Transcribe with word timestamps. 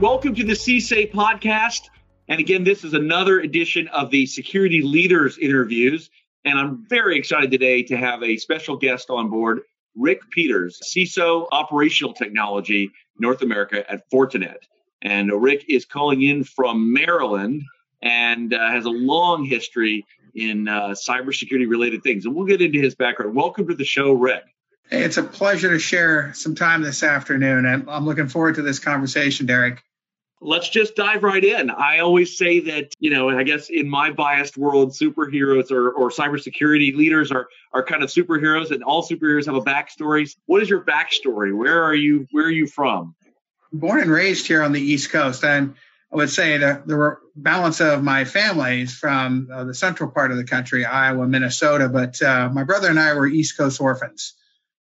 welcome 0.00 0.34
to 0.34 0.44
the 0.44 0.54
CSA 0.54 1.12
podcast. 1.12 1.90
And 2.26 2.40
again, 2.40 2.64
this 2.64 2.84
is 2.84 2.94
another 2.94 3.38
edition 3.38 3.86
of 3.88 4.10
the 4.10 4.24
Security 4.24 4.80
Leaders 4.80 5.36
Interviews. 5.36 6.08
And 6.42 6.58
I'm 6.58 6.86
very 6.88 7.18
excited 7.18 7.50
today 7.50 7.82
to 7.82 7.98
have 7.98 8.22
a 8.22 8.38
special 8.38 8.78
guest 8.78 9.10
on 9.10 9.28
board, 9.28 9.60
Rick 9.94 10.22
Peters, 10.30 10.80
CISO 10.82 11.48
Operational 11.52 12.14
Technology 12.14 12.92
North 13.18 13.42
America 13.42 13.84
at 13.92 14.10
Fortinet. 14.10 14.62
And 15.02 15.30
Rick 15.30 15.66
is 15.68 15.84
calling 15.84 16.22
in 16.22 16.44
from 16.44 16.94
Maryland 16.94 17.62
and 18.00 18.54
uh, 18.54 18.70
has 18.70 18.86
a 18.86 18.90
long 18.90 19.44
history 19.44 20.06
in 20.34 20.66
uh, 20.66 20.94
cybersecurity 20.94 21.68
related 21.68 22.02
things. 22.02 22.24
And 22.24 22.34
we'll 22.34 22.46
get 22.46 22.62
into 22.62 22.80
his 22.80 22.94
background. 22.94 23.34
Welcome 23.34 23.68
to 23.68 23.74
the 23.74 23.84
show, 23.84 24.12
Rick. 24.12 24.44
It's 24.90 25.18
a 25.18 25.22
pleasure 25.22 25.68
to 25.68 25.78
share 25.78 26.32
some 26.32 26.54
time 26.54 26.80
this 26.80 27.02
afternoon. 27.02 27.66
And 27.66 27.90
I'm 27.90 28.06
looking 28.06 28.28
forward 28.28 28.54
to 28.54 28.62
this 28.62 28.78
conversation, 28.78 29.44
Derek. 29.44 29.82
Let's 30.42 30.68
just 30.68 30.96
dive 30.96 31.22
right 31.22 31.44
in. 31.44 31.68
I 31.70 31.98
always 31.98 32.38
say 32.38 32.60
that, 32.60 32.94
you 32.98 33.10
know, 33.10 33.28
I 33.28 33.42
guess 33.42 33.68
in 33.68 33.88
my 33.88 34.10
biased 34.10 34.56
world, 34.56 34.92
superheroes 34.92 35.70
or, 35.70 35.90
or 35.90 36.10
cybersecurity 36.10 36.94
leaders 36.96 37.30
are, 37.30 37.48
are 37.74 37.84
kind 37.84 38.02
of 38.02 38.08
superheroes 38.08 38.70
and 38.70 38.82
all 38.82 39.06
superheroes 39.06 39.46
have 39.46 39.54
a 39.54 39.60
backstory. 39.60 40.34
What 40.46 40.62
is 40.62 40.70
your 40.70 40.82
backstory? 40.82 41.54
Where 41.56 41.84
are 41.84 41.94
you, 41.94 42.26
where 42.30 42.46
are 42.46 42.50
you 42.50 42.66
from? 42.66 43.14
Born 43.72 44.00
and 44.00 44.10
raised 44.10 44.46
here 44.46 44.62
on 44.62 44.72
the 44.72 44.80
East 44.80 45.10
Coast. 45.10 45.44
And 45.44 45.74
I 46.10 46.16
would 46.16 46.30
say 46.30 46.56
that 46.58 46.86
the 46.86 47.18
balance 47.36 47.80
of 47.80 48.02
my 48.02 48.24
family 48.24 48.82
is 48.82 48.94
from 48.94 49.48
uh, 49.52 49.64
the 49.64 49.74
central 49.74 50.10
part 50.10 50.30
of 50.30 50.38
the 50.38 50.44
country, 50.44 50.86
Iowa, 50.86 51.26
Minnesota. 51.26 51.88
But 51.88 52.20
uh, 52.22 52.48
my 52.48 52.64
brother 52.64 52.88
and 52.88 52.98
I 52.98 53.12
were 53.12 53.26
East 53.26 53.58
Coast 53.58 53.80
orphans 53.80 54.34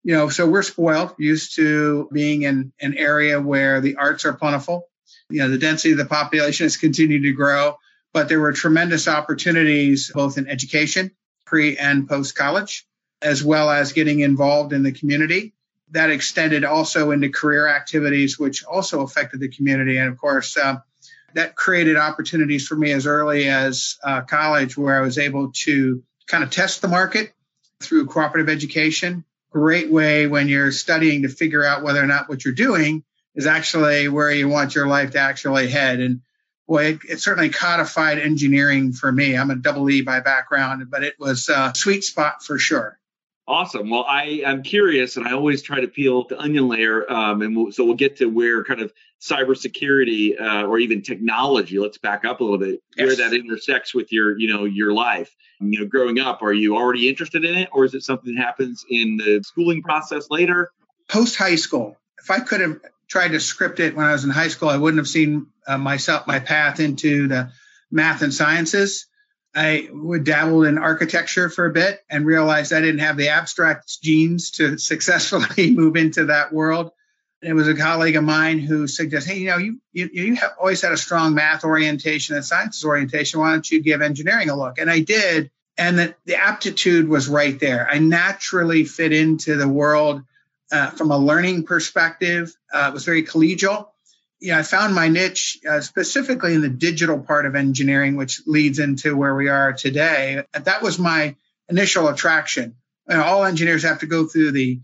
you 0.03 0.13
know, 0.13 0.29
so 0.29 0.47
we're 0.47 0.63
spoiled, 0.63 1.15
used 1.17 1.55
to 1.55 2.09
being 2.11 2.43
in 2.43 2.73
an 2.81 2.97
area 2.97 3.41
where 3.41 3.79
the 3.79 3.95
arts 3.95 4.25
are 4.25 4.33
plentiful. 4.33 4.89
You 5.33 5.39
know, 5.39 5.49
the 5.49 5.57
density 5.57 5.93
of 5.93 5.97
the 5.97 6.05
population 6.05 6.65
has 6.65 6.77
continued 6.77 7.23
to 7.23 7.33
grow, 7.33 7.79
but 8.13 8.29
there 8.29 8.39
were 8.39 8.53
tremendous 8.53 9.07
opportunities 9.07 10.11
both 10.13 10.37
in 10.37 10.47
education, 10.47 11.09
pre 11.43 11.75
and 11.75 12.07
post 12.07 12.35
college, 12.35 12.85
as 13.19 13.43
well 13.43 13.71
as 13.71 13.93
getting 13.93 14.19
involved 14.19 14.73
in 14.73 14.83
the 14.83 14.91
community. 14.91 15.55
That 15.89 16.11
extended 16.11 16.63
also 16.63 17.09
into 17.09 17.29
career 17.29 17.67
activities, 17.67 18.37
which 18.37 18.63
also 18.63 19.01
affected 19.01 19.39
the 19.39 19.47
community. 19.47 19.97
And 19.97 20.07
of 20.07 20.19
course, 20.19 20.55
uh, 20.55 20.75
that 21.33 21.55
created 21.55 21.97
opportunities 21.97 22.67
for 22.67 22.75
me 22.75 22.91
as 22.91 23.07
early 23.07 23.49
as 23.49 23.97
uh, 24.03 24.21
college, 24.21 24.77
where 24.77 24.95
I 24.95 25.01
was 25.01 25.17
able 25.17 25.51
to 25.63 26.03
kind 26.27 26.43
of 26.43 26.51
test 26.51 26.83
the 26.83 26.87
market 26.87 27.33
through 27.79 28.05
cooperative 28.05 28.49
education, 28.49 29.25
great 29.49 29.89
way 29.89 30.27
when 30.27 30.47
you're 30.47 30.71
studying 30.71 31.23
to 31.23 31.27
figure 31.27 31.63
out 31.63 31.81
whether 31.81 32.03
or 32.03 32.05
not 32.05 32.29
what 32.29 32.45
you're 32.45 32.53
doing 32.53 33.03
is 33.35 33.47
actually 33.47 34.07
where 34.07 34.31
you 34.31 34.47
want 34.47 34.75
your 34.75 34.87
life 34.87 35.11
to 35.11 35.19
actually 35.19 35.67
head. 35.67 35.99
And 35.99 36.21
boy, 36.67 36.85
it, 36.85 36.99
it 37.09 37.19
certainly 37.21 37.49
codified 37.49 38.19
engineering 38.19 38.93
for 38.93 39.11
me. 39.11 39.35
I'm 39.35 39.51
a 39.51 39.55
double 39.55 39.89
E 39.89 40.01
by 40.01 40.19
background, 40.19 40.89
but 40.89 41.03
it 41.03 41.15
was 41.19 41.49
a 41.49 41.73
sweet 41.75 42.03
spot 42.03 42.43
for 42.43 42.57
sure. 42.57 42.97
Awesome. 43.45 43.89
Well, 43.89 44.05
I 44.07 44.41
am 44.45 44.63
curious, 44.63 45.17
and 45.17 45.27
I 45.27 45.33
always 45.33 45.61
try 45.61 45.81
to 45.81 45.87
peel 45.89 46.25
the 46.25 46.39
onion 46.39 46.69
layer, 46.69 47.11
um, 47.11 47.41
and 47.41 47.57
we'll, 47.57 47.71
so 47.73 47.83
we'll 47.83 47.95
get 47.95 48.17
to 48.17 48.27
where 48.27 48.63
kind 48.63 48.79
of 48.79 48.93
cybersecurity 49.21 50.39
uh, 50.39 50.65
or 50.65 50.79
even 50.79 51.01
technology. 51.01 51.77
Let's 51.77 51.97
back 51.97 52.23
up 52.23 52.39
a 52.39 52.43
little 52.43 52.57
bit, 52.57 52.81
yes. 52.95 53.05
where 53.05 53.15
that 53.17 53.35
intersects 53.35 53.93
with 53.93 54.13
your, 54.13 54.37
you 54.37 54.47
know, 54.47 54.63
your 54.63 54.93
life. 54.93 55.35
You 55.59 55.81
know, 55.81 55.85
growing 55.85 56.19
up, 56.19 56.41
are 56.41 56.53
you 56.53 56.77
already 56.77 57.09
interested 57.09 57.43
in 57.43 57.55
it, 57.55 57.69
or 57.73 57.83
is 57.83 57.93
it 57.93 58.03
something 58.03 58.33
that 58.33 58.41
happens 58.41 58.85
in 58.89 59.17
the 59.17 59.43
schooling 59.43 59.81
process 59.81 60.27
later? 60.29 60.71
Post 61.09 61.35
high 61.35 61.55
school. 61.55 61.97
If 62.21 62.31
I 62.31 62.39
could 62.39 62.61
have 62.61 62.79
tried 63.13 63.33
to 63.33 63.39
script 63.39 63.79
it 63.79 63.95
when 63.95 64.07
I 64.07 64.11
was 64.11 64.23
in 64.23 64.31
high 64.31 64.47
school, 64.47 64.69
I 64.69 64.77
wouldn't 64.77 64.97
have 64.97 65.07
seen 65.07 65.45
uh, 65.67 65.77
myself 65.77 66.25
my 66.25 66.39
path 66.39 66.79
into 66.79 67.27
the 67.27 67.51
math 67.91 68.23
and 68.23 68.33
sciences. 68.33 69.05
I 69.53 69.87
would 69.91 70.23
dabble 70.23 70.63
in 70.63 70.79
architecture 70.79 71.47
for 71.51 71.67
a 71.67 71.71
bit 71.71 72.03
and 72.09 72.25
realized 72.25 72.73
I 72.73 72.81
didn't 72.81 73.01
have 73.01 73.15
the 73.15 73.29
abstract 73.29 74.01
genes 74.01 74.49
to 74.51 74.77
successfully 74.91 75.69
move 75.75 75.95
into 75.95 76.25
that 76.25 76.51
world. 76.51 76.89
it 77.43 77.53
was 77.53 77.67
a 77.67 77.75
colleague 77.75 78.15
of 78.15 78.23
mine 78.23 78.57
who 78.57 78.87
suggested, 78.87 79.31
"Hey, 79.31 79.39
you 79.41 79.49
know, 79.49 79.57
you 79.57 79.79
you, 79.91 80.09
you 80.11 80.35
have 80.37 80.53
always 80.59 80.81
had 80.81 80.91
a 80.91 80.97
strong 80.97 81.35
math 81.35 81.63
orientation 81.63 82.35
and 82.35 82.43
sciences 82.43 82.83
orientation. 82.83 83.39
Why 83.39 83.51
don't 83.51 83.69
you 83.69 83.83
give 83.83 84.01
engineering 84.01 84.49
a 84.49 84.57
look?" 84.57 84.79
And 84.79 84.89
I 84.89 85.01
did, 85.01 85.51
and 85.77 85.99
the, 85.99 86.15
the 86.25 86.37
aptitude 86.37 87.07
was 87.07 87.27
right 87.27 87.59
there. 87.59 87.87
I 87.87 87.99
naturally 87.99 88.85
fit 88.85 89.13
into 89.13 89.55
the 89.55 89.69
world 89.69 90.23
uh, 90.73 90.89
from 90.89 91.11
a 91.11 91.17
learning 91.17 91.63
perspective. 91.63 92.53
Uh, 92.73 92.87
it 92.89 92.93
was 92.93 93.05
very 93.05 93.23
collegial 93.23 93.87
yeah, 94.43 94.59
I 94.59 94.63
found 94.63 94.93
my 94.93 95.07
niche 95.07 95.57
uh, 95.67 95.79
specifically 95.79 96.53
in 96.53 96.59
the 96.59 96.69
digital 96.69 97.17
part 97.17 97.45
of 97.45 97.55
engineering, 97.55 98.17
which 98.17 98.41
leads 98.45 98.77
into 98.77 99.15
where 99.15 99.33
we 99.33 99.47
are 99.47 99.71
today. 99.71 100.43
That 100.51 100.81
was 100.81 100.99
my 100.99 101.37
initial 101.69 102.09
attraction. 102.09 102.75
You 103.09 103.15
know, 103.15 103.23
all 103.23 103.45
engineers 103.45 103.83
have 103.83 103.99
to 103.99 104.05
go 104.05 104.27
through 104.27 104.51
the 104.51 104.81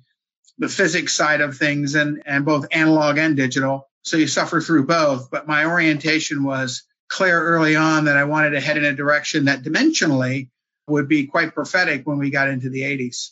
the 0.60 0.70
physics 0.70 1.14
side 1.14 1.42
of 1.42 1.58
things 1.58 1.96
and 1.96 2.24
and 2.26 2.46
both 2.46 2.68
analog 2.72 3.18
and 3.18 3.36
digital. 3.36 3.90
So 4.04 4.16
you 4.16 4.28
suffer 4.28 4.62
through 4.62 4.86
both. 4.86 5.30
But 5.30 5.46
my 5.46 5.66
orientation 5.66 6.46
was 6.46 6.84
clear 7.10 7.38
early 7.42 7.76
on 7.76 8.06
that 8.06 8.16
I 8.16 8.24
wanted 8.24 8.52
to 8.52 8.62
head 8.62 8.78
in 8.78 8.86
a 8.86 8.94
direction 8.94 9.46
that 9.46 9.64
dimensionally 9.64 10.52
would 10.88 11.10
be 11.10 11.28
quite 11.28 11.54
prophetic 11.54 12.08
when 12.08 12.18
we 12.18 12.30
got 12.30 12.48
into 12.48 12.70
the 12.70 12.82
80s. 12.84 13.32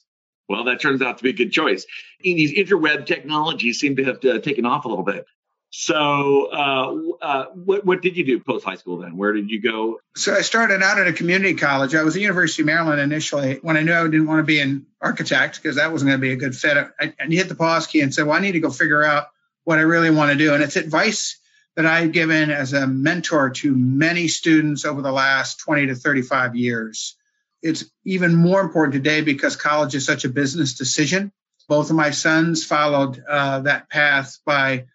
Well, 0.49 0.63
that 0.65 0.79
turns 0.79 1.01
out 1.01 1.17
to 1.17 1.23
be 1.23 1.31
a 1.31 1.33
good 1.33 1.51
choice. 1.51 1.85
These 2.21 2.53
interweb 2.53 3.05
technologies 3.05 3.79
seem 3.79 3.97
to 3.97 4.03
have 4.05 4.23
uh, 4.23 4.39
taken 4.39 4.65
off 4.65 4.85
a 4.85 4.87
little 4.87 5.03
bit. 5.03 5.25
So, 5.69 6.49
uh, 6.51 7.25
uh, 7.25 7.45
what, 7.53 7.85
what 7.85 8.01
did 8.01 8.15
you 8.15 8.25
do 8.25 8.39
post 8.39 8.63
high 8.63 8.75
school 8.75 8.99
then? 8.99 9.17
Where 9.17 9.33
did 9.33 9.51
you 9.51 9.61
go? 9.61 9.99
So, 10.15 10.33
I 10.33 10.41
started 10.41 10.81
out 10.81 10.97
at 10.97 11.07
a 11.07 11.13
community 11.13 11.55
college. 11.55 11.93
I 11.93 12.03
was 12.03 12.15
at 12.15 12.21
University 12.21 12.61
of 12.61 12.67
Maryland 12.67 13.01
initially 13.01 13.59
when 13.61 13.75
I 13.75 13.81
knew 13.81 13.93
I 13.93 14.03
didn't 14.03 14.27
want 14.27 14.39
to 14.39 14.43
be 14.43 14.59
an 14.59 14.85
architect 15.01 15.61
because 15.61 15.75
that 15.75 15.91
wasn't 15.91 16.09
going 16.09 16.21
to 16.21 16.25
be 16.25 16.31
a 16.31 16.37
good 16.37 16.55
fit. 16.55 16.77
I, 16.77 17.13
I 17.19 17.25
hit 17.25 17.49
the 17.49 17.55
pause 17.55 17.85
key 17.85 17.99
and 17.99 18.13
said, 18.13 18.25
Well, 18.27 18.37
I 18.37 18.39
need 18.39 18.53
to 18.53 18.61
go 18.61 18.69
figure 18.69 19.03
out 19.03 19.27
what 19.65 19.77
I 19.77 19.81
really 19.81 20.09
want 20.09 20.31
to 20.31 20.37
do. 20.37 20.53
And 20.53 20.63
it's 20.63 20.77
advice 20.77 21.37
that 21.75 21.85
I've 21.85 22.13
given 22.13 22.49
as 22.49 22.71
a 22.71 22.87
mentor 22.87 23.49
to 23.49 23.75
many 23.75 24.29
students 24.29 24.85
over 24.85 25.01
the 25.01 25.11
last 25.11 25.59
20 25.59 25.87
to 25.87 25.95
35 25.95 26.55
years. 26.55 27.16
It's 27.61 27.85
even 28.05 28.35
more 28.35 28.61
important 28.61 28.93
today 28.93 29.21
because 29.21 29.55
college 29.55 29.95
is 29.95 30.05
such 30.05 30.25
a 30.25 30.29
business 30.29 30.75
decision. 30.75 31.31
Both 31.67 31.89
of 31.89 31.95
my 31.95 32.11
sons 32.11 32.63
followed 32.63 33.23
uh, 33.27 33.61
that 33.61 33.89
path 33.89 34.37
by 34.45 34.85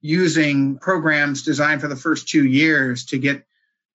using 0.00 0.78
programs 0.78 1.42
designed 1.42 1.80
for 1.80 1.88
the 1.88 1.96
first 1.96 2.28
two 2.28 2.44
years 2.44 3.06
to 3.06 3.18
get 3.18 3.44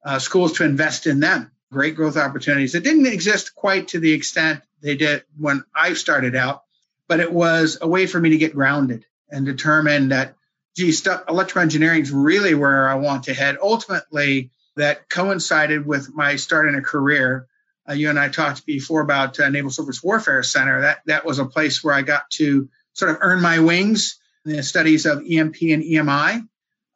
uh, 0.03 0.19
schools 0.19 0.53
to 0.53 0.65
invest 0.65 1.07
in 1.07 1.19
them. 1.19 1.51
Great 1.71 1.95
growth 1.95 2.17
opportunities. 2.17 2.75
It 2.75 2.83
didn't 2.83 3.07
exist 3.07 3.55
quite 3.55 3.89
to 3.89 3.99
the 3.99 4.13
extent 4.13 4.61
they 4.81 4.95
did 4.95 5.23
when 5.37 5.63
I 5.75 5.93
started 5.93 6.35
out, 6.35 6.63
but 7.07 7.19
it 7.19 7.31
was 7.31 7.79
a 7.81 7.87
way 7.87 8.05
for 8.05 8.19
me 8.19 8.29
to 8.31 8.37
get 8.37 8.53
grounded 8.53 9.05
and 9.29 9.45
determine 9.45 10.09
that, 10.09 10.35
gee, 10.75 10.91
stuff, 10.91 11.23
electrical 11.27 11.63
engineering 11.63 12.01
is 12.01 12.11
really 12.11 12.53
where 12.53 12.87
I 12.87 12.95
want 12.95 13.23
to 13.23 13.33
head. 13.33 13.57
Ultimately, 13.61 14.51
that 14.75 15.09
coincided 15.09 15.85
with 15.85 16.13
my 16.13 16.35
start 16.35 16.67
in 16.67 16.75
a 16.75 16.81
career. 16.81 17.47
Uh, 17.87 17.93
you 17.93 18.09
and 18.09 18.19
I 18.19 18.29
talked 18.29 18.65
before 18.65 19.01
about 19.01 19.39
uh, 19.39 19.49
Naval 19.49 19.69
Surface 19.69 20.03
Warfare 20.03 20.43
Center. 20.43 20.81
That 20.81 20.99
that 21.05 21.25
was 21.25 21.39
a 21.39 21.45
place 21.45 21.83
where 21.83 21.93
I 21.93 22.01
got 22.01 22.29
to 22.31 22.69
sort 22.93 23.11
of 23.11 23.17
earn 23.21 23.41
my 23.41 23.59
wings 23.59 24.19
in 24.45 24.53
the 24.53 24.63
studies 24.63 25.05
of 25.05 25.23
EMP 25.29 25.55
and 25.61 25.83
EMI. 25.83 26.47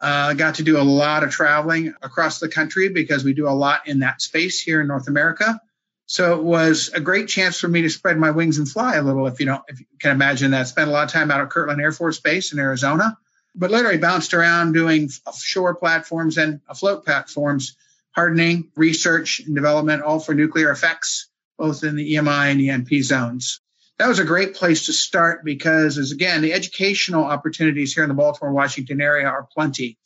Uh, 0.02 0.34
got 0.34 0.56
to 0.56 0.64
do 0.64 0.80
a 0.80 0.84
lot 0.84 1.24
of 1.24 1.32
traveling 1.32 1.94
across 2.02 2.40
the 2.40 2.48
country 2.48 2.90
because 2.90 3.24
we 3.24 3.34
do 3.34 3.48
a 3.48 3.52
lot 3.52 3.88
in 3.88 4.00
that 4.00 4.22
space 4.22 4.62
here 4.62 4.82
in 4.82 4.88
North 4.88 5.08
America. 5.10 5.60
So 6.06 6.34
it 6.34 6.44
was 6.44 6.90
a 6.90 7.00
great 7.00 7.28
chance 7.28 7.60
for 7.60 7.68
me 7.68 7.84
to 7.84 7.90
spread 7.90 8.18
my 8.18 8.32
wings 8.32 8.58
and 8.58 8.68
fly 8.68 8.96
a 8.96 9.04
little, 9.04 9.28
if 9.28 9.40
you 9.40 9.46
don't, 9.46 9.62
if 9.68 9.80
you 9.80 9.86
can 10.00 10.12
imagine 10.12 10.52
that. 10.52 10.68
Spent 10.68 10.90
a 10.90 10.92
lot 10.92 11.04
of 11.04 11.12
time 11.12 11.30
out 11.30 11.42
at 11.42 11.52
Kirtland 11.52 11.80
Air 11.82 11.92
Force 11.92 12.20
Base 12.20 12.52
in 12.52 12.58
Arizona, 12.58 13.16
but 13.54 13.70
literally 13.70 14.00
bounced 14.00 14.34
around 14.34 14.74
doing 14.74 15.10
offshore 15.28 15.76
platforms 15.76 16.40
and 16.40 16.62
afloat 16.68 17.06
platforms, 17.06 17.76
hardening, 18.12 18.72
research, 18.76 19.40
and 19.40 19.56
development, 19.56 20.04
all 20.04 20.20
for 20.20 20.34
nuclear 20.34 20.72
effects, 20.72 21.30
both 21.58 21.84
in 21.84 21.96
the 21.96 22.16
EMI 22.16 22.52
and 22.52 22.62
EMP 22.62 23.04
zones 23.04 23.62
that 24.00 24.08
was 24.08 24.20
a 24.20 24.26
great 24.26 24.56
place 24.56 24.86
to 24.86 24.94
start 24.94 25.44
because, 25.44 25.98
as 25.98 26.12
again, 26.14 26.42
the 26.42 26.54
educational 26.54 27.26
opportunities 27.26 27.94
here 27.94 28.04
in 28.04 28.10
the 28.10 28.16
Baltimore, 28.16 28.54
Washington 28.54 29.02
area 29.02 29.28
are 29.28 29.48
plenty. 29.54 29.98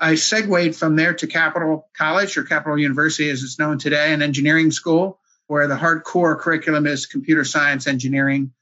I 0.00 0.14
segued 0.14 0.74
from 0.74 0.96
there 0.96 1.12
to 1.14 1.26
Capitol 1.26 1.86
College 1.96 2.36
or 2.38 2.44
Capitol 2.44 2.78
University, 2.78 3.28
as 3.28 3.42
it's 3.42 3.58
known 3.58 3.78
today, 3.78 4.14
an 4.14 4.22
engineering 4.22 4.70
school 4.70 5.20
where 5.48 5.68
the 5.68 5.76
hardcore 5.76 6.38
curriculum 6.38 6.86
is 6.86 7.04
computer 7.04 7.44
science, 7.44 7.86
engineering, 7.86 8.52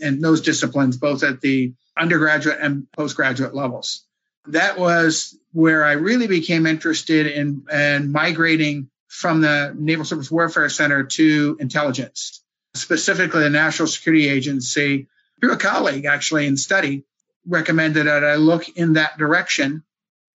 and 0.00 0.22
those 0.22 0.40
disciplines, 0.40 0.96
both 0.96 1.22
at 1.22 1.40
the 1.40 1.72
undergraduate 1.96 2.58
and 2.60 2.90
postgraduate 2.90 3.54
levels. 3.54 4.04
That 4.46 4.78
was 4.78 5.36
where 5.52 5.84
I 5.84 5.92
really 5.92 6.26
became 6.26 6.66
interested 6.66 7.26
in, 7.26 7.66
in 7.70 8.12
migrating 8.12 8.88
from 9.08 9.40
the 9.40 9.74
Naval 9.76 10.04
Surface 10.04 10.30
Warfare 10.30 10.68
Center 10.68 11.04
to 11.04 11.56
intelligence 11.60 12.40
specifically 12.74 13.42
the 13.42 13.50
National 13.50 13.88
Security 13.88 14.28
Agency, 14.28 15.08
through 15.40 15.52
a 15.52 15.56
colleague 15.56 16.04
actually 16.04 16.46
in 16.46 16.56
study, 16.56 17.04
recommended 17.46 18.06
that 18.06 18.24
I 18.24 18.36
look 18.36 18.68
in 18.68 18.94
that 18.94 19.18
direction. 19.18 19.82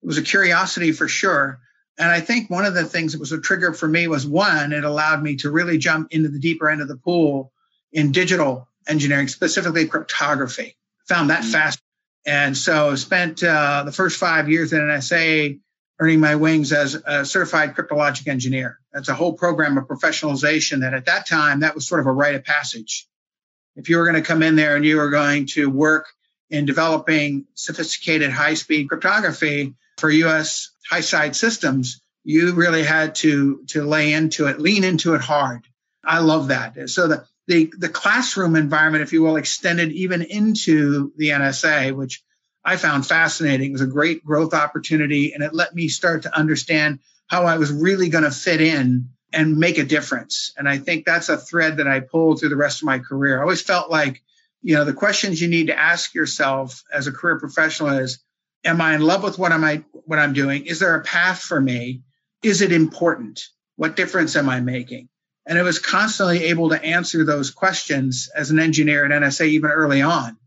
it 0.03 0.07
was 0.07 0.19
a 0.19 0.23
curiosity 0.23 0.93
for 0.93 1.09
sure. 1.09 1.61
And 1.99 2.11
I 2.11 2.21
think 2.21 2.50
one 2.50 2.65
of 2.65 2.75
the 2.75 2.85
things 2.85 3.12
that 3.12 3.21
was 3.21 3.33
a 3.33 3.41
trigger 3.41 3.73
for 3.73 3.87
me 3.87 4.09
was 4.09 4.27
one, 4.27 4.73
it 4.73 4.85
allowed 4.85 5.23
me 5.23 5.37
to 5.37 5.50
really 5.50 5.79
jump 5.79 6.09
into 6.11 6.29
the 6.29 6.41
deeper 6.41 6.69
end 6.69 6.83
of 6.83 6.89
the 6.89 6.97
pool 6.97 7.53
in 7.93 8.11
digital 8.11 8.69
engineering, 8.89 9.29
specifically 9.29 9.87
cryptography. 9.87 10.77
Found 11.09 11.31
that 11.31 11.43
mm-hmm. 11.43 11.53
fast. 11.53 11.81
And 12.26 12.56
so 12.56 12.94
spent 12.94 13.43
uh, 13.43 13.82
the 13.85 13.93
first 13.93 14.19
five 14.19 14.49
years 14.49 14.73
at 14.73 14.81
NSA 14.81 15.61
earning 15.99 16.21
my 16.21 16.35
wings 16.37 16.73
as 16.73 16.94
a 17.06 17.25
certified 17.25 17.75
cryptologic 17.75 18.26
engineer. 18.26 18.79
That's 18.93 19.09
a 19.09 19.15
whole 19.15 19.35
program 19.35 19.79
of 19.79 19.85
professionalization 19.85 20.81
that 20.81 20.94
at 20.94 21.06
that 21.06 21.26
time, 21.26 21.61
that 21.61 21.75
was 21.75 21.87
sort 21.87 22.00
of 22.00 22.06
a 22.06 22.12
rite 22.12 22.35
of 22.35 22.44
passage. 22.44 23.06
If 23.76 23.88
you 23.88 23.99
were 23.99 24.05
going 24.05 24.23
to 24.23 24.26
come 24.26 24.43
in 24.43 24.56
there 24.56 24.76
and 24.76 24.85
you 24.85 24.97
were 24.97 25.11
going 25.11 25.47
to 25.49 25.69
work 25.69 26.06
in 26.50 26.65
developing 26.65 27.47
sophisticated 27.55 28.31
high 28.31 28.55
speed 28.55 28.88
cryptography 28.88 29.75
for 29.99 30.11
US 30.11 30.71
high 30.88 31.00
side 31.00 31.37
systems, 31.37 32.00
you 32.25 32.55
really 32.55 32.82
had 32.82 33.15
to, 33.17 33.65
to 33.69 33.85
lay 33.85 34.12
into 34.12 34.47
it, 34.47 34.61
lean 34.61 34.85
into 34.85 35.15
it 35.15 35.21
hard. 35.21 35.67
I 36.05 36.21
love 36.21 36.49
that. 36.49 36.91
So 36.91 37.09
the, 37.09 37.25
the, 37.46 37.73
the 37.76 37.88
classroom 37.88 38.56
environment, 38.56 39.02
if 39.02 39.12
you 39.12 39.23
will, 39.23 39.37
extended 39.37 39.93
even 39.93 40.23
into 40.23 41.12
the 41.17 41.31
NSA, 41.31 41.94
which 41.94 42.23
I 42.64 42.76
found 42.76 43.06
fascinating. 43.06 43.70
It 43.70 43.73
was 43.73 43.81
a 43.82 43.87
great 43.87 44.25
growth 44.25 44.55
opportunity 44.55 45.32
and 45.35 45.43
it 45.43 45.55
let 45.55 45.75
me 45.75 45.88
start 45.88 46.23
to 46.23 46.37
understand 46.37 47.00
how 47.26 47.44
I 47.44 47.58
was 47.58 47.70
really 47.70 48.08
going 48.08 48.25
to 48.25 48.31
fit 48.31 48.61
in 48.61 49.11
and 49.32 49.58
make 49.58 49.79
a 49.79 49.85
difference. 49.85 50.52
And 50.56 50.69
I 50.69 50.79
think 50.79 51.05
that's 51.05 51.29
a 51.29 51.37
thread 51.37 51.79
that 51.79 51.88
I 51.88 52.00
pulled 52.00 52.41
through 52.41 52.50
the 52.50 52.56
rest 52.56 52.81
of 52.81 52.87
my 52.87 52.99
career. 52.99 53.38
I 53.38 53.43
always 53.43 53.62
felt 53.62 53.90
like, 53.90 54.23
you 54.62 54.75
know, 54.75 54.85
the 54.85 54.93
questions 54.94 55.40
you 55.40 55.49
need 55.49 55.67
to 55.67 55.79
ask 55.79 56.14
yourself 56.14 56.82
as 56.93 57.06
a 57.06 57.12
career 57.12 57.38
professional 57.38 57.99
is, 57.99 58.20
am 58.64 58.81
I 58.81 58.94
in 58.94 59.02
love 59.02 59.23
with 59.23 59.38
what 59.38 59.52
am 59.52 59.64
I 59.64 59.85
what 59.93 60.19
I'm 60.19 60.32
doing? 60.32 60.67
Is 60.67 60.79
there 60.79 60.94
a 60.94 61.02
path 61.02 61.40
for 61.40 61.61
me? 61.61 62.02
Is 62.43 62.62
it 62.62 62.73
important? 62.73 63.44
What 63.76 63.97
difference 63.97 64.37
am 64.37 64.49
I 64.49 64.61
making? 64.61 65.08
And 65.46 65.58
I 65.58 65.62
was 65.62 65.79
constantly 65.79 66.44
able 66.44 66.70
to 66.70 66.82
answer 66.82 67.25
those 67.25 67.50
questions 67.50 68.31
as 68.35 68.50
an 68.50 68.58
engineer 68.58 69.05
at 69.05 69.11
NSA 69.11 69.46
even 69.49 69.70
early 69.70 70.00
on. 70.00 70.38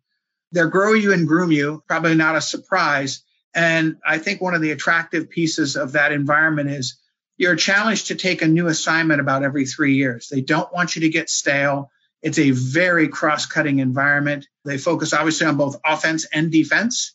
They'll 0.52 0.70
grow 0.70 0.94
you 0.94 1.14
and 1.14 1.28
groom 1.28 1.52
you, 1.52 1.84
probably 1.88 2.16
not 2.16 2.36
a 2.36 2.42
surprise. 2.42 3.22
And 3.54 3.98
I 4.06 4.18
think 4.18 4.42
one 4.42 4.56
of 4.56 4.62
the 4.62 4.72
attractive 4.72 5.30
pieces 5.30 5.76
of 5.76 5.94
that 5.94 6.12
environment 6.12 6.70
is 6.70 6.98
you're 7.38 7.56
challenged 7.56 8.08
to 8.08 8.16
take 8.16 8.42
a 8.42 8.48
new 8.48 8.68
assignment 8.68 9.22
about 9.22 9.44
every 9.44 9.66
three 9.66 9.96
years. 9.96 10.30
They 10.30 10.42
don't 10.42 10.74
want 10.74 10.96
you 10.96 11.02
to 11.02 11.10
get 11.10 11.30
stale. 11.30 11.92
It's 12.22 12.40
a 12.40 12.52
very 12.52 13.08
cross 13.08 13.46
cutting 13.46 13.80
environment. 13.80 14.48
They 14.66 14.78
focus 14.78 15.14
obviously 15.14 15.46
on 15.46 15.58
both 15.58 15.80
offense 15.86 16.26
and 16.34 16.52
defense. 16.52 17.14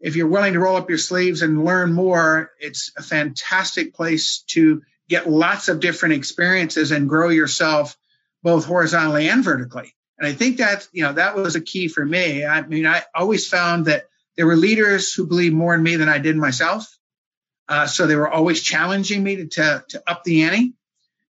If 0.00 0.16
you're 0.16 0.28
willing 0.28 0.54
to 0.54 0.60
roll 0.60 0.76
up 0.76 0.88
your 0.88 0.98
sleeves 0.98 1.42
and 1.42 1.64
learn 1.64 1.92
more, 1.92 2.50
it's 2.58 2.90
a 2.96 3.02
fantastic 3.02 3.94
place 3.94 4.42
to 4.48 4.82
get 5.10 5.28
lots 5.28 5.68
of 5.68 5.80
different 5.80 6.14
experiences 6.14 6.92
and 6.92 7.08
grow 7.08 7.28
yourself 7.28 7.98
both 8.42 8.64
horizontally 8.64 9.28
and 9.28 9.44
vertically. 9.44 9.92
And 10.18 10.26
I 10.26 10.32
think 10.32 10.58
that, 10.58 10.86
you 10.92 11.02
know, 11.02 11.14
that 11.14 11.34
was 11.34 11.56
a 11.56 11.60
key 11.60 11.88
for 11.88 12.04
me. 12.04 12.46
I 12.46 12.62
mean, 12.62 12.86
I 12.86 13.02
always 13.14 13.48
found 13.48 13.86
that 13.86 14.08
there 14.36 14.46
were 14.46 14.56
leaders 14.56 15.12
who 15.12 15.26
believed 15.26 15.54
more 15.54 15.74
in 15.74 15.82
me 15.82 15.96
than 15.96 16.08
I 16.08 16.18
did 16.18 16.36
myself. 16.36 16.96
Uh, 17.68 17.86
so 17.86 18.06
they 18.06 18.16
were 18.16 18.30
always 18.30 18.62
challenging 18.62 19.22
me 19.22 19.36
to, 19.36 19.46
to, 19.46 19.84
to, 19.88 20.02
up 20.06 20.24
the 20.24 20.44
ante. 20.44 20.74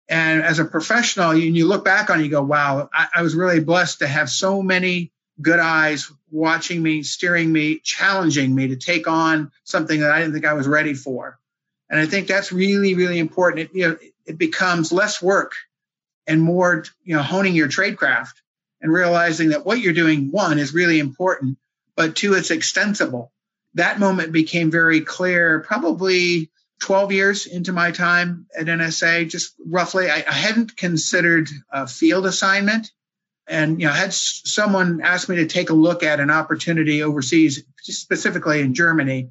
And 0.10 0.42
as 0.42 0.60
a 0.60 0.66
professional, 0.66 1.36
you, 1.36 1.52
you 1.52 1.68
look 1.68 1.86
back 1.86 2.10
on 2.10 2.20
it, 2.20 2.24
you 2.24 2.32
go, 2.32 2.42
wow, 2.42 2.90
I, 2.94 3.08
I 3.16 3.22
was 3.22 3.36
really 3.36 3.60
blessed 3.60 4.00
to 4.00 4.08
have 4.08 4.30
so 4.30 4.62
many 4.62 5.12
good 5.42 5.60
eyes 5.60 6.12
watching 6.32 6.82
me, 6.82 7.04
steering 7.04 7.52
me, 7.52 7.80
challenging 7.80 8.56
me 8.56 8.70
to 8.70 8.76
take 8.76 9.08
on 9.08 9.52
something 9.64 10.00
that 10.00 10.12
I 10.12 10.20
didn't 10.20 10.34
think 10.34 10.46
I 10.46 10.54
was 10.54 10.68
ready 10.68 10.94
for. 10.94 11.40
And 11.90 12.00
I 12.00 12.06
think 12.06 12.28
that's 12.28 12.52
really, 12.52 12.96
really 12.96 13.20
important. 13.20 13.70
It, 13.70 13.76
you 13.76 13.88
know, 13.88 13.98
it 14.26 14.38
becomes 14.38 14.92
less 14.92 15.22
work 15.22 15.54
and 16.26 16.42
more, 16.42 16.84
you 17.04 17.16
know, 17.16 17.24
honing 17.24 17.56
your 17.56 17.70
trade 17.70 17.98
craft 17.98 18.42
and 18.82 18.92
realizing 18.92 19.50
that 19.50 19.66
what 19.66 19.80
you're 19.80 19.94
doing, 19.94 20.32
one, 20.32 20.60
is 20.60 20.74
really 20.74 21.00
important, 21.00 21.58
but 21.96 22.16
two, 22.16 22.34
it's 22.34 22.52
extensible. 22.52 23.32
That 23.74 24.00
moment 24.00 24.32
became 24.32 24.70
very 24.70 25.02
clear 25.02 25.62
probably 25.62 26.52
12 26.80 27.12
years 27.12 27.46
into 27.48 27.74
my 27.74 27.92
time 27.92 28.48
at 28.58 28.68
NSA, 28.68 29.30
just 29.30 29.56
roughly. 29.66 30.10
I, 30.10 30.24
I 30.28 30.34
hadn't 30.34 30.78
considered 30.78 31.50
a 31.72 31.88
field 31.88 32.26
assignment. 32.26 32.92
And, 33.48 33.80
you 33.80 33.88
know, 33.88 33.94
had 33.94 34.14
someone 34.14 35.02
asked 35.02 35.30
me 35.30 35.38
to 35.38 35.48
take 35.48 35.70
a 35.70 35.74
look 35.74 36.04
at 36.04 36.20
an 36.20 36.30
opportunity 36.30 37.02
overseas, 37.02 37.64
specifically 37.82 38.60
in 38.60 38.74
Germany. 38.74 39.30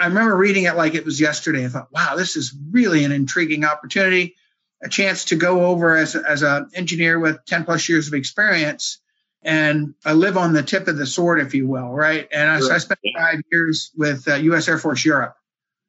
I 0.00 0.06
remember 0.06 0.36
reading 0.36 0.64
it 0.64 0.76
like 0.76 0.94
it 0.94 1.04
was 1.04 1.20
yesterday. 1.20 1.64
I 1.64 1.68
thought, 1.68 1.92
wow, 1.92 2.16
this 2.16 2.36
is 2.36 2.54
really 2.70 3.04
an 3.04 3.12
intriguing 3.12 3.64
opportunity 3.64 4.36
a 4.82 4.88
chance 4.88 5.26
to 5.26 5.36
go 5.36 5.66
over 5.66 5.94
as, 5.94 6.16
as 6.16 6.42
an 6.42 6.70
engineer 6.74 7.18
with 7.18 7.44
10 7.44 7.64
plus 7.64 7.86
years 7.86 8.08
of 8.08 8.14
experience 8.14 8.98
and 9.42 9.94
I 10.04 10.12
live 10.12 10.36
on 10.36 10.52
the 10.52 10.62
tip 10.62 10.86
of 10.88 10.98
the 10.98 11.06
sword, 11.06 11.40
if 11.40 11.54
you 11.54 11.66
will, 11.66 11.90
right? 11.90 12.28
And 12.30 12.50
I, 12.50 12.60
so 12.60 12.72
I 12.72 12.78
spent 12.78 13.00
five 13.16 13.40
years 13.50 13.90
with 13.96 14.28
uh, 14.28 14.34
U.S. 14.34 14.68
Air 14.68 14.78
Force 14.78 15.04
Europe 15.04 15.34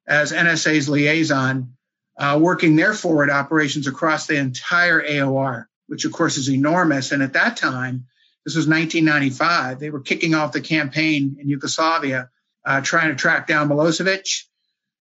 as 0.08 0.31
NSA's 0.31 0.88
liaison, 0.88 1.74
uh, 2.18 2.40
working 2.42 2.75
their 2.75 2.94
forward 2.94 3.30
operations 3.30 3.88
across 3.88 4.25
the 4.25 4.38
entire 4.38 5.02
AOR, 5.02 5.66
which 5.88 6.06
of 6.06 6.13
course 6.13 6.38
is 6.38 6.50
enormous. 6.50 7.12
And 7.12 7.22
at 7.22 7.34
that 7.34 7.58
time, 7.58 8.06
this 8.46 8.56
was 8.56 8.68
1995, 8.68 9.80
they 9.80 9.90
were 9.90 10.00
kicking 10.00 10.34
off 10.34 10.54
the 10.54 10.62
campaign 10.62 11.38
in 11.40 11.50
Yugoslavia, 11.50 12.30
uh, 12.66 12.81
trying 12.81 13.10
to 13.10 13.16
track 13.16 13.48
down 13.48 13.69
Milosevic. 13.69 14.46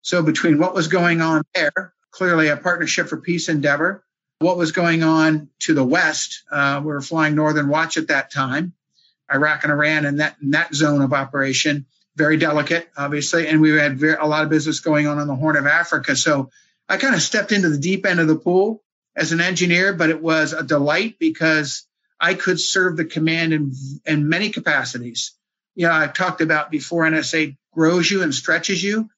So 0.03 0.23
between 0.23 0.59
what 0.59 0.75
was 0.75 0.89
going 0.89 1.21
on 1.21 1.43
there 1.55 1.93
clearly 2.11 2.49
a 2.49 2.57
partnership 2.57 3.09
for 3.09 3.17
peace 3.19 3.49
endeavor. 3.49 4.05
What 4.41 4.57
was 4.57 4.73
going 4.73 5.03
on 5.03 5.49
to 5.61 5.75
the 5.75 5.85
west? 5.85 6.43
Uh, 6.51 6.81
we 6.83 6.89
were 6.89 7.01
flying 7.01 7.35
Northern 7.35 7.69
Watch 7.69 7.97
at 7.97 8.09
that 8.09 8.33
time, 8.33 8.73
Iraq 9.33 9.65
and 9.65 9.73
Iran, 9.73 10.05
and 10.05 10.21
that 10.21 10.37
in 10.43 10.51
that 10.51 10.75
zone 10.75 11.03
of 11.03 11.13
operation, 11.13 11.87
very 12.17 12.37
delicate, 12.37 12.89
obviously, 12.97 13.47
and 13.47 13.61
we 13.61 13.71
had 13.71 13.99
very, 13.99 14.15
a 14.15 14.27
lot 14.27 14.43
of 14.43 14.51
business 14.51 14.81
going 14.81 15.07
on 15.07 15.19
on 15.19 15.29
the 15.29 15.35
Horn 15.35 15.57
of 15.57 15.67
Africa. 15.67 16.17
So 16.17 16.51
I 16.89 16.97
kind 16.97 17.15
of 17.15 17.23
stepped 17.23 17.53
into 17.53 17.69
the 17.69 17.79
deep 17.79 18.05
end 18.07 18.21
of 18.21 18.27
the 18.27 18.37
pool 18.37 18.83
as 19.15 19.33
an 19.33 19.41
engineer, 19.41 19.93
but 19.93 20.11
it 20.11 20.21
was 20.21 20.53
a 20.53 20.65
delight 20.65 21.19
because 21.19 21.87
I 22.21 22.35
could 22.35 22.59
serve 22.59 22.97
the 22.97 23.05
command 23.05 23.53
in, 23.53 23.73
in 24.07 24.29
many 24.29 24.51
capacities. 24.51 25.33
You 25.79 25.87
know, 25.87 25.95
I 25.95 26.09
talked 26.09 26.41
about 26.41 26.73
before 26.73 27.05
NSA 27.05 27.57
grows 27.73 28.11
you 28.11 28.25
and 28.25 28.35
stretches 28.35 28.83
you. 28.83 29.09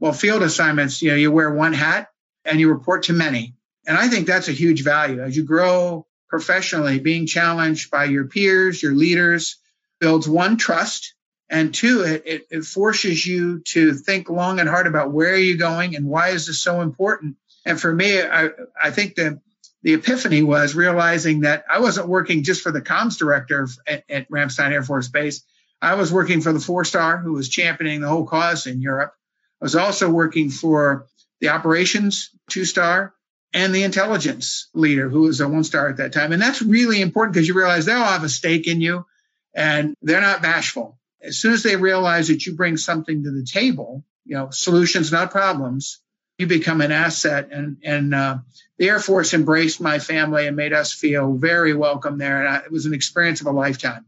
Well, 0.00 0.12
field 0.12 0.42
assignments, 0.42 1.00
you 1.00 1.08
know, 1.08 1.16
you 1.16 1.32
wear 1.32 1.50
one 1.50 1.72
hat 1.72 2.08
and 2.44 2.60
you 2.60 2.68
report 2.68 3.04
to 3.04 3.14
many. 3.14 3.54
And 3.86 3.96
I 3.96 4.08
think 4.08 4.26
that's 4.26 4.48
a 4.48 4.52
huge 4.52 4.84
value. 4.84 5.22
As 5.22 5.34
you 5.34 5.44
grow 5.44 6.06
professionally, 6.28 6.98
being 6.98 7.26
challenged 7.26 7.90
by 7.90 8.04
your 8.04 8.26
peers, 8.26 8.82
your 8.82 8.94
leaders, 8.94 9.56
builds 9.98 10.28
one, 10.28 10.58
trust, 10.58 11.14
and 11.48 11.72
two, 11.72 12.02
it, 12.02 12.22
it, 12.26 12.46
it 12.50 12.64
forces 12.64 13.26
you 13.26 13.60
to 13.68 13.94
think 13.94 14.28
long 14.28 14.60
and 14.60 14.68
hard 14.68 14.86
about 14.86 15.12
where 15.12 15.32
are 15.32 15.36
you 15.36 15.56
going 15.56 15.96
and 15.96 16.04
why 16.04 16.28
is 16.28 16.46
this 16.46 16.60
so 16.60 16.82
important. 16.82 17.36
And 17.64 17.80
for 17.80 17.94
me, 17.94 18.20
I, 18.20 18.50
I 18.78 18.90
think 18.90 19.14
the, 19.14 19.40
the 19.82 19.94
epiphany 19.94 20.42
was 20.42 20.74
realizing 20.74 21.40
that 21.40 21.64
I 21.70 21.80
wasn't 21.80 22.08
working 22.08 22.42
just 22.42 22.60
for 22.60 22.72
the 22.72 22.82
comms 22.82 23.16
director 23.16 23.66
at, 23.86 24.04
at 24.10 24.30
Ramstein 24.30 24.70
Air 24.72 24.82
Force 24.82 25.08
Base. 25.08 25.42
I 25.82 25.94
was 25.94 26.12
working 26.12 26.40
for 26.40 26.52
the 26.52 26.60
four 26.60 26.84
star 26.84 27.18
who 27.18 27.32
was 27.32 27.48
championing 27.48 28.00
the 28.00 28.08
whole 28.08 28.26
cause 28.26 28.66
in 28.66 28.80
Europe. 28.80 29.14
I 29.60 29.64
was 29.64 29.76
also 29.76 30.10
working 30.10 30.50
for 30.50 31.06
the 31.40 31.48
operations 31.48 32.30
two 32.48 32.64
star 32.64 33.14
and 33.52 33.74
the 33.74 33.82
intelligence 33.82 34.68
leader 34.74 35.08
who 35.08 35.22
was 35.22 35.40
a 35.40 35.48
one 35.48 35.64
star 35.64 35.88
at 35.88 35.96
that 35.96 36.12
time. 36.12 36.32
And 36.32 36.40
that's 36.40 36.62
really 36.62 37.00
important 37.00 37.34
because 37.34 37.48
you 37.48 37.54
realize 37.54 37.84
they 37.84 37.92
all 37.92 38.04
have 38.04 38.24
a 38.24 38.28
stake 38.28 38.66
in 38.66 38.80
you 38.80 39.06
and 39.54 39.94
they're 40.02 40.20
not 40.20 40.42
bashful. 40.42 40.98
As 41.22 41.38
soon 41.38 41.52
as 41.52 41.62
they 41.62 41.76
realize 41.76 42.28
that 42.28 42.46
you 42.46 42.54
bring 42.54 42.76
something 42.76 43.24
to 43.24 43.30
the 43.30 43.44
table, 43.44 44.04
you 44.24 44.36
know, 44.36 44.50
solutions, 44.50 45.12
not 45.12 45.30
problems, 45.30 46.00
you 46.38 46.46
become 46.46 46.80
an 46.80 46.92
asset. 46.92 47.48
And, 47.50 47.78
and 47.84 48.14
uh, 48.14 48.38
the 48.78 48.88
Air 48.88 49.00
Force 49.00 49.34
embraced 49.34 49.80
my 49.80 49.98
family 49.98 50.46
and 50.46 50.56
made 50.56 50.72
us 50.72 50.92
feel 50.92 51.34
very 51.34 51.74
welcome 51.74 52.16
there. 52.16 52.40
And 52.40 52.48
I, 52.48 52.58
it 52.60 52.72
was 52.72 52.86
an 52.86 52.94
experience 52.94 53.40
of 53.40 53.48
a 53.48 53.52
lifetime. 53.52 54.06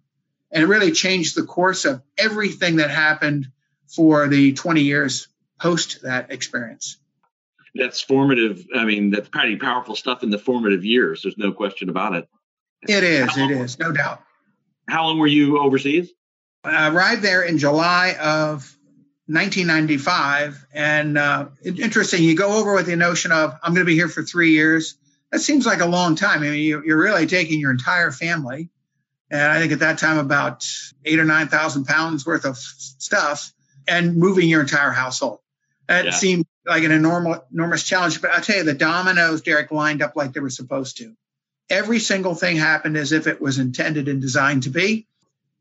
And 0.52 0.62
it 0.62 0.66
really 0.66 0.92
changed 0.92 1.34
the 1.34 1.44
course 1.44 1.84
of 1.84 2.02
everything 2.16 2.76
that 2.76 2.90
happened 2.90 3.48
for 3.88 4.28
the 4.28 4.52
20 4.52 4.82
years 4.82 5.28
post 5.58 6.02
that 6.02 6.30
experience 6.30 6.98
that's 7.74 8.00
formative. 8.00 8.66
I 8.74 8.84
mean, 8.84 9.10
that's 9.10 9.28
pretty 9.28 9.56
powerful 9.56 9.96
stuff 9.96 10.22
in 10.22 10.30
the 10.30 10.38
formative 10.38 10.84
years. 10.84 11.22
There's 11.22 11.38
no 11.38 11.52
question 11.52 11.88
about 11.88 12.14
it. 12.14 12.28
It 12.88 13.04
is. 13.04 13.36
It 13.36 13.50
is. 13.50 13.78
No 13.78 13.92
doubt. 13.92 14.22
How 14.88 15.04
long 15.06 15.18
were 15.18 15.26
you 15.26 15.58
overseas? 15.60 16.10
I 16.64 16.88
arrived 16.88 17.22
there 17.22 17.42
in 17.42 17.58
July 17.58 18.16
of 18.20 18.76
1995. 19.26 20.66
And 20.72 21.16
uh, 21.16 21.48
interesting, 21.64 22.22
you 22.22 22.36
go 22.36 22.58
over 22.58 22.74
with 22.74 22.86
the 22.86 22.96
notion 22.96 23.32
of, 23.32 23.54
I'm 23.62 23.72
going 23.72 23.86
to 23.86 23.90
be 23.90 23.94
here 23.94 24.08
for 24.08 24.22
three 24.22 24.50
years. 24.50 24.96
That 25.30 25.38
seems 25.38 25.64
like 25.64 25.80
a 25.80 25.86
long 25.86 26.14
time. 26.14 26.42
I 26.42 26.50
mean, 26.50 26.82
you're 26.84 26.98
really 26.98 27.26
taking 27.26 27.58
your 27.58 27.70
entire 27.70 28.10
family. 28.10 28.68
And 29.32 29.40
I 29.40 29.58
think 29.58 29.72
at 29.72 29.78
that 29.78 29.98
time, 29.98 30.18
about 30.18 30.68
eight 31.06 31.18
or 31.18 31.24
9,000 31.24 31.86
pounds 31.86 32.26
worth 32.26 32.44
of 32.44 32.58
stuff 32.58 33.54
and 33.88 34.14
moving 34.16 34.46
your 34.46 34.60
entire 34.60 34.90
household. 34.90 35.38
That 35.88 36.04
yeah. 36.04 36.10
seemed 36.10 36.44
like 36.66 36.84
an 36.84 36.92
enormous, 36.92 37.38
enormous 37.50 37.82
challenge. 37.82 38.20
But 38.20 38.32
I 38.32 38.40
tell 38.40 38.58
you, 38.58 38.64
the 38.64 38.74
dominoes, 38.74 39.40
Derek, 39.40 39.72
lined 39.72 40.02
up 40.02 40.16
like 40.16 40.34
they 40.34 40.40
were 40.40 40.50
supposed 40.50 40.98
to. 40.98 41.16
Every 41.70 41.98
single 41.98 42.34
thing 42.34 42.58
happened 42.58 42.98
as 42.98 43.12
if 43.12 43.26
it 43.26 43.40
was 43.40 43.58
intended 43.58 44.06
and 44.06 44.20
designed 44.20 44.64
to 44.64 44.70
be. 44.70 45.06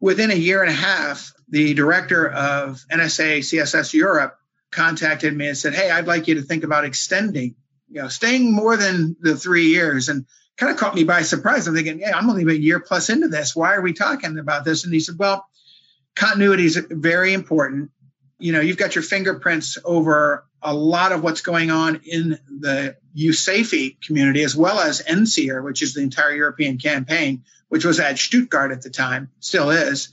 Within 0.01 0.31
a 0.31 0.35
year 0.35 0.61
and 0.61 0.69
a 0.69 0.75
half, 0.75 1.33
the 1.47 1.73
director 1.73 2.27
of 2.29 2.83
NSA 2.91 3.39
CSS 3.39 3.93
Europe 3.93 4.37
contacted 4.71 5.33
me 5.35 5.47
and 5.47 5.57
said, 5.57 5.73
Hey, 5.73 5.89
I'd 5.89 6.07
like 6.07 6.27
you 6.27 6.35
to 6.35 6.41
think 6.41 6.65
about 6.65 6.83
extending, 6.83 7.55
you 7.89 8.01
know, 8.01 8.09
staying 8.09 8.51
more 8.51 8.75
than 8.75 9.15
the 9.21 9.37
three 9.37 9.67
years. 9.67 10.09
And 10.09 10.25
kind 10.61 10.71
of 10.71 10.77
caught 10.77 10.93
me 10.93 11.03
by 11.03 11.23
surprise. 11.23 11.67
I'm 11.67 11.73
thinking, 11.73 11.99
yeah, 11.99 12.15
I'm 12.15 12.29
only 12.29 12.43
a 12.43 12.55
year 12.55 12.79
plus 12.79 13.09
into 13.09 13.27
this. 13.27 13.55
Why 13.55 13.73
are 13.73 13.81
we 13.81 13.93
talking 13.93 14.37
about 14.37 14.63
this? 14.63 14.83
And 14.83 14.93
he 14.93 14.99
said, 14.99 15.15
Well, 15.17 15.43
continuity 16.15 16.65
is 16.65 16.77
very 16.77 17.33
important. 17.33 17.89
You 18.37 18.53
know, 18.53 18.61
you've 18.61 18.77
got 18.77 18.93
your 18.93 19.03
fingerprints 19.03 19.79
over 19.83 20.45
a 20.61 20.73
lot 20.73 21.13
of 21.13 21.23
what's 21.23 21.41
going 21.41 21.71
on 21.71 22.01
in 22.05 22.37
the 22.59 22.95
USAFE 23.17 24.01
community, 24.05 24.43
as 24.43 24.55
well 24.55 24.79
as 24.79 25.01
NCER, 25.01 25.63
which 25.63 25.81
is 25.81 25.95
the 25.95 26.01
entire 26.01 26.35
European 26.35 26.77
campaign, 26.77 27.43
which 27.69 27.83
was 27.83 27.99
at 27.99 28.19
Stuttgart 28.19 28.71
at 28.71 28.83
the 28.83 28.91
time, 28.91 29.31
still 29.39 29.71
is. 29.71 30.09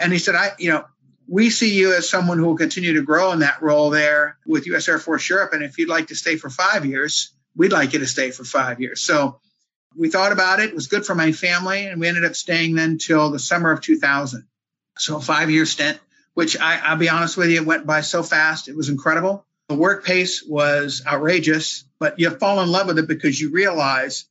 And 0.00 0.12
he 0.12 0.18
said, 0.18 0.34
I, 0.34 0.50
you 0.58 0.72
know, 0.72 0.84
we 1.28 1.50
see 1.50 1.76
you 1.76 1.94
as 1.94 2.08
someone 2.08 2.38
who 2.38 2.46
will 2.46 2.56
continue 2.56 2.94
to 2.94 3.02
grow 3.02 3.30
in 3.30 3.38
that 3.38 3.62
role 3.62 3.90
there 3.90 4.36
with 4.46 4.66
U.S. 4.66 4.88
Air 4.88 4.98
Force 4.98 5.28
Europe. 5.28 5.52
And 5.52 5.62
if 5.62 5.78
you'd 5.78 5.88
like 5.88 6.08
to 6.08 6.16
stay 6.16 6.36
for 6.36 6.50
five 6.50 6.84
years, 6.84 7.32
we'd 7.54 7.70
like 7.70 7.92
you 7.92 8.00
to 8.00 8.06
stay 8.06 8.32
for 8.32 8.42
five 8.42 8.80
years. 8.80 9.00
So 9.00 9.38
we 9.96 10.08
thought 10.08 10.32
about 10.32 10.60
it. 10.60 10.70
It 10.70 10.74
was 10.74 10.86
good 10.86 11.04
for 11.04 11.14
my 11.14 11.32
family. 11.32 11.86
And 11.86 12.00
we 12.00 12.08
ended 12.08 12.24
up 12.24 12.34
staying 12.34 12.74
then 12.74 12.98
till 12.98 13.30
the 13.30 13.38
summer 13.38 13.70
of 13.70 13.80
2000. 13.80 14.46
So 14.98 15.16
a 15.16 15.20
five 15.20 15.50
year 15.50 15.66
stint, 15.66 15.98
which 16.34 16.58
I, 16.58 16.78
I'll 16.78 16.96
be 16.96 17.08
honest 17.08 17.36
with 17.36 17.50
you, 17.50 17.60
it 17.60 17.66
went 17.66 17.86
by 17.86 18.02
so 18.02 18.22
fast. 18.22 18.68
It 18.68 18.76
was 18.76 18.88
incredible. 18.88 19.46
The 19.68 19.74
work 19.74 20.04
pace 20.04 20.42
was 20.42 21.02
outrageous, 21.06 21.84
but 21.98 22.18
you 22.18 22.30
fall 22.30 22.60
in 22.60 22.70
love 22.70 22.88
with 22.88 22.98
it 22.98 23.08
because 23.08 23.40
you 23.40 23.50
realize 23.50 24.26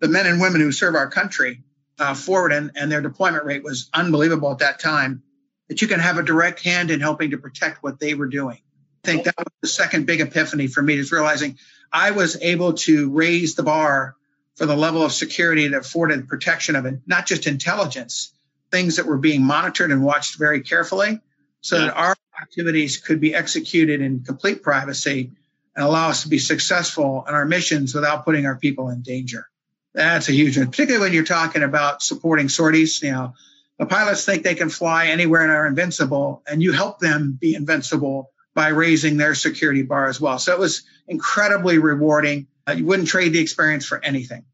the 0.00 0.08
men 0.08 0.26
and 0.26 0.40
women 0.40 0.60
who 0.60 0.72
serve 0.72 0.94
our 0.94 1.10
country 1.10 1.62
uh, 1.98 2.14
forward 2.14 2.52
and, 2.52 2.72
and 2.76 2.90
their 2.90 3.00
deployment 3.00 3.44
rate 3.44 3.64
was 3.64 3.88
unbelievable 3.92 4.52
at 4.52 4.58
that 4.58 4.78
time, 4.78 5.22
that 5.68 5.82
you 5.82 5.88
can 5.88 6.00
have 6.00 6.18
a 6.18 6.22
direct 6.22 6.62
hand 6.62 6.90
in 6.90 7.00
helping 7.00 7.30
to 7.30 7.38
protect 7.38 7.82
what 7.82 7.98
they 7.98 8.14
were 8.14 8.28
doing. 8.28 8.58
I 9.04 9.06
think 9.06 9.24
that 9.24 9.34
was 9.38 9.46
the 9.62 9.68
second 9.68 10.06
big 10.06 10.20
epiphany 10.20 10.66
for 10.66 10.82
me 10.82 10.94
is 10.94 11.12
realizing 11.12 11.58
I 11.92 12.10
was 12.10 12.40
able 12.42 12.74
to 12.74 13.10
raise 13.10 13.54
the 13.54 13.62
bar 13.62 14.16
for 14.56 14.66
the 14.66 14.76
level 14.76 15.02
of 15.02 15.12
security 15.12 15.68
that 15.68 15.78
afforded 15.78 16.28
protection 16.28 16.76
of 16.76 16.86
it, 16.86 17.00
not 17.06 17.26
just 17.26 17.46
intelligence, 17.46 18.32
things 18.70 18.96
that 18.96 19.06
were 19.06 19.18
being 19.18 19.42
monitored 19.42 19.92
and 19.92 20.02
watched 20.02 20.38
very 20.38 20.62
carefully 20.62 21.20
so 21.60 21.76
yeah. 21.76 21.86
that 21.86 21.96
our 21.96 22.16
activities 22.40 22.96
could 22.96 23.20
be 23.20 23.34
executed 23.34 24.00
in 24.00 24.22
complete 24.24 24.62
privacy 24.62 25.32
and 25.74 25.84
allow 25.84 26.08
us 26.08 26.22
to 26.22 26.28
be 26.28 26.38
successful 26.38 27.24
in 27.28 27.34
our 27.34 27.44
missions 27.44 27.94
without 27.94 28.24
putting 28.24 28.46
our 28.46 28.56
people 28.56 28.88
in 28.88 29.02
danger. 29.02 29.46
That's 29.94 30.28
a 30.28 30.32
huge 30.32 30.58
one, 30.58 30.66
particularly 30.68 31.06
when 31.06 31.12
you're 31.14 31.24
talking 31.24 31.62
about 31.62 32.02
supporting 32.02 32.48
sorties. 32.48 33.02
You 33.02 33.12
know, 33.12 33.34
the 33.78 33.86
pilots 33.86 34.24
think 34.24 34.42
they 34.42 34.54
can 34.54 34.68
fly 34.68 35.06
anywhere 35.06 35.42
and 35.42 35.50
are 35.50 35.66
invincible, 35.66 36.42
and 36.46 36.62
you 36.62 36.72
help 36.72 36.98
them 36.98 37.38
be 37.40 37.54
invincible 37.54 38.30
by 38.54 38.68
raising 38.68 39.16
their 39.16 39.34
security 39.34 39.82
bar 39.82 40.08
as 40.08 40.20
well. 40.20 40.38
So 40.38 40.52
it 40.52 40.58
was 40.58 40.82
incredibly 41.08 41.78
rewarding. 41.78 42.46
Uh, 42.68 42.72
you 42.72 42.84
wouldn't 42.84 43.08
trade 43.08 43.32
the 43.32 43.40
experience 43.40 43.86
for 43.86 44.02
anything. 44.04 44.44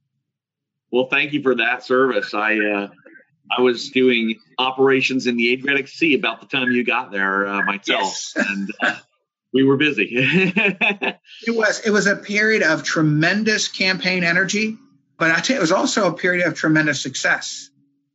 Well, 0.90 1.06
thank 1.06 1.32
you 1.32 1.42
for 1.42 1.54
that 1.56 1.82
service. 1.82 2.34
I 2.34 2.58
uh, 2.58 2.88
I 3.50 3.60
was 3.62 3.90
doing 3.90 4.38
operations 4.58 5.26
in 5.26 5.36
the 5.36 5.52
Adriatic 5.52 5.88
Sea 5.88 6.14
about 6.14 6.40
the 6.40 6.46
time 6.46 6.70
you 6.72 6.84
got 6.84 7.10
there 7.10 7.46
uh, 7.46 7.62
myself, 7.62 7.86
yes. 7.86 8.32
and 8.36 8.70
uh, 8.82 8.96
we 9.52 9.64
were 9.64 9.76
busy. 9.76 10.08
it 10.12 11.18
was 11.48 11.80
it 11.80 11.90
was 11.90 12.06
a 12.06 12.16
period 12.16 12.62
of 12.62 12.82
tremendous 12.82 13.68
campaign 13.68 14.24
energy, 14.24 14.76
but 15.18 15.30
I 15.30 15.40
tell 15.40 15.54
you, 15.54 15.60
it 15.60 15.62
was 15.62 15.72
also 15.72 16.08
a 16.08 16.14
period 16.14 16.46
of 16.46 16.54
tremendous 16.54 17.02
success. 17.02 17.70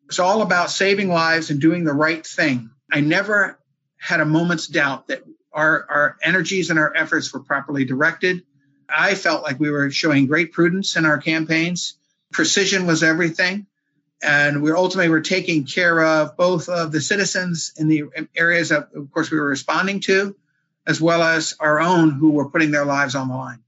It's 0.05 0.19
all 0.19 0.41
about 0.41 0.69
saving 0.69 1.09
lives 1.09 1.49
and 1.49 1.59
doing 1.59 1.83
the 1.83 1.93
right 1.93 2.25
thing. 2.25 2.69
I 2.91 3.01
never 3.01 3.59
had 3.99 4.21
a 4.21 4.25
moment's 4.25 4.67
doubt 4.67 5.07
that 5.07 5.23
our 5.51 5.85
our 5.89 6.17
energies 6.23 6.69
and 6.69 6.77
our 6.77 6.95
efforts 6.95 7.33
were 7.33 7.41
properly 7.41 7.85
directed. 7.85 8.43
I 8.89 9.15
felt 9.15 9.43
like 9.43 9.59
we 9.59 9.69
were 9.69 9.91
showing 9.91 10.27
great 10.27 10.51
prudence 10.51 10.95
in 10.95 11.05
our 11.05 11.17
campaigns. 11.17 11.95
Precision 12.31 12.85
was 12.85 13.03
everything 13.03 13.67
and 14.21 14.63
we 14.63 14.71
ultimately 14.71 15.09
were 15.09 15.21
taking 15.21 15.65
care 15.65 16.03
of 16.03 16.35
both 16.37 16.69
of 16.69 16.91
the 16.91 17.01
citizens 17.01 17.73
in 17.77 17.87
the 17.87 18.05
areas 18.35 18.69
that, 18.69 18.89
of 18.95 19.11
course, 19.11 19.29
we 19.29 19.39
were 19.39 19.47
responding 19.47 19.99
to, 20.01 20.35
as 20.87 20.99
well 20.99 21.21
as 21.21 21.55
our 21.59 21.79
own 21.79 22.11
who 22.11 22.31
were 22.31 22.49
putting 22.49 22.71
their 22.71 22.85
lives 22.85 23.15
on 23.15 23.27
the 23.27 23.35
line. 23.35 23.59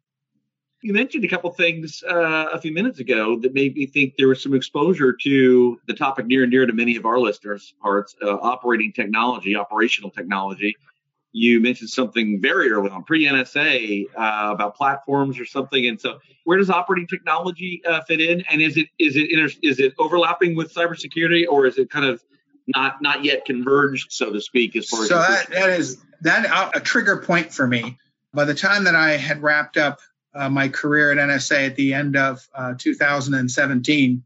You 0.81 0.93
mentioned 0.93 1.25
a 1.25 1.27
couple 1.27 1.51
things 1.51 2.03
uh, 2.09 2.49
a 2.53 2.59
few 2.59 2.73
minutes 2.73 2.99
ago 2.99 3.37
that 3.39 3.53
made 3.53 3.75
me 3.75 3.85
think 3.85 4.15
there 4.17 4.29
was 4.29 4.41
some 4.41 4.53
exposure 4.53 5.13
to 5.23 5.79
the 5.87 5.93
topic 5.93 6.25
near 6.25 6.43
and 6.43 6.51
dear 6.51 6.65
to 6.65 6.71
many 6.71 6.95
of 6.95 7.05
our 7.05 7.19
listeners' 7.19 7.73
hearts: 7.79 8.15
uh, 8.23 8.31
operating 8.31 8.93
technology, 8.93 9.57
operational 9.57 10.09
technology 10.09 10.77
you 11.31 11.59
mentioned 11.59 11.89
something 11.89 12.41
very 12.41 12.71
early 12.71 12.89
on, 12.89 13.03
pre 13.03 13.25
NSA, 13.25 14.07
uh, 14.15 14.51
about 14.53 14.75
platforms 14.75 15.39
or 15.39 15.45
something. 15.45 15.85
And 15.87 15.99
so, 15.99 16.19
where 16.43 16.57
does 16.57 16.69
operating 16.69 17.07
technology 17.07 17.81
uh, 17.87 18.01
fit 18.01 18.19
in? 18.19 18.43
And 18.49 18.61
is 18.61 18.77
it 18.77 18.87
is 18.97 19.15
it 19.15 19.31
inter- 19.31 19.59
is 19.61 19.79
it 19.79 19.93
overlapping 19.99 20.55
with 20.55 20.73
cybersecurity, 20.73 21.45
or 21.49 21.65
is 21.65 21.77
it 21.77 21.89
kind 21.89 22.05
of 22.05 22.23
not 22.67 23.01
not 23.01 23.23
yet 23.23 23.45
converged, 23.45 24.11
so 24.11 24.31
to 24.31 24.41
speak? 24.41 24.75
As 24.75 24.87
far 24.87 25.05
so 25.05 25.19
as 25.19 25.27
that, 25.27 25.49
that 25.51 25.69
is 25.69 26.03
that 26.21 26.45
uh, 26.45 26.71
a 26.73 26.79
trigger 26.79 27.17
point 27.17 27.53
for 27.53 27.67
me. 27.67 27.97
By 28.33 28.45
the 28.45 28.55
time 28.55 28.83
that 28.83 28.95
I 28.95 29.17
had 29.17 29.41
wrapped 29.41 29.77
up 29.77 29.99
uh, 30.33 30.49
my 30.49 30.69
career 30.69 31.11
at 31.11 31.17
NSA 31.17 31.67
at 31.67 31.75
the 31.75 31.93
end 31.93 32.15
of 32.15 32.47
uh, 32.53 32.75
2017, 32.77 34.23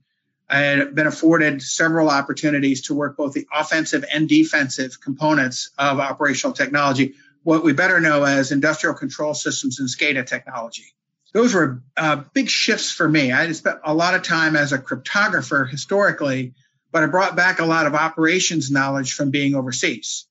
I 0.49 0.59
had 0.59 0.95
been 0.95 1.07
afforded 1.07 1.61
several 1.61 2.09
opportunities 2.09 2.83
to 2.83 2.93
work 2.93 3.17
both 3.17 3.33
the 3.33 3.47
offensive 3.53 4.05
and 4.11 4.27
defensive 4.27 4.99
components 5.01 5.71
of 5.77 5.99
operational 5.99 6.53
technology, 6.53 7.13
what 7.43 7.63
we 7.63 7.73
better 7.73 7.99
know 7.99 8.23
as 8.23 8.51
industrial 8.51 8.95
control 8.95 9.33
systems 9.33 9.79
and 9.79 9.89
SCADA 9.89 10.25
technology. 10.25 10.93
Those 11.33 11.53
were 11.53 11.81
uh, 11.97 12.23
big 12.33 12.49
shifts 12.49 12.91
for 12.91 13.07
me. 13.09 13.31
I 13.31 13.51
spent 13.53 13.79
a 13.83 13.93
lot 13.93 14.13
of 14.13 14.21
time 14.21 14.55
as 14.55 14.71
a 14.71 14.77
cryptographer 14.77 15.67
historically, 15.67 16.53
but 16.91 17.03
I 17.03 17.07
brought 17.07 17.35
back 17.35 17.59
a 17.59 17.65
lot 17.65 17.87
of 17.87 17.95
operations 17.95 18.69
knowledge 18.69 19.13
from 19.13 19.31
being 19.31 19.55
overseas 19.55 20.27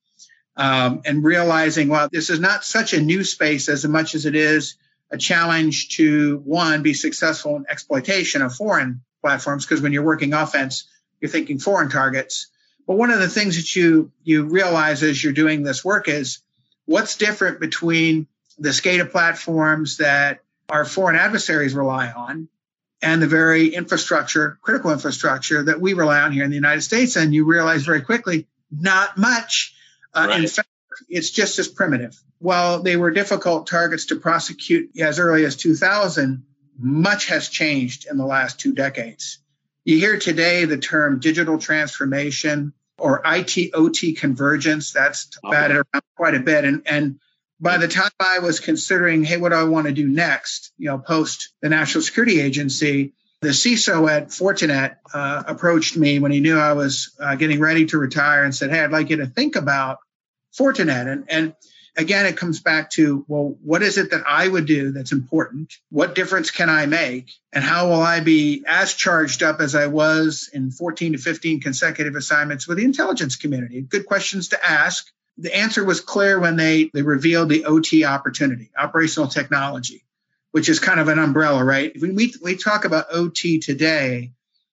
um, 0.57 1.03
and 1.05 1.25
realizing, 1.25 1.89
well, 1.89 2.09
this 2.13 2.31
is 2.31 2.39
not 2.39 2.65
such 2.65 2.93
a 2.93 3.01
new 3.01 3.25
space 3.25 3.69
as 3.69 3.85
much 3.85 4.15
as 4.15 4.27
it 4.27 4.37
is 4.37 4.77
a 5.11 5.19
challenge 5.19 5.97
to 5.97 6.41
one, 6.45 6.83
be 6.83 6.95
successful 6.95 7.57
in 7.57 7.67
exploitation 7.69 8.41
of 8.41 8.55
foreign 8.55 9.03
platforms 9.23 9.65
because 9.65 9.81
when 9.81 9.93
you're 9.93 10.03
working 10.03 10.35
offense, 10.35 10.85
you're 11.21 11.31
thinking 11.31 11.59
foreign 11.59 11.89
targets. 11.89 12.49
But 12.87 12.97
one 12.97 13.11
of 13.11 13.21
the 13.21 13.29
things 13.29 13.57
that 13.57 13.75
you 13.75 14.13
you 14.23 14.45
realize 14.45 15.03
as 15.03 15.23
you're 15.23 15.33
doing 15.33 15.63
this 15.63 15.85
work 15.85 16.09
is 16.09 16.41
what's 16.85 17.17
different 17.17 17.61
between 17.61 18.27
the 18.59 18.71
SCADA 18.71 19.11
platforms 19.11 19.99
that 19.99 20.41
our 20.69 20.85
foreign 20.85 21.17
adversaries 21.17 21.75
rely 21.75 22.11
on 22.11 22.49
and 23.01 23.21
the 23.21 23.27
very 23.27 23.69
infrastructure, 23.69 24.59
critical 24.63 24.93
infrastructure 24.93 25.65
that 25.65 25.81
we 25.81 25.93
rely 25.95 26.21
on 26.21 26.33
here 26.33 26.45
in 26.45 26.51
the 26.51 26.57
United 26.57 26.83
States. 26.83 27.17
And 27.17 27.35
you 27.35 27.45
realize 27.45 27.85
very 27.85 28.03
quickly, 28.03 28.47
not 28.71 29.19
much. 29.19 29.75
Uh, 30.15 30.27
right. 30.29 30.41
In 30.41 30.49
fact, 30.49 30.69
it's 31.09 31.31
just 31.31 31.59
as 31.59 31.69
primitive. 31.69 32.21
While 32.39 32.83
they 32.83 32.97
were 32.97 33.11
difficult 33.11 33.67
targets 33.67 34.07
to 34.07 34.17
prosecute 34.17 34.91
as 34.99 35.19
early 35.19 35.45
as 35.45 35.57
2000, 35.57 36.45
much 36.83 37.27
has 37.27 37.49
changed 37.49 38.07
in 38.11 38.17
the 38.17 38.27
last 38.27 38.61
two 38.61 38.73
decades. 38.73 39.39
You 39.85 39.99
hear 39.99 40.19
today 40.19 40.65
the 40.65 40.79
term 40.79 41.21
digital 41.21 41.59
transformation 41.59 42.73
or 42.99 43.23
IT 43.25 43.71
OT 43.75 44.13
convergence. 44.13 44.93
That's 44.93 45.29
batted 45.43 45.77
around 45.77 46.03
quite 46.17 46.35
a 46.35 46.41
bit. 46.41 46.65
And, 46.65 46.83
and 46.87 47.19
by 47.61 47.79
the 47.79 47.89
time 47.89 48.11
I 48.21 48.41
was 48.41 48.61
considering, 48.61 49.25
hey, 49.25 49.39
what 49.39 49.51
do 49.51 49.57
I 49.57 49.65
want 49.65 49.87
to 49.87 49.93
do 49.93 50.09
next? 50.09 50.73
You 50.79 50.91
know, 50.91 50.99
post 50.99 51.53
the 51.63 51.69
National 51.69 52.03
Security 52.03 52.41
Agency, 52.41 53.15
the 53.41 53.49
CISO 53.49 54.09
at 54.09 54.29
Fortinet 54.29 54.97
uh, 55.13 55.43
approached 55.47 55.97
me 55.97 56.21
when 56.21 56.31
he 56.31 56.41
knew 56.41 56.59
I 56.59 56.75
was 56.75 57.15
uh, 57.19 57.35
getting 57.35 57.59
ready 57.59 57.87
to 57.87 57.99
retire 57.99 58.45
and 58.45 58.55
said, 58.55 58.71
hey, 58.71 58.81
I'd 58.81 58.93
like 58.93 59.11
you 59.11 59.17
to 59.17 59.27
think 59.27 59.57
about 59.57 59.99
Fortinet. 60.57 61.09
And, 61.09 61.25
and 61.29 61.55
again, 61.97 62.27
it 62.27 62.37
comes 62.37 62.61
back 62.61 62.91
to, 62.91 63.25
well, 63.29 63.57
what 63.63 63.83
is 63.83 63.99
it 63.99 64.11
that 64.11 64.23
I 64.27 64.47
would 64.47 64.67
do 64.67 64.93
that's 64.93 65.13
important? 65.13 65.75
What 65.91 66.15
difference 66.15 66.51
can 66.51 66.71
I 66.71 66.87
make? 66.87 67.31
And 67.53 67.63
how 67.63 67.89
will 67.89 68.01
I 68.01 68.21
be 68.21 68.65
as 68.67 68.95
charged 68.95 69.43
up 69.43 69.61
as 69.61 69.75
I 69.75 69.87
was 69.87 70.49
in 70.53 70.71
14 70.71 71.13
to 71.13 71.19
15 71.19 71.61
consecutive 71.61 72.15
assignments 72.15 72.67
with 72.67 72.79
the 72.79 72.85
intelligence 72.85 73.37
community? 73.37 73.83
Good 73.83 74.07
questions 74.07 74.49
to 74.49 74.65
ask. 74.65 75.07
The 75.39 75.55
answer 75.55 75.85
was 75.85 76.01
clear 76.01 76.39
when 76.39 76.57
they, 76.57 76.91
they 76.93 77.03
revealed 77.03 77.49
the 77.49 77.65
OT 77.65 78.05
opportunity, 78.05 78.71
operational 78.77 79.29
technology, 79.29 80.05
which 80.51 80.69
is 80.69 80.79
kind 80.79 81.01
of 81.01 81.09
an 81.09 81.19
umbrella, 81.19 81.65
right? 81.65 81.93
When 81.99 82.15
we, 82.15 82.35
we 82.43 82.57
talk 82.57 82.85
about 82.85 83.07
OT 83.11 83.59
today, 83.59 84.33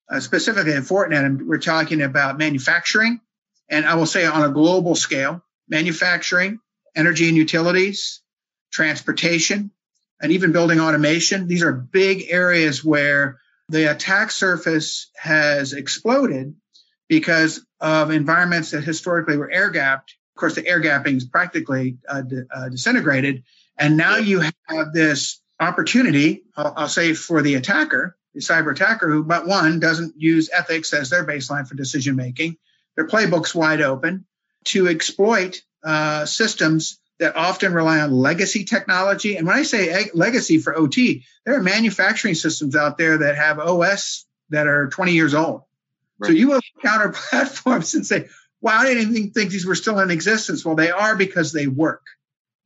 uh, 0.09 0.19
specifically 0.19 0.73
in 0.73 0.83
Fortinet, 0.83 1.41
we're 1.45 1.59
talking 1.59 2.01
about 2.01 2.37
manufacturing. 2.37 3.21
And 3.69 3.85
I 3.85 3.95
will 3.95 4.05
say 4.05 4.25
on 4.25 4.43
a 4.43 4.49
global 4.49 4.95
scale, 4.95 5.43
manufacturing, 5.69 6.59
energy 6.95 7.27
and 7.27 7.37
utilities, 7.37 8.21
transportation, 8.71 9.71
and 10.21 10.31
even 10.31 10.51
building 10.51 10.79
automation. 10.79 11.47
These 11.47 11.63
are 11.63 11.73
big 11.73 12.25
areas 12.29 12.83
where 12.83 13.39
the 13.69 13.91
attack 13.91 14.31
surface 14.31 15.09
has 15.15 15.73
exploded 15.73 16.55
because 17.07 17.65
of 17.79 18.11
environments 18.11 18.71
that 18.71 18.83
historically 18.83 19.37
were 19.37 19.51
air 19.51 19.69
gapped. 19.69 20.15
Of 20.35 20.39
course, 20.39 20.55
the 20.55 20.67
air 20.67 20.81
gapping 20.81 21.17
is 21.17 21.25
practically 21.25 21.97
uh, 22.07 22.21
de- 22.21 22.45
uh, 22.53 22.69
disintegrated. 22.69 23.43
And 23.77 23.97
now 23.97 24.17
you 24.17 24.41
have 24.67 24.93
this 24.93 25.41
opportunity, 25.59 26.43
I'll, 26.55 26.73
I'll, 26.75 26.87
say 26.87 27.13
for 27.13 27.41
the 27.41 27.55
attacker, 27.55 28.17
the 28.33 28.41
cyber 28.41 28.71
attacker, 28.71 29.09
who, 29.09 29.23
but 29.23 29.47
one, 29.47 29.79
doesn't 29.79 30.15
use 30.17 30.49
ethics 30.51 30.93
as 30.93 31.09
their 31.09 31.25
baseline 31.25 31.67
for 31.67 31.75
decision 31.75 32.15
making. 32.15 32.57
Their 32.95 33.07
playbook's 33.07 33.55
wide 33.55 33.81
open 33.81 34.25
to 34.65 34.87
exploit 34.87 35.61
uh, 35.83 36.25
systems 36.25 36.99
that 37.19 37.35
often 37.35 37.73
rely 37.73 37.99
on 37.99 38.11
legacy 38.11 38.63
technology. 38.63 39.35
And 39.35 39.45
when 39.45 39.55
I 39.55 39.63
say 39.63 40.09
legacy 40.13 40.57
for 40.57 40.75
OT, 40.75 41.25
there 41.45 41.55
are 41.55 41.63
manufacturing 41.63 42.35
systems 42.35 42.75
out 42.75 42.97
there 42.97 43.19
that 43.19 43.35
have 43.35 43.59
OS 43.59 44.25
that 44.49 44.67
are 44.67 44.87
20 44.87 45.11
years 45.11 45.33
old. 45.33 45.63
Right. 46.17 46.29
So 46.29 46.33
you 46.33 46.49
will 46.49 46.61
encounter 46.75 47.09
platforms 47.29 47.93
and 47.93 48.05
say, 48.05 48.29
wow, 48.61 48.79
I 48.79 48.85
didn't 48.85 49.15
even 49.15 49.31
think 49.31 49.51
these 49.51 49.65
were 49.65 49.75
still 49.75 49.99
in 49.99 50.11
existence. 50.11 50.65
Well, 50.65 50.75
they 50.75 50.91
are 50.91 51.15
because 51.15 51.51
they 51.51 51.67
work. 51.67 52.01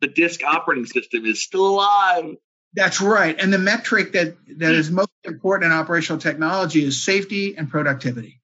The 0.02 0.08
disk 0.08 0.42
operating 0.44 0.86
system 0.86 1.26
is 1.26 1.44
still 1.44 1.68
alive. 1.68 2.36
That's 2.76 3.02
right. 3.02 3.36
And 3.40 3.54
the 3.54 3.60
metric 3.60 4.14
that, 4.14 4.36
that 4.58 4.74
is 4.74 4.90
most 4.90 5.12
important 5.24 5.72
in 5.72 5.78
operational 5.78 6.20
technology 6.20 6.84
is 6.84 7.04
safety 7.04 7.56
and 7.56 7.70
productivity. 7.70 8.42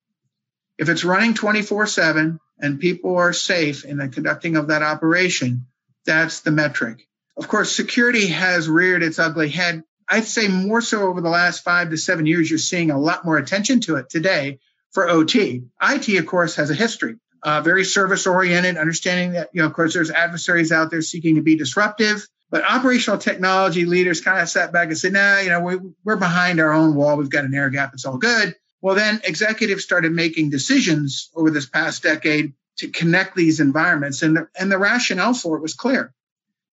If 0.80 0.88
it's 0.88 1.04
running 1.04 1.34
24 1.34 1.88
7 1.88 2.40
and 2.58 2.80
people 2.80 3.18
are 3.18 3.34
safe 3.34 3.84
in 3.84 3.98
the 3.98 4.08
conducting 4.08 4.56
of 4.56 4.70
that 4.70 4.82
operation, 4.82 5.68
that's 6.06 6.40
the 6.40 6.52
metric. 6.52 7.06
Of 7.36 7.50
course, 7.50 7.76
security 7.76 8.28
has 8.28 8.70
reared 8.70 9.04
its 9.04 9.20
ugly 9.20 9.50
head. 9.50 9.84
I'd 10.08 10.24
say 10.24 10.48
more 10.48 10.80
so 10.80 11.02
over 11.04 11.20
the 11.20 11.30
last 11.30 11.66
five 11.66 11.90
to 11.90 11.98
seven 11.98 12.26
years, 12.26 12.50
you're 12.50 12.60
seeing 12.60 12.92
a 12.92 12.98
lot 12.98 13.26
more 13.26 13.38
attention 13.38 13.82
to 13.82 13.98
it 13.98 14.10
today 14.10 14.60
for 14.92 15.10
OT. 15.10 15.64
IT, 15.82 16.18
of 16.18 16.26
course, 16.26 16.56
has 16.56 16.72
a 16.72 16.76
history, 16.76 17.18
uh, 17.44 17.60
very 17.60 17.84
service 17.84 18.26
oriented, 18.26 18.78
understanding 18.78 19.34
that, 19.34 19.50
you 19.52 19.62
know, 19.62 19.68
of 19.68 19.74
course, 19.74 19.94
there's 19.94 20.12
adversaries 20.12 20.72
out 20.72 20.92
there 20.92 21.02
seeking 21.02 21.36
to 21.36 21.42
be 21.42 21.58
disruptive. 21.58 22.26
But 22.50 22.64
operational 22.64 23.20
technology 23.20 23.86
leaders 23.86 24.22
kind 24.22 24.40
of 24.40 24.50
sat 24.50 24.72
back 24.72 24.88
and 24.88 24.98
said, 24.98 25.14
nah, 25.14 25.40
you 25.40 25.50
know, 25.50 25.60
we, 25.60 25.78
we're 26.06 26.16
behind 26.16 26.62
our 26.62 26.72
own 26.72 26.96
wall. 26.96 27.18
We've 27.18 27.30
got 27.30 27.44
an 27.44 27.54
air 27.54 27.70
gap. 27.70 27.92
It's 27.94 28.06
all 28.06 28.18
good. 28.18 28.56
Well, 28.82 28.96
then 28.96 29.22
executives 29.24 29.84
started 29.84 30.12
making 30.12 30.50
decisions 30.50 31.30
over 31.36 31.52
this 31.52 31.66
past 31.66 32.04
decade 32.04 32.54
to 32.78 32.88
connect 32.88 33.36
these 33.36 33.60
environments. 33.60 34.22
And 34.22 34.38
the, 34.38 34.48
and 34.58 34.72
the 34.72 34.78
rationale 34.78 35.34
for 35.34 35.58
it 35.58 35.62
was 35.62 35.74
clear. 35.74 36.14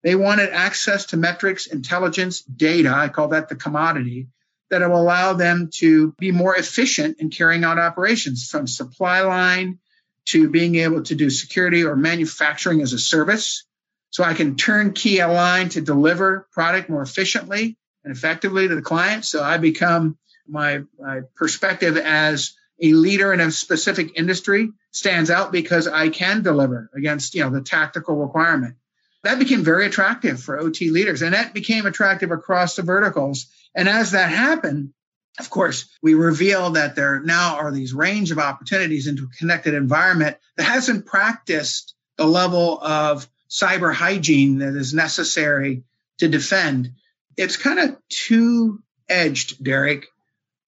They 0.03 0.15
wanted 0.15 0.51
access 0.51 1.07
to 1.07 1.17
metrics, 1.17 1.67
intelligence, 1.67 2.43
data. 2.43 2.93
I 2.95 3.09
call 3.09 3.29
that 3.29 3.49
the 3.49 3.57
commodity 3.57 4.29
that 4.71 4.89
will 4.89 5.01
allow 5.01 5.33
them 5.33 5.71
to 5.75 6.13
be 6.19 6.31
more 6.33 6.55
efficient 6.57 7.19
in 7.21 7.31
carrying 7.31 7.65
out 7.65 7.79
operations 7.79 8.49
from 8.49 8.67
supply 8.67 9.23
line 9.23 9.79
to 10.27 10.49
being 10.49 10.77
able 10.77 11.03
to 11.05 11.15
do 11.15 11.31
security 11.31 11.85
or 11.85 11.97
manufacturing 11.97 12.83
as 12.83 12.93
a 12.93 12.99
service. 12.99 13.65
So 14.11 14.25
I 14.25 14.35
can 14.35 14.57
turn 14.57 14.93
key 14.93 15.21
align 15.21 15.69
to 15.71 15.81
deliver 15.81 16.49
product 16.53 16.89
more 16.89 17.03
efficiently 17.03 17.77
and 18.05 18.17
effectively 18.17 18.69
to 18.69 18.75
the 18.75 18.83
client. 18.83 19.25
So 19.25 19.43
I 19.43 19.59
become 19.59 20.17
my, 20.49 20.83
my 20.99 21.23
perspective 21.35 21.97
as 21.97 22.55
a 22.81 22.93
leader 22.93 23.33
in 23.33 23.41
a 23.41 23.51
specific 23.51 24.19
industry 24.19 24.71
stands 24.91 25.31
out 25.31 25.53
because 25.53 25.89
I 25.89 26.09
can 26.09 26.43
deliver 26.43 26.91
against, 26.95 27.35
you 27.35 27.43
know, 27.43 27.51
the 27.51 27.63
tactical 27.63 28.17
requirement. 28.17 28.77
That 29.25 29.39
became 29.39 29.65
very 29.65 29.87
attractive 29.87 30.41
for 30.41 30.59
OT 30.59 30.91
leaders 30.91 31.23
and 31.23 31.35
that 31.35 31.55
became 31.55 31.87
attractive 31.87 32.31
across 32.31 32.77
the 32.77 32.83
verticals. 32.83 33.47
And 33.75 33.89
as 33.89 34.13
that 34.13 34.31
happened, 34.31 34.93
of 35.39 35.51
course, 35.51 35.89
we 36.03 36.15
reveal 36.15 36.71
that 36.71 36.97
there 36.97 37.21
now 37.21 37.57
are 37.57 37.73
these 37.73 37.93
range 37.93 38.31
of 38.31 38.39
opportunities 38.39 39.07
into 39.07 39.25
a 39.25 39.39
connected 39.39 39.75
environment 39.75 40.37
that 40.57 40.65
hasn't 40.65 41.07
practiced 41.07 41.95
the 42.17 42.25
level 42.25 42.83
of 42.83 43.29
cyber 43.51 43.93
hygiene 43.93 44.59
that 44.59 44.75
is 44.75 44.95
necessary 44.95 45.83
to 46.19 46.29
defend. 46.29 46.93
It's 47.37 47.57
kind 47.57 47.79
of 47.79 47.97
two 48.09 48.83
edged, 49.09 49.63
Derek. 49.63 50.07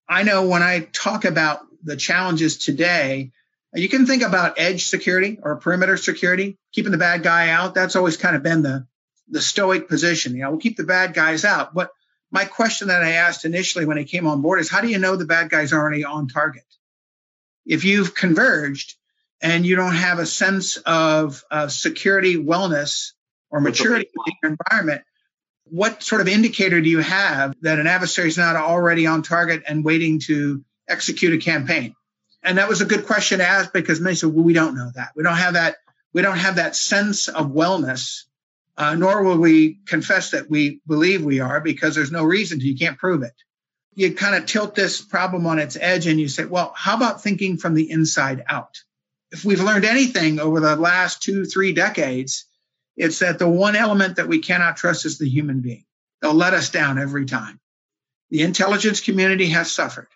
I 0.09 0.23
know 0.23 0.47
when 0.47 0.62
I 0.62 0.81
talk 0.92 1.25
about 1.25 1.61
the 1.83 1.97
challenges 1.97 2.59
today, 2.59 3.33
you 3.75 3.88
can 3.88 4.07
think 4.07 4.23
about 4.23 4.59
edge 4.59 4.87
security 4.87 5.38
or 5.42 5.57
perimeter 5.57 5.97
security, 5.97 6.57
keeping 6.73 6.92
the 6.92 6.99
bad 6.99 7.23
guy 7.23 7.51
out. 7.51 7.75
That's 7.75 7.97
always 7.97 8.16
kind 8.16 8.35
of 8.35 8.42
been 8.42 8.62
the, 8.62 8.87
the 9.29 9.42
stoic 9.42 9.88
position. 9.88 10.35
You 10.35 10.42
know, 10.42 10.51
we'll 10.51 10.61
keep 10.61 10.77
the 10.77 10.85
bad 10.85 11.12
guys 11.12 11.44
out. 11.44 11.75
But 11.75 11.90
my 12.31 12.44
question 12.44 12.88
that 12.88 13.03
I 13.03 13.12
asked 13.12 13.44
initially 13.44 13.85
when 13.85 13.99
I 13.99 14.05
came 14.05 14.27
on 14.27 14.40
board 14.42 14.61
is 14.61 14.71
how 14.71 14.81
do 14.81 14.88
you 14.88 14.99
know 14.99 15.16
the 15.16 15.27
bad 15.27 15.51
guys 15.51 15.73
are 15.73 15.81
already 15.81 16.05
on 16.05 16.29
target? 16.29 16.64
If 17.66 17.85
you've 17.85 18.14
converged 18.14 18.94
and 19.42 19.66
you 19.66 19.77
don't 19.77 19.94
have 19.94 20.18
a 20.18 20.27
sense 20.27 20.79
of 20.79 21.44
uh, 21.51 21.68
security, 21.68 22.37
wellness, 22.37 23.12
or 23.51 23.61
maturity 23.61 24.09
in 24.27 24.35
your 24.42 24.53
environment, 24.53 25.03
what 25.70 26.02
sort 26.02 26.20
of 26.20 26.28
indicator 26.28 26.81
do 26.81 26.88
you 26.88 27.00
have 27.00 27.54
that 27.62 27.78
an 27.78 27.87
adversary 27.87 28.28
is 28.28 28.38
not 28.38 28.57
already 28.57 29.07
on 29.07 29.22
target 29.22 29.62
and 29.66 29.85
waiting 29.85 30.20
to 30.20 30.64
execute 30.88 31.33
a 31.35 31.38
campaign? 31.38 31.94
And 32.42 32.59
that 32.59 32.68
was 32.68 32.81
a 32.81 32.87
good 32.87 33.07
question 33.07 33.38
to 33.38 33.46
ask 33.46 33.72
because 33.72 34.00
many 34.00 34.16
said, 34.16 34.31
well, 34.31 34.44
we 34.44 34.52
don't 34.52 34.76
know 34.76 34.90
that. 34.94 35.11
We 35.16 35.22
don't 35.22 35.37
have 35.37 35.54
that. 35.54 35.76
We 36.12 36.22
don't 36.22 36.38
have 36.38 36.57
that 36.57 36.76
sense 36.76 37.28
of 37.28 37.48
wellness, 37.48 38.24
uh, 38.76 38.94
nor 38.94 39.22
will 39.22 39.38
we 39.38 39.81
confess 39.87 40.31
that 40.31 40.48
we 40.48 40.81
believe 40.87 41.24
we 41.24 41.40
are 41.40 41.61
because 41.61 41.94
there's 41.94 42.12
no 42.12 42.24
reason 42.24 42.61
to. 42.61 42.66
You 42.66 42.76
can't 42.76 42.98
prove 42.98 43.22
it. 43.22 43.35
You 43.94 44.14
kind 44.14 44.37
of 44.37 44.46
tilt 44.46 44.74
this 44.74 45.00
problem 45.00 45.46
on 45.46 45.59
its 45.59 45.76
edge 45.78 46.07
and 46.07 46.20
you 46.20 46.28
say, 46.28 46.44
well, 46.44 46.72
how 46.76 46.96
about 46.96 47.22
thinking 47.22 47.59
from 47.59 47.74
the 47.74 47.90
inside 47.90 48.44
out? 48.48 48.78
If 49.31 49.44
we've 49.44 49.61
learned 49.61 49.85
anything 49.85 50.40
over 50.40 50.61
the 50.61 50.76
last 50.76 51.22
two, 51.22 51.44
three 51.44 51.72
decades, 51.72 52.47
it's 52.98 53.20
that 53.20 53.38
the 53.38 53.48
one 53.48 53.76
element 53.76 54.16
that 54.16 54.28
we 54.28 54.40
cannot 54.40 54.76
trust 54.76 55.06
is 55.06 55.18
the 55.18 55.28
human 55.28 55.61
being. 55.61 55.84
They'll 56.20 56.34
let 56.34 56.52
us 56.52 56.70
down 56.70 56.98
every 56.98 57.26
time. 57.26 57.61
The 58.30 58.42
intelligence 58.42 59.00
community 59.00 59.46
has 59.46 59.70
suffered. 59.70 60.08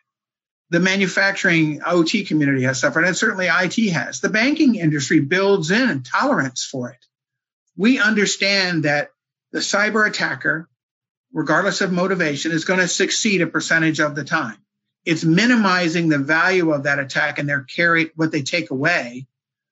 The 0.71 0.81
manufacturing 0.81 1.81
OT 1.85 2.25
community 2.25 2.65
has 2.65 2.81
suffered, 2.81 3.05
and 3.05 3.17
certainly 3.17 3.47
IT 3.47 3.91
has. 3.91 4.21
The 4.21 4.31
banking 4.31 4.75
industry 4.75 5.21
builds 5.21 5.71
in 5.71 6.03
tolerance 6.03 6.65
for 6.65 6.91
it. 6.91 7.07
We 7.77 8.01
understand 8.01 8.85
that 8.85 9.11
the 9.53 9.61
cyber 9.61 10.07
attacker, 10.07 10.69
regardless 11.33 11.83
of 11.83 11.93
motivation, 11.93 12.53
is 12.53 12.65
going 12.65 12.81
to 12.81 12.89
succeed 12.89 13.43
a 13.43 13.47
percentage 13.47 14.01
of 14.01 14.15
the 14.15 14.25
time. 14.25 14.57
It's 15.05 15.25
minimizing 15.25 16.09
the 16.09 16.19
value 16.19 16.73
of 16.73 16.85
that 16.85 16.99
attack 16.99 17.39
and 17.39 17.49
their 17.49 17.63
carry, 17.63 18.11
what 18.17 18.33
they 18.33 18.43
take 18.43 18.71
away 18.71 19.27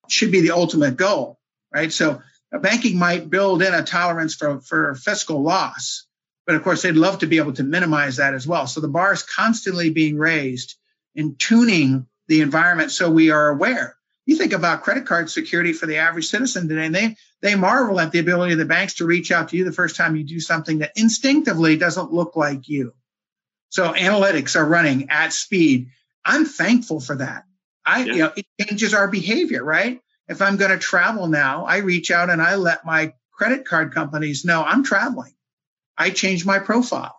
should 0.09 0.33
be 0.33 0.43
the 0.43 0.53
ultimate 0.53 0.97
goal, 0.97 1.41
right? 1.73 1.93
So 1.93 2.23
banking 2.59 2.99
might 2.99 3.31
build 3.31 3.63
in 3.63 3.75
a 3.75 3.83
tolerance 3.83 4.35
for, 4.35 4.61
for 4.61 4.95
fiscal 4.95 5.43
loss, 5.43 6.07
but 6.47 6.57
of 6.57 6.65
course 6.65 6.83
they'd 6.83 6.93
love 6.93 7.21
to 7.21 7.27
be 7.27 7.39
able 7.39 7.53
to 7.53 7.63
minimize 7.63 8.17
that 8.17 8.35
as 8.35 8.47
well. 8.47 8.67
So 8.67 8.81
the 8.81 8.89
bar 8.89 9.13
is 9.13 9.23
constantly 9.23 9.91
being 9.91 10.19
raised 10.19 10.77
in 11.15 11.37
tuning 11.37 12.07
the 12.29 12.41
environment 12.41 12.91
so 12.91 13.11
we 13.11 13.31
are 13.31 13.49
aware. 13.49 13.97
You 14.27 14.37
think 14.37 14.53
about 14.53 14.83
credit 14.83 15.07
card 15.07 15.31
security 15.31 15.73
for 15.73 15.87
the 15.87 15.97
average 15.97 16.29
citizen 16.29 16.69
today, 16.69 16.87
and 16.87 16.95
they, 16.95 17.17
they 17.41 17.55
marvel 17.55 17.99
at 17.99 18.13
the 18.13 18.21
ability 18.21 18.53
of 18.53 18.59
the 18.59 18.65
banks 18.65 18.95
to 18.95 19.07
reach 19.07 19.33
out 19.33 19.49
to 19.49 19.57
you 19.57 19.65
the 19.65 19.73
first 19.73 19.97
time 19.97 20.15
you 20.15 20.25
do 20.25 20.41
something 20.41 20.79
that 20.79 20.93
instinctively 20.97 21.77
doesn't 21.77 22.13
look 22.13 22.37
like 22.37 22.69
you. 22.69 22.95
So 23.71 23.93
analytics 23.93 24.57
are 24.57 24.65
running 24.65 25.11
at 25.11 25.33
speed. 25.33 25.89
I'm 26.25 26.45
thankful 26.45 27.01
for 27.01 27.17
that. 27.17 27.45
I, 27.85 28.05
yeah. 28.05 28.13
you 28.13 28.19
know, 28.19 28.33
it 28.37 28.47
changes 28.61 28.95
our 28.95 29.09
behavior, 29.09 29.65
right? 29.65 30.01
If 30.31 30.41
I'm 30.41 30.57
going 30.57 30.71
to 30.71 30.79
travel 30.79 31.27
now, 31.27 31.65
I 31.65 31.79
reach 31.79 32.13
out 32.13 32.31
and 32.31 32.41
I 32.41 32.55
let 32.55 32.87
my 32.87 33.15
credit 33.33 33.67
card 33.67 33.93
companies 33.93 34.45
know 34.45 34.63
I'm 34.63 34.85
traveling. 34.85 35.35
I 35.99 36.11
change 36.11 36.47
my 36.47 36.61
profile. 36.61 37.17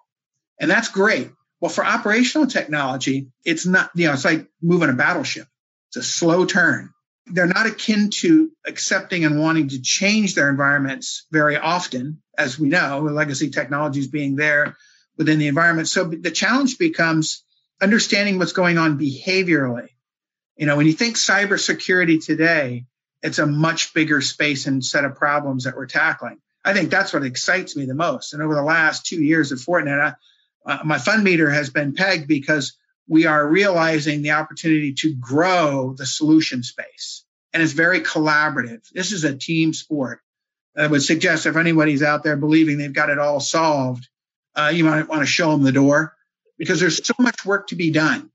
And 0.61 0.71
that's 0.71 0.87
great. 0.87 1.29
Well, 1.59 1.69
for 1.69 1.85
operational 1.85 2.47
technology, 2.47 3.27
it's 3.43 3.65
not, 3.65 3.91
you 3.95 4.07
know, 4.07 4.13
it's 4.13 4.23
like 4.23 4.47
moving 4.61 4.89
a 4.89 4.93
battleship. 4.93 5.45
It's 5.89 5.97
a 5.97 6.03
slow 6.03 6.45
turn. 6.45 6.91
They're 7.25 7.47
not 7.47 7.67
akin 7.67 8.11
to 8.21 8.49
accepting 8.65 9.25
and 9.25 9.41
wanting 9.41 9.67
to 9.69 9.81
change 9.81 10.33
their 10.33 10.49
environments 10.49 11.27
very 11.31 11.57
often, 11.57 12.21
as 12.37 12.57
we 12.57 12.69
know, 12.69 13.01
legacy 13.01 13.49
technologies 13.49 14.07
being 14.07 14.37
there 14.37 14.77
within 15.17 15.37
the 15.37 15.47
environment. 15.47 15.89
So 15.89 16.05
the 16.05 16.31
challenge 16.31 16.77
becomes 16.77 17.43
understanding 17.81 18.39
what's 18.39 18.53
going 18.53 18.77
on 18.77 18.97
behaviorally. 18.97 19.89
You 20.55 20.65
know, 20.65 20.77
when 20.77 20.87
you 20.87 20.93
think 20.93 21.17
cybersecurity 21.17 22.23
today, 22.23 22.85
it's 23.23 23.39
a 23.39 23.45
much 23.45 23.93
bigger 23.93 24.21
space 24.21 24.67
and 24.67 24.83
set 24.83 25.05
of 25.05 25.15
problems 25.15 25.65
that 25.65 25.75
we're 25.75 25.85
tackling. 25.85 26.39
I 26.63 26.73
think 26.73 26.89
that's 26.89 27.13
what 27.13 27.23
excites 27.23 27.75
me 27.75 27.85
the 27.85 27.95
most. 27.95 28.33
And 28.33 28.41
over 28.41 28.55
the 28.55 28.63
last 28.63 29.05
two 29.05 29.21
years 29.21 29.51
of 29.51 29.59
Fortinet, 29.59 30.15
I, 30.65 30.71
uh, 30.71 30.79
my 30.83 30.99
fund 30.99 31.23
meter 31.23 31.49
has 31.49 31.69
been 31.69 31.95
pegged 31.95 32.27
because 32.27 32.77
we 33.07 33.25
are 33.25 33.47
realizing 33.47 34.21
the 34.21 34.31
opportunity 34.31 34.93
to 34.93 35.13
grow 35.15 35.93
the 35.97 36.05
solution 36.05 36.63
space. 36.63 37.25
And 37.53 37.61
it's 37.61 37.73
very 37.73 38.01
collaborative. 38.01 38.87
This 38.93 39.11
is 39.11 39.23
a 39.23 39.35
team 39.35 39.73
sport. 39.73 40.21
I 40.77 40.87
would 40.87 41.03
suggest 41.03 41.45
if 41.45 41.57
anybody's 41.57 42.03
out 42.03 42.23
there 42.23 42.37
believing 42.37 42.77
they've 42.77 42.93
got 42.93 43.09
it 43.09 43.19
all 43.19 43.39
solved, 43.39 44.07
uh, 44.55 44.71
you 44.73 44.85
might 44.85 45.09
want 45.09 45.21
to 45.21 45.25
show 45.25 45.51
them 45.51 45.63
the 45.63 45.71
door 45.71 46.15
because 46.57 46.79
there's 46.79 47.05
so 47.05 47.13
much 47.19 47.45
work 47.45 47.67
to 47.67 47.75
be 47.75 47.91
done. 47.91 48.30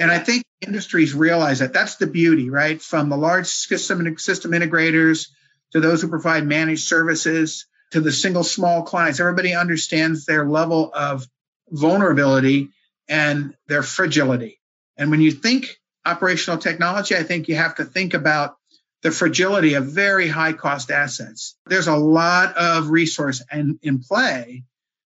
And 0.00 0.10
I 0.10 0.18
think 0.18 0.44
industries 0.62 1.14
realize 1.14 1.58
that. 1.58 1.74
That's 1.74 1.96
the 1.96 2.06
beauty, 2.06 2.48
right? 2.48 2.80
From 2.80 3.10
the 3.10 3.18
large 3.18 3.46
system 3.46 4.16
system 4.18 4.52
integrators 4.52 5.28
to 5.72 5.80
those 5.80 6.00
who 6.00 6.08
provide 6.08 6.46
managed 6.46 6.84
services 6.84 7.66
to 7.92 8.00
the 8.00 8.10
single 8.10 8.42
small 8.42 8.82
clients. 8.82 9.20
Everybody 9.20 9.54
understands 9.54 10.24
their 10.24 10.46
level 10.48 10.90
of 10.94 11.28
vulnerability 11.68 12.70
and 13.08 13.54
their 13.68 13.82
fragility. 13.82 14.58
And 14.96 15.10
when 15.10 15.20
you 15.20 15.32
think 15.32 15.78
operational 16.06 16.58
technology, 16.58 17.14
I 17.14 17.22
think 17.22 17.48
you 17.48 17.56
have 17.56 17.74
to 17.76 17.84
think 17.84 18.14
about 18.14 18.56
the 19.02 19.10
fragility 19.10 19.74
of 19.74 19.86
very 19.86 20.28
high 20.28 20.54
cost 20.54 20.90
assets. 20.90 21.56
There's 21.66 21.88
a 21.88 21.96
lot 21.96 22.56
of 22.56 22.88
resource 22.88 23.42
in, 23.52 23.78
in 23.82 24.00
play, 24.00 24.64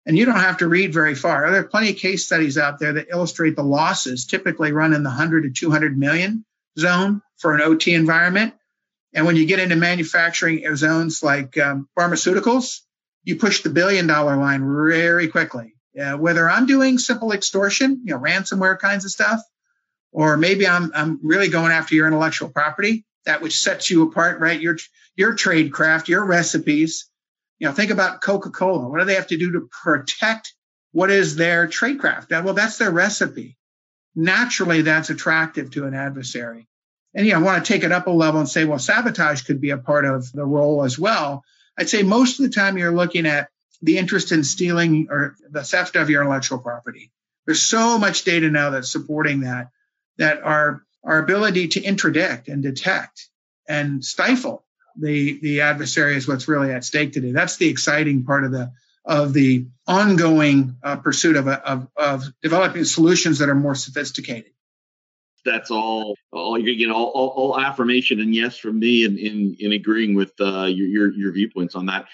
and 0.07 0.17
you 0.17 0.25
don't 0.25 0.39
have 0.39 0.59
to 0.59 0.69
read 0.69 0.93
very 0.93 1.15
far. 1.15 1.51
There 1.51 1.59
are 1.59 1.65
plenty 1.67 1.89
of 1.89 1.97
case 1.97 2.25
studies 2.25 2.57
out 2.57 2.79
there 2.79 2.93
that 2.93 3.09
illustrate 3.11 3.57
the 3.57 3.63
losses 3.63 4.25
typically 4.25 4.71
run 4.71 4.93
in 4.93 5.03
the 5.03 5.09
100 5.09 5.43
to 5.43 5.49
200 5.49 5.97
million 5.97 6.45
zone 6.79 7.21
for 7.35 7.53
an 7.53 7.61
OT 7.61 7.93
environment. 7.93 8.53
And 9.13 9.25
when 9.25 9.35
you 9.35 9.45
get 9.45 9.59
into 9.59 9.75
manufacturing 9.75 10.63
zones 10.77 11.21
like 11.21 11.57
um, 11.57 11.89
pharmaceuticals, 11.99 12.79
you 13.25 13.35
push 13.35 13.61
the 13.61 13.69
billion 13.69 14.07
dollar 14.07 14.37
line 14.37 14.61
very 14.61 15.27
quickly. 15.27 15.73
Whether 15.93 16.49
I'm 16.49 16.67
doing 16.67 16.99
simple 16.99 17.33
extortion, 17.33 18.01
you 18.05 18.13
know, 18.13 18.19
ransomware 18.19 18.79
kinds 18.79 19.03
of 19.03 19.11
stuff, 19.11 19.41
or 20.13 20.37
maybe 20.37 20.67
I'm 20.67 20.91
I'm 20.93 21.19
really 21.23 21.49
going 21.49 21.71
after 21.71 21.95
your 21.95 22.07
intellectual 22.07 22.49
property, 22.49 23.03
that 23.25 23.41
which 23.41 23.59
sets 23.59 23.89
you 23.89 24.03
apart, 24.03 24.39
right? 24.39 24.61
Your 24.61 24.77
your 25.15 25.33
trade 25.33 25.73
craft, 25.73 26.07
your 26.07 26.23
recipes. 26.23 27.09
You 27.59 27.67
know, 27.67 27.73
think 27.73 27.91
about 27.91 28.21
Coca-Cola. 28.21 28.87
What 28.87 28.99
do 28.99 29.05
they 29.05 29.15
have 29.15 29.27
to 29.27 29.37
do 29.37 29.53
to 29.53 29.69
protect 29.83 30.53
what 30.91 31.11
is 31.11 31.35
their 31.35 31.67
trade 31.67 31.99
craft? 31.99 32.31
Well, 32.31 32.53
that's 32.53 32.77
their 32.77 32.91
recipe. 32.91 33.57
Naturally, 34.15 34.81
that's 34.81 35.09
attractive 35.09 35.71
to 35.71 35.85
an 35.85 35.93
adversary. 35.93 36.67
And 37.13 37.25
you 37.25 37.33
know, 37.33 37.39
I 37.39 37.41
want 37.43 37.65
to 37.65 37.73
take 37.73 37.83
it 37.83 37.91
up 37.91 38.07
a 38.07 38.11
level 38.11 38.39
and 38.39 38.49
say, 38.49 38.65
well, 38.65 38.79
sabotage 38.79 39.43
could 39.43 39.61
be 39.61 39.71
a 39.71 39.77
part 39.77 40.05
of 40.05 40.31
the 40.31 40.45
role 40.45 40.83
as 40.83 40.99
well. 40.99 41.43
I'd 41.77 41.89
say 41.89 42.03
most 42.03 42.39
of 42.39 42.45
the 42.45 42.51
time 42.51 42.77
you're 42.77 42.91
looking 42.91 43.25
at 43.25 43.49
the 43.81 43.97
interest 43.97 44.31
in 44.31 44.43
stealing 44.43 45.07
or 45.09 45.35
the 45.49 45.63
theft 45.63 45.95
of 45.95 46.09
your 46.09 46.21
intellectual 46.21 46.59
property. 46.59 47.11
There's 47.45 47.61
so 47.61 47.97
much 47.97 48.23
data 48.23 48.49
now 48.49 48.71
that's 48.71 48.91
supporting 48.91 49.41
that, 49.41 49.69
that 50.17 50.41
our, 50.43 50.83
our 51.03 51.19
ability 51.19 51.69
to 51.69 51.81
interdict 51.81 52.49
and 52.49 52.61
detect 52.61 53.29
and 53.67 54.03
stifle 54.03 54.65
the, 54.99 55.39
the 55.39 55.61
adversary 55.61 56.15
is 56.15 56.27
what's 56.27 56.47
really 56.47 56.71
at 56.71 56.83
stake 56.83 57.13
today. 57.13 57.31
That's 57.31 57.57
the 57.57 57.69
exciting 57.69 58.23
part 58.23 58.43
of 58.43 58.51
the, 58.51 58.71
of 59.05 59.33
the 59.33 59.67
ongoing 59.87 60.77
uh, 60.83 60.97
pursuit 60.97 61.35
of, 61.35 61.47
of, 61.47 61.87
of 61.95 62.23
developing 62.41 62.83
solutions 62.83 63.39
that 63.39 63.49
are 63.49 63.55
more 63.55 63.75
sophisticated. 63.75 64.51
That's 65.45 65.71
all. 65.71 66.17
All 66.33 66.59
you 66.59 66.75
get 66.77 66.91
all, 66.91 67.05
all, 67.05 67.29
all, 67.29 67.59
affirmation 67.59 68.19
and 68.19 68.35
yes 68.35 68.57
from 68.57 68.79
me 68.79 69.05
in 69.05 69.17
in, 69.17 69.55
in 69.59 69.71
agreeing 69.71 70.13
with 70.13 70.33
uh, 70.41 70.65
your, 70.65 70.87
your 70.87 71.13
your 71.13 71.31
viewpoints 71.31 71.73
on 71.73 71.85
that 71.85 72.07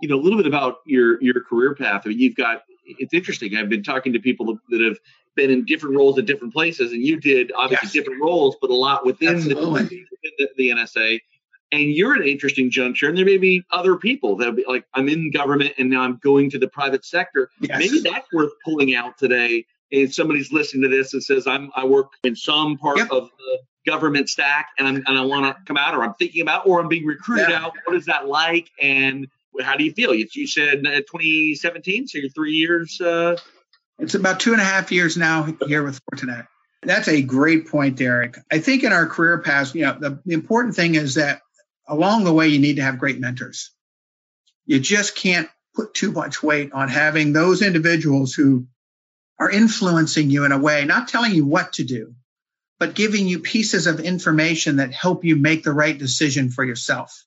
you 0.00 0.08
know 0.08 0.16
a 0.16 0.22
little 0.22 0.38
bit 0.38 0.46
about 0.46 0.78
your 0.86 1.22
your 1.22 1.40
career 1.44 1.74
path. 1.74 2.02
I 2.04 2.08
mean, 2.08 2.18
you've 2.18 2.34
got 2.34 2.62
it's 2.84 3.14
interesting. 3.14 3.56
I've 3.56 3.68
been 3.68 3.82
talking 3.82 4.12
to 4.14 4.18
people 4.18 4.58
that 4.70 4.80
have 4.80 4.98
been 5.36 5.50
in 5.50 5.64
different 5.64 5.96
roles 5.96 6.18
at 6.18 6.26
different 6.26 6.52
places, 6.52 6.92
and 6.92 7.02
you 7.02 7.20
did 7.20 7.52
obviously 7.56 7.86
yes. 7.86 7.92
different 7.92 8.22
roles, 8.22 8.56
but 8.60 8.70
a 8.70 8.74
lot 8.74 9.06
within 9.06 9.40
the, 9.48 9.54
within 9.54 10.06
the, 10.38 10.48
the 10.56 10.70
NSA. 10.70 11.20
And 11.72 11.92
you're 11.92 12.16
at 12.16 12.22
an 12.22 12.28
interesting 12.28 12.70
juncture, 12.70 13.08
and 13.08 13.16
there 13.16 13.24
may 13.24 13.38
be 13.38 13.64
other 13.70 13.96
people 13.96 14.36
that'll 14.36 14.54
be 14.54 14.64
like, 14.66 14.84
I'm 14.92 15.08
in 15.08 15.30
government 15.30 15.74
and 15.78 15.88
now 15.88 16.02
I'm 16.02 16.16
going 16.16 16.50
to 16.50 16.58
the 16.58 16.68
private 16.68 17.04
sector. 17.04 17.48
Yes. 17.60 17.78
Maybe 17.78 18.00
that's 18.00 18.26
worth 18.32 18.52
pulling 18.64 18.94
out 18.94 19.18
today. 19.18 19.66
And 19.92 20.12
somebody's 20.12 20.52
listening 20.52 20.82
to 20.82 20.88
this 20.88 21.14
and 21.14 21.22
says, 21.22 21.46
I'm 21.46 21.70
I 21.74 21.84
work 21.84 22.12
in 22.24 22.36
some 22.36 22.76
part 22.76 22.98
yep. 22.98 23.10
of 23.10 23.28
the 23.38 23.58
government 23.86 24.28
stack 24.28 24.68
and 24.78 24.86
I'm 24.86 24.96
and 25.06 25.18
I 25.18 25.22
want 25.22 25.46
to 25.46 25.62
come 25.64 25.76
out 25.76 25.94
or 25.94 26.04
I'm 26.04 26.14
thinking 26.14 26.42
about 26.42 26.66
or 26.66 26.80
I'm 26.80 26.88
being 26.88 27.06
recruited 27.06 27.50
yeah. 27.50 27.64
out. 27.64 27.72
What 27.84 27.96
is 27.96 28.06
that 28.06 28.28
like? 28.28 28.70
And 28.80 29.28
how 29.60 29.76
do 29.76 29.84
you 29.84 29.92
feel? 29.92 30.14
You, 30.14 30.26
you 30.32 30.46
said 30.46 30.86
uh, 30.86 31.00
2017, 31.00 32.08
so 32.08 32.18
you're 32.18 32.30
three 32.30 32.52
years. 32.52 33.00
Uh... 33.00 33.36
It's 33.98 34.14
about 34.14 34.40
two 34.40 34.52
and 34.52 34.60
a 34.60 34.64
half 34.64 34.92
years 34.92 35.16
now 35.16 35.46
here 35.66 35.82
with 35.82 36.00
Fortinet. 36.06 36.46
That's 36.82 37.08
a 37.08 37.20
great 37.20 37.68
point, 37.68 37.96
Derek. 37.96 38.38
I 38.50 38.58
think 38.58 38.84
in 38.84 38.92
our 38.92 39.06
career 39.06 39.38
paths, 39.38 39.74
you 39.74 39.82
know, 39.82 39.98
the, 39.98 40.20
the 40.24 40.32
important 40.32 40.74
thing 40.74 40.94
is 40.94 41.16
that 41.16 41.42
along 41.90 42.24
the 42.24 42.32
way, 42.32 42.48
you 42.48 42.58
need 42.58 42.76
to 42.76 42.82
have 42.82 42.98
great 42.98 43.18
mentors. 43.18 43.70
You 44.64 44.78
just 44.78 45.16
can't 45.16 45.48
put 45.74 45.92
too 45.92 46.12
much 46.12 46.42
weight 46.42 46.72
on 46.72 46.88
having 46.88 47.32
those 47.32 47.62
individuals 47.62 48.32
who 48.32 48.66
are 49.38 49.50
influencing 49.50 50.30
you 50.30 50.44
in 50.44 50.52
a 50.52 50.58
way, 50.58 50.84
not 50.84 51.08
telling 51.08 51.32
you 51.32 51.44
what 51.44 51.74
to 51.74 51.84
do, 51.84 52.14
but 52.78 52.94
giving 52.94 53.26
you 53.26 53.40
pieces 53.40 53.86
of 53.86 54.00
information 54.00 54.76
that 54.76 54.92
help 54.92 55.24
you 55.24 55.34
make 55.34 55.64
the 55.64 55.72
right 55.72 55.98
decision 55.98 56.50
for 56.50 56.64
yourself. 56.64 57.24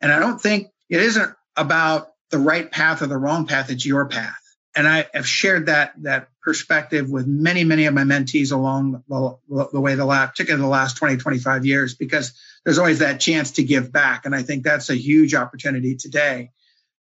And 0.00 0.12
I 0.12 0.18
don't 0.18 0.40
think 0.40 0.68
it 0.88 1.00
isn't 1.00 1.34
about 1.56 2.12
the 2.30 2.38
right 2.38 2.70
path 2.70 3.02
or 3.02 3.06
the 3.06 3.16
wrong 3.16 3.46
path. 3.46 3.70
It's 3.70 3.86
your 3.86 4.06
path. 4.06 4.38
And 4.76 4.86
I 4.86 5.06
have 5.14 5.26
shared 5.26 5.66
that 5.66 5.94
that 6.02 6.28
perspective 6.42 7.10
with 7.10 7.26
many, 7.26 7.64
many 7.64 7.86
of 7.86 7.94
my 7.94 8.02
mentees 8.02 8.52
along 8.52 9.02
the, 9.08 9.38
the 9.72 9.80
way 9.80 9.94
the 9.94 10.04
last, 10.04 10.30
particularly 10.30 10.62
the 10.62 10.68
last 10.68 10.96
20, 10.98 11.16
25 11.16 11.66
years, 11.66 11.94
because 11.94 12.32
there's 12.64 12.78
always 12.78 12.98
that 13.00 13.20
chance 13.20 13.52
to 13.52 13.62
give 13.62 13.92
back. 13.92 14.26
And 14.26 14.34
I 14.34 14.42
think 14.42 14.64
that's 14.64 14.90
a 14.90 14.94
huge 14.94 15.34
opportunity 15.34 15.96
today. 15.96 16.50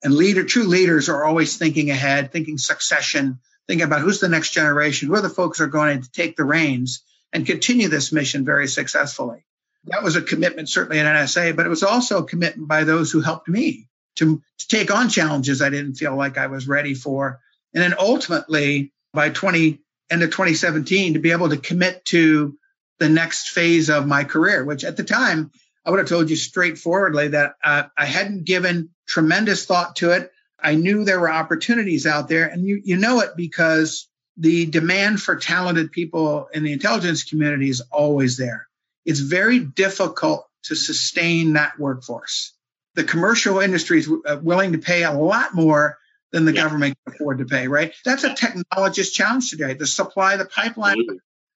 And 0.04 0.14
leader, 0.14 0.44
true 0.44 0.66
leaders 0.66 1.10
are 1.10 1.24
always 1.24 1.58
thinking 1.58 1.90
ahead, 1.90 2.32
thinking 2.32 2.58
succession, 2.58 3.40
thinking 3.68 3.86
about 3.86 4.02
who's 4.02 4.20
the 4.20 4.30
next 4.30 4.52
generation, 4.52 5.08
who 5.08 5.16
are 5.16 5.22
the 5.22 5.30
folks 5.30 5.60
are 5.60 5.68
going 5.68 6.02
to 6.02 6.12
take 6.12 6.36
the 6.36 6.44
reins 6.44 7.04
and 7.34 7.46
continue 7.46 7.88
this 7.88 8.12
mission 8.12 8.46
very 8.46 8.68
successfully. 8.68 9.46
That 9.86 10.04
was 10.04 10.16
a 10.16 10.22
commitment, 10.22 10.70
certainly 10.70 11.00
at 11.00 11.06
NSA, 11.06 11.56
but 11.56 11.66
it 11.66 11.70
was 11.70 11.84
also 11.84 12.20
a 12.20 12.28
commitment 12.28 12.68
by 12.68 12.84
those 12.84 13.12
who 13.12 13.22
helped 13.22 13.48
me 13.48 13.88
to, 14.16 14.42
to 14.58 14.68
take 14.68 14.94
on 14.94 15.10
challenges 15.10 15.62
I 15.62 15.70
didn't 15.70 15.96
feel 15.96 16.16
like 16.16 16.38
I 16.38 16.48
was 16.48 16.68
ready 16.68 16.94
for. 16.94 17.40
And 17.74 17.84
then 17.84 17.96
ultimately, 18.00 18.94
by 19.14 19.30
20 19.30 19.80
end 20.10 20.24
of 20.24 20.30
2017, 20.30 21.14
to 21.14 21.20
be 21.20 21.32
able 21.32 21.50
to 21.50 21.58
commit 21.58 22.06
to 22.06 22.58
the 23.00 23.10
next 23.10 23.50
phase 23.50 23.90
of 23.90 24.08
my 24.08 24.24
career, 24.24 24.64
which 24.64 24.84
at 24.84 24.98
the 24.98 25.04
time 25.04 25.52
I 25.86 25.92
would 25.92 26.00
have 26.00 26.10
told 26.10 26.30
you 26.30 26.36
straightforwardly 26.36 27.30
that 27.30 27.56
uh, 27.64 27.84
I 27.98 28.06
hadn't 28.06 28.46
given 28.46 28.90
tremendous 29.08 29.66
thought 29.66 29.98
to 29.98 30.12
it. 30.12 30.32
I 30.60 30.76
knew 30.76 31.04
there 31.04 31.20
were 31.20 31.32
opportunities 31.32 32.06
out 32.06 32.28
there, 32.28 32.48
and 32.48 32.66
you 32.66 32.82
you 32.84 32.98
know 32.98 33.20
it 33.20 33.32
because 33.36 34.08
the 34.38 34.66
demand 34.66 35.22
for 35.22 35.36
talented 35.36 35.92
people 35.92 36.48
in 36.54 36.64
the 36.64 36.74
intelligence 36.74 37.24
community 37.24 37.70
is 37.70 37.82
always 37.92 38.38
there. 38.38 38.68
It's 39.06 39.20
very 39.20 39.60
difficult 39.60 40.48
to 40.64 40.76
sustain 40.76 41.54
that 41.54 41.78
workforce 41.78 42.56
the 42.96 43.04
commercial 43.04 43.60
industry 43.60 44.00
is 44.00 44.10
uh, 44.26 44.38
willing 44.42 44.72
to 44.72 44.78
pay 44.78 45.04
a 45.04 45.12
lot 45.12 45.54
more 45.54 45.98
than 46.32 46.46
the 46.46 46.54
yeah. 46.54 46.64
government 46.64 46.98
can 47.06 47.14
afford 47.14 47.38
to 47.38 47.46
pay, 47.46 47.68
right? 47.68 47.94
That's 48.04 48.24
a 48.24 48.30
technologist 48.30 49.14
challenge 49.14 49.52
today. 49.52 49.74
The 49.74 49.86
supply, 49.86 50.38
the 50.38 50.46
pipeline 50.46 51.06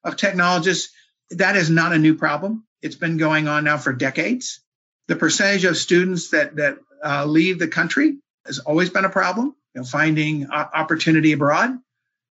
of 0.03 0.15
technologists, 0.15 0.93
that 1.31 1.55
is 1.55 1.69
not 1.69 1.93
a 1.93 1.97
new 1.97 2.15
problem. 2.15 2.65
It's 2.81 2.95
been 2.95 3.17
going 3.17 3.47
on 3.47 3.65
now 3.65 3.77
for 3.77 3.93
decades. 3.93 4.61
The 5.07 5.15
percentage 5.15 5.65
of 5.65 5.77
students 5.77 6.29
that 6.29 6.55
that 6.57 6.77
uh, 7.03 7.25
leave 7.25 7.59
the 7.59 7.67
country 7.67 8.17
has 8.45 8.59
always 8.59 8.89
been 8.89 9.05
a 9.05 9.09
problem. 9.09 9.55
You 9.75 9.81
know, 9.81 9.85
finding 9.85 10.49
uh, 10.49 10.65
opportunity 10.73 11.31
abroad, 11.33 11.77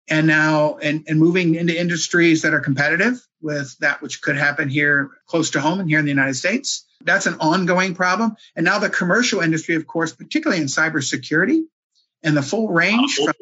and 0.07 0.27
now 0.27 0.77
and, 0.77 1.03
and 1.07 1.19
moving 1.19 1.55
into 1.55 1.79
industries 1.79 2.43
that 2.43 2.53
are 2.53 2.59
competitive 2.59 3.25
with 3.41 3.77
that 3.79 4.01
which 4.01 4.21
could 4.21 4.37
happen 4.37 4.69
here 4.69 5.11
close 5.27 5.51
to 5.51 5.61
home 5.61 5.79
and 5.79 5.89
here 5.89 5.99
in 5.99 6.05
the 6.05 6.11
United 6.11 6.35
States. 6.35 6.85
That's 7.03 7.25
an 7.25 7.37
ongoing 7.39 7.93
problem. 7.93 8.35
And 8.55 8.65
now 8.65 8.79
the 8.79 8.89
commercial 8.89 9.41
industry, 9.41 9.75
of 9.75 9.85
course, 9.85 10.13
particularly 10.13 10.61
in 10.61 10.67
cybersecurity 10.67 11.63
and 12.23 12.35
the 12.35 12.41
full 12.41 12.69
range 12.69 13.15
from, 13.15 13.33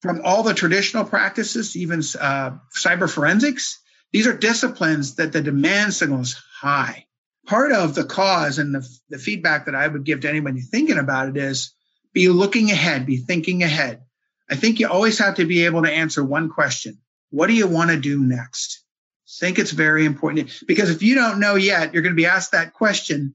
from 0.00 0.20
all 0.24 0.42
the 0.42 0.54
traditional 0.54 1.04
practices, 1.04 1.76
even 1.76 2.00
uh, 2.18 2.52
cyber 2.74 3.10
forensics, 3.10 3.80
these 4.12 4.26
are 4.26 4.36
disciplines 4.36 5.16
that 5.16 5.32
the 5.32 5.42
demand 5.42 5.94
signal 5.94 6.20
is 6.20 6.40
high. 6.60 7.06
Part 7.46 7.72
of 7.72 7.94
the 7.94 8.04
cause 8.04 8.58
and 8.58 8.74
the, 8.74 8.88
the 9.08 9.18
feedback 9.18 9.66
that 9.66 9.74
I 9.74 9.86
would 9.86 10.04
give 10.04 10.20
to 10.20 10.28
anybody 10.28 10.60
thinking 10.60 10.98
about 10.98 11.28
it 11.28 11.36
is 11.36 11.74
be 12.12 12.28
looking 12.28 12.70
ahead, 12.70 13.06
be 13.06 13.18
thinking 13.18 13.62
ahead. 13.62 14.02
I 14.50 14.56
think 14.56 14.80
you 14.80 14.88
always 14.88 15.18
have 15.18 15.36
to 15.36 15.44
be 15.44 15.64
able 15.64 15.82
to 15.82 15.92
answer 15.92 16.24
one 16.24 16.50
question. 16.50 16.98
What 17.30 17.48
do 17.48 17.52
you 17.52 17.66
want 17.66 17.90
to 17.90 17.98
do 17.98 18.20
next? 18.20 18.82
think 19.28 19.58
it's 19.58 19.72
very 19.72 20.04
important 20.04 20.50
because 20.66 20.90
if 20.90 21.02
you 21.02 21.14
don't 21.14 21.40
know 21.40 21.56
yet, 21.56 21.92
you're 21.92 22.02
going 22.02 22.14
to 22.14 22.16
be 22.16 22.26
asked 22.26 22.52
that 22.52 22.72
question 22.72 23.34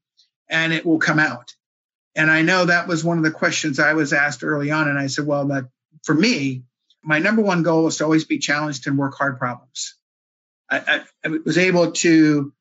and 0.50 0.74
it 0.74 0.86
will 0.86 1.00
come 1.00 1.20
out. 1.20 1.54
And 2.16 2.30
I 2.30 2.42
know 2.42 2.66
that 2.66 2.88
was 2.88 3.04
one 3.04 3.18
of 3.18 3.24
the 3.24 3.32
questions 3.32 3.80
I 3.80 3.94
was 3.94 4.14
asked 4.14 4.44
early 4.44 4.72
on. 4.72 4.90
And 4.90 5.00
I 5.00 5.08
said, 5.08 5.26
well, 5.26 5.48
that 5.48 5.66
for 6.04 6.14
me, 6.14 6.64
my 7.04 7.20
number 7.20 7.42
one 7.42 7.64
goal 7.64 7.88
is 7.88 7.98
to 7.98 8.04
always 8.04 8.26
be 8.26 8.40
challenged 8.40 8.88
and 8.88 8.98
work 8.98 9.16
hard 9.18 9.38
problems. 9.38 9.96
I, 10.72 11.04
I, 11.24 11.28
was 11.28 11.58
able 11.58 11.92
to 11.92 12.54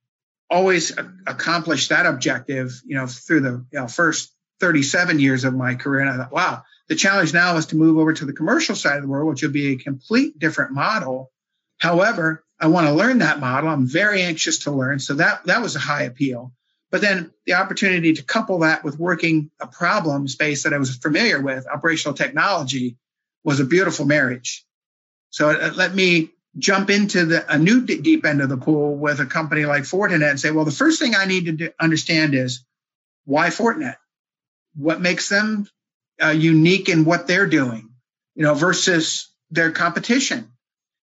always 0.51 0.93
accomplish 1.27 1.89
that 1.89 2.07
objective, 2.07 2.81
you 2.85 2.97
know, 2.97 3.07
through 3.07 3.41
the 3.41 3.65
you 3.73 3.79
know, 3.79 3.87
first 3.87 4.35
37 4.59 5.21
years 5.21 5.45
of 5.45 5.55
my 5.55 5.77
career. 5.77 6.01
And 6.01 6.11
I 6.11 6.17
thought, 6.17 6.33
wow, 6.33 6.63
the 6.89 6.97
challenge 6.97 7.33
now 7.33 7.57
is 7.57 7.67
to 7.67 7.77
move 7.77 7.99
over 7.99 8.13
to 8.13 8.27
the 8.27 8.33
commercial 8.33 8.75
side 8.75 8.97
of 8.97 9.03
the 9.03 9.09
world, 9.09 9.29
which 9.29 9.43
will 9.43 9.51
be 9.51 9.73
a 9.73 9.77
complete 9.77 10.39
different 10.39 10.73
model. 10.73 11.31
However, 11.79 12.45
I 12.59 12.67
want 12.67 12.89
to 12.89 12.93
learn 12.93 13.19
that 13.19 13.39
model. 13.39 13.71
I'm 13.71 13.87
very 13.87 14.23
anxious 14.23 14.61
to 14.61 14.73
learn. 14.73 14.99
So 14.99 15.15
that, 15.15 15.45
that 15.47 15.63
was 15.63 15.77
a 15.77 15.81
high 15.81 16.03
appeal. 16.03 16.53
But 16.91 17.01
then 17.01 17.31
the 17.47 17.55
opportunity 17.55 18.15
to 18.15 18.23
couple 18.25 18.59
that 18.61 18.83
with 18.83 18.99
working 18.99 19.51
a 19.61 19.69
problem 19.69 20.27
space 20.27 20.65
that 20.65 20.75
I 20.75 20.79
was 20.79 20.97
familiar 20.97 21.41
with, 21.41 21.69
operational 21.69 22.15
technology, 22.15 22.97
was 23.45 23.61
a 23.61 23.65
beautiful 23.65 24.05
marriage. 24.05 24.67
So 25.31 25.51
it, 25.51 25.63
it 25.63 25.77
let 25.77 25.95
me 25.95 26.33
jump 26.59 26.91
into 26.91 27.27
the, 27.27 27.53
a 27.53 27.59
new 27.59 27.83
d- 27.87 28.01
deep 28.01 28.25
end 28.25 28.41
of 28.41 28.49
the 28.49 28.57
pool 28.57 28.97
with 28.97 29.21
a 29.21 29.27
company 29.27 29.65
like 29.65 29.85
Fortinet 29.85 30.31
and 30.31 30.41
say, 30.41 30.51
well, 30.51 30.65
the 30.65 30.71
first 30.71 31.01
thing 31.01 31.15
I 31.15 31.25
need 31.25 31.47
to 31.47 31.53
do, 31.53 31.71
understand 31.81 32.35
is 32.35 32.65
why 33.25 33.49
Fortinet? 33.49 33.97
What 34.75 35.01
makes 35.01 35.29
them 35.29 35.69
uh, 36.23 36.29
unique 36.29 36.89
in 36.89 37.05
what 37.05 37.27
they're 37.27 37.47
doing, 37.47 37.91
you 38.35 38.43
know, 38.43 38.55
versus 38.55 39.29
their 39.51 39.71
competition? 39.71 40.51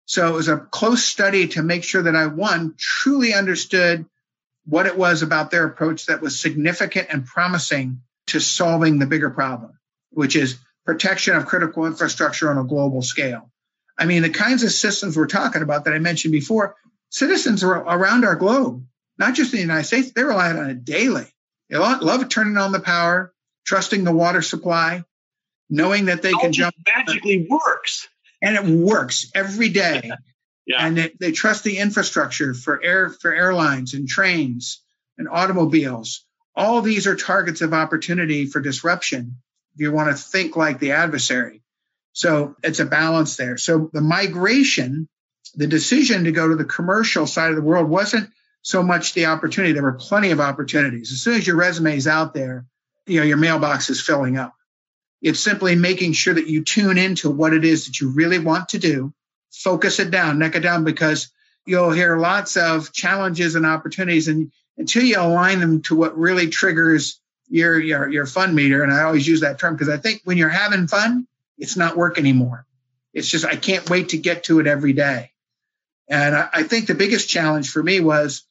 So 0.05 0.27
it 0.29 0.33
was 0.33 0.47
a 0.47 0.57
close 0.57 1.03
study 1.03 1.47
to 1.49 1.63
make 1.63 1.83
sure 1.83 2.03
that 2.03 2.15
I, 2.15 2.27
one, 2.27 2.75
truly 2.77 3.33
understood 3.33 4.05
what 4.65 4.85
it 4.85 4.97
was 4.97 5.21
about 5.21 5.51
their 5.51 5.65
approach 5.65 6.07
that 6.07 6.21
was 6.21 6.39
significant 6.39 7.07
and 7.11 7.25
promising 7.25 8.01
to 8.27 8.39
solving 8.39 8.99
the 8.99 9.05
bigger 9.05 9.29
problem, 9.29 9.77
which 10.11 10.35
is 10.35 10.57
protection 10.85 11.35
of 11.35 11.45
critical 11.45 11.85
infrastructure 11.85 12.49
on 12.49 12.57
a 12.57 12.63
global 12.63 13.01
scale. 13.01 13.51
I 13.97 14.05
mean, 14.05 14.21
the 14.21 14.29
kinds 14.29 14.63
of 14.63 14.71
systems 14.71 15.15
we're 15.15 15.27
talking 15.27 15.61
about 15.61 15.85
that 15.85 15.93
I 15.93 15.99
mentioned 15.99 16.31
before, 16.31 16.75
citizens 17.09 17.63
around 17.63 18.25
our 18.25 18.35
globe, 18.35 18.85
not 19.17 19.35
just 19.35 19.53
in 19.53 19.57
the 19.57 19.61
United 19.61 19.85
States, 19.85 20.11
they 20.11 20.23
rely 20.23 20.51
on 20.51 20.69
it 20.69 20.83
daily. 20.83 21.27
They 21.69 21.77
love 21.77 22.27
turning 22.29 22.57
on 22.57 22.71
the 22.71 22.79
power, 22.79 23.33
trusting 23.65 24.03
the 24.03 24.11
water 24.11 24.41
supply, 24.41 25.03
knowing 25.69 26.05
that 26.05 26.21
they 26.21 26.33
can 26.33 26.51
jump. 26.51 26.75
Magically 26.85 27.47
works. 27.49 28.07
And 28.41 28.55
it 28.55 28.65
works 28.65 29.31
every 29.33 29.69
day. 29.69 30.11
yeah. 30.67 30.85
And 30.85 30.97
they, 30.97 31.11
they 31.19 31.31
trust 31.31 31.63
the 31.63 31.77
infrastructure 31.77 32.53
for 32.53 32.83
air 32.83 33.09
for 33.09 33.33
airlines 33.33 33.93
and 33.93 34.07
trains 34.07 34.83
and 35.17 35.27
automobiles. 35.29 36.25
All 36.55 36.81
these 36.81 37.07
are 37.07 37.15
targets 37.15 37.61
of 37.61 37.73
opportunity 37.73 38.45
for 38.45 38.59
disruption 38.59 39.37
if 39.73 39.81
you 39.81 39.91
want 39.91 40.09
to 40.09 40.21
think 40.21 40.55
like 40.55 40.79
the 40.79 40.91
adversary. 40.91 41.61
So 42.15 42.55
it's 42.63 42.79
a 42.79 42.85
balance 42.85 43.35
there. 43.35 43.57
So 43.57 43.89
the 43.91 43.99
migration, 43.99 45.09
the 45.53 45.67
decision 45.67 46.23
to 46.23 46.31
go 46.31 46.47
to 46.47 46.55
the 46.55 46.63
commercial 46.63 47.27
side 47.27 47.49
of 47.49 47.57
the 47.57 47.61
world 47.61 47.89
wasn't 47.89 48.29
so 48.61 48.81
much 48.81 49.13
the 49.13 49.25
opportunity. 49.25 49.73
There 49.73 49.83
were 49.83 49.91
plenty 49.91 50.31
of 50.31 50.39
opportunities. 50.39 51.11
As 51.11 51.19
soon 51.19 51.35
as 51.35 51.45
your 51.45 51.57
resume 51.57 51.97
is 51.97 52.07
out 52.07 52.33
there, 52.33 52.65
you 53.05 53.19
know, 53.19 53.25
your 53.25 53.35
mailbox 53.35 53.89
is 53.89 54.01
filling 54.01 54.37
up. 54.37 54.53
It's 55.21 55.41
simply 55.41 55.75
making 55.75 56.13
sure 56.13 56.33
that 56.33 56.47
you 56.47 56.63
tune 56.63 56.97
into 56.97 57.29
what 57.29 57.51
it 57.51 57.65
is 57.65 57.87
that 57.87 57.99
you 57.99 58.11
really 58.11 58.39
want 58.39 58.69
to 58.69 58.79
do, 58.79 59.13
focus 59.51 59.99
it 59.99 60.09
down, 60.09 60.39
neck 60.39 60.55
it 60.55 60.61
down, 60.61 60.85
because 60.85 61.33
you'll 61.65 61.91
hear 61.91 62.15
lots 62.17 62.55
of 62.55 62.93
challenges 62.93 63.55
and 63.55 63.65
opportunities. 63.65 64.29
And 64.29 64.53
until 64.77 65.03
you 65.03 65.19
align 65.19 65.59
them 65.59 65.81
to 65.83 65.95
what 65.95 66.17
really 66.17 66.47
triggers 66.47 67.19
your, 67.49 67.77
your, 67.77 68.07
your 68.07 68.25
fun 68.25 68.55
meter, 68.55 68.83
and 68.83 68.93
I 68.93 69.03
always 69.03 69.27
use 69.27 69.41
that 69.41 69.59
term 69.59 69.75
because 69.75 69.89
I 69.89 69.97
think 69.97 70.21
when 70.23 70.37
you're 70.37 70.47
having 70.47 70.87
fun, 70.87 71.27
it's 71.57 71.77
not 71.77 71.97
work 71.97 72.17
anymore. 72.17 72.65
It's 73.13 73.27
just, 73.27 73.45
I 73.45 73.55
can't 73.55 73.89
wait 73.89 74.09
to 74.09 74.17
get 74.17 74.45
to 74.45 74.59
it 74.59 74.67
every 74.67 74.93
day. 74.93 75.31
And 76.09 76.35
I, 76.35 76.49
I 76.53 76.63
think 76.63 76.87
the 76.87 76.95
biggest 76.95 77.29
challenge 77.29 77.69
for 77.69 77.81
me 77.81 77.99
was 77.99 78.43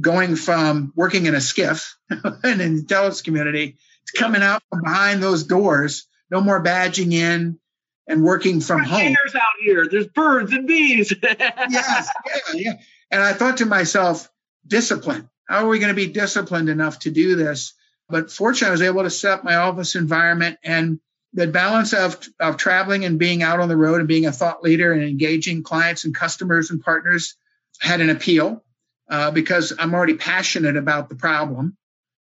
going 0.00 0.36
from 0.36 0.92
working 0.96 1.26
in 1.26 1.34
a 1.34 1.38
SCIF, 1.38 1.92
in 2.10 2.20
an 2.42 2.60
intelligence 2.60 3.22
community, 3.22 3.76
to 4.06 4.18
coming 4.18 4.42
out 4.42 4.62
from 4.70 4.82
behind 4.82 5.22
those 5.22 5.44
doors, 5.44 6.06
no 6.30 6.40
more 6.40 6.62
badging 6.62 7.12
in 7.12 7.58
and 8.06 8.24
working 8.24 8.60
from 8.60 8.82
home. 8.82 9.14
There's 9.22 9.34
out 9.34 9.42
here. 9.62 9.86
There's 9.88 10.08
birds 10.08 10.52
and 10.52 10.66
bees. 10.66 11.12
yes, 11.22 12.08
yeah, 12.26 12.54
yeah. 12.54 12.72
And 13.10 13.22
I 13.22 13.32
thought 13.32 13.58
to 13.58 13.66
myself, 13.66 14.28
discipline. 14.66 15.28
How 15.48 15.64
are 15.64 15.68
we 15.68 15.78
going 15.78 15.94
to 15.94 15.94
be 15.94 16.12
disciplined 16.12 16.68
enough 16.68 17.00
to 17.00 17.10
do 17.10 17.36
this? 17.36 17.74
But 18.08 18.30
fortunately, 18.30 18.68
I 18.68 18.72
was 18.72 18.82
able 18.82 19.02
to 19.02 19.10
set 19.10 19.32
up 19.32 19.44
my 19.44 19.56
office 19.56 19.94
environment 19.94 20.58
and 20.64 21.00
the 21.32 21.46
balance 21.46 21.92
of, 21.92 22.18
of 22.40 22.56
traveling 22.56 23.04
and 23.04 23.18
being 23.18 23.42
out 23.42 23.60
on 23.60 23.68
the 23.68 23.76
road 23.76 24.00
and 24.00 24.08
being 24.08 24.26
a 24.26 24.32
thought 24.32 24.62
leader 24.62 24.92
and 24.92 25.02
engaging 25.02 25.62
clients 25.62 26.04
and 26.04 26.14
customers 26.14 26.70
and 26.70 26.82
partners 26.82 27.36
had 27.80 28.00
an 28.00 28.10
appeal 28.10 28.64
uh, 29.08 29.30
because 29.30 29.72
I'm 29.78 29.94
already 29.94 30.14
passionate 30.14 30.76
about 30.76 31.08
the 31.08 31.14
problem. 31.14 31.76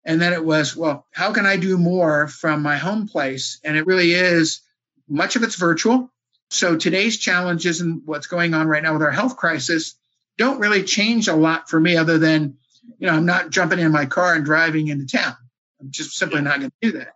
And 0.04 0.20
then 0.20 0.32
it 0.32 0.44
was, 0.44 0.76
well, 0.76 1.06
how 1.12 1.32
can 1.32 1.46
I 1.46 1.56
do 1.56 1.78
more 1.78 2.26
from 2.28 2.62
my 2.62 2.76
home 2.76 3.06
place? 3.08 3.60
And 3.64 3.76
it 3.76 3.86
really 3.86 4.12
is 4.12 4.60
much 5.08 5.36
of 5.36 5.42
it's 5.42 5.56
virtual. 5.56 6.10
So 6.50 6.76
today's 6.76 7.18
challenges 7.18 7.80
and 7.80 8.02
what's 8.04 8.26
going 8.26 8.54
on 8.54 8.66
right 8.66 8.82
now 8.82 8.92
with 8.92 9.02
our 9.02 9.12
health 9.12 9.36
crisis 9.36 9.94
don't 10.38 10.60
really 10.60 10.82
change 10.82 11.28
a 11.28 11.36
lot 11.36 11.68
for 11.68 11.78
me 11.78 11.96
other 11.96 12.18
than, 12.18 12.56
you 12.98 13.06
know, 13.06 13.14
I'm 13.14 13.26
not 13.26 13.50
jumping 13.50 13.78
in 13.78 13.92
my 13.92 14.06
car 14.06 14.34
and 14.34 14.44
driving 14.44 14.88
into 14.88 15.06
town. 15.06 15.36
I'm 15.80 15.90
just 15.90 16.16
simply 16.16 16.40
not 16.40 16.58
going 16.60 16.70
to 16.70 16.90
do 16.90 16.98
that. 16.98 17.14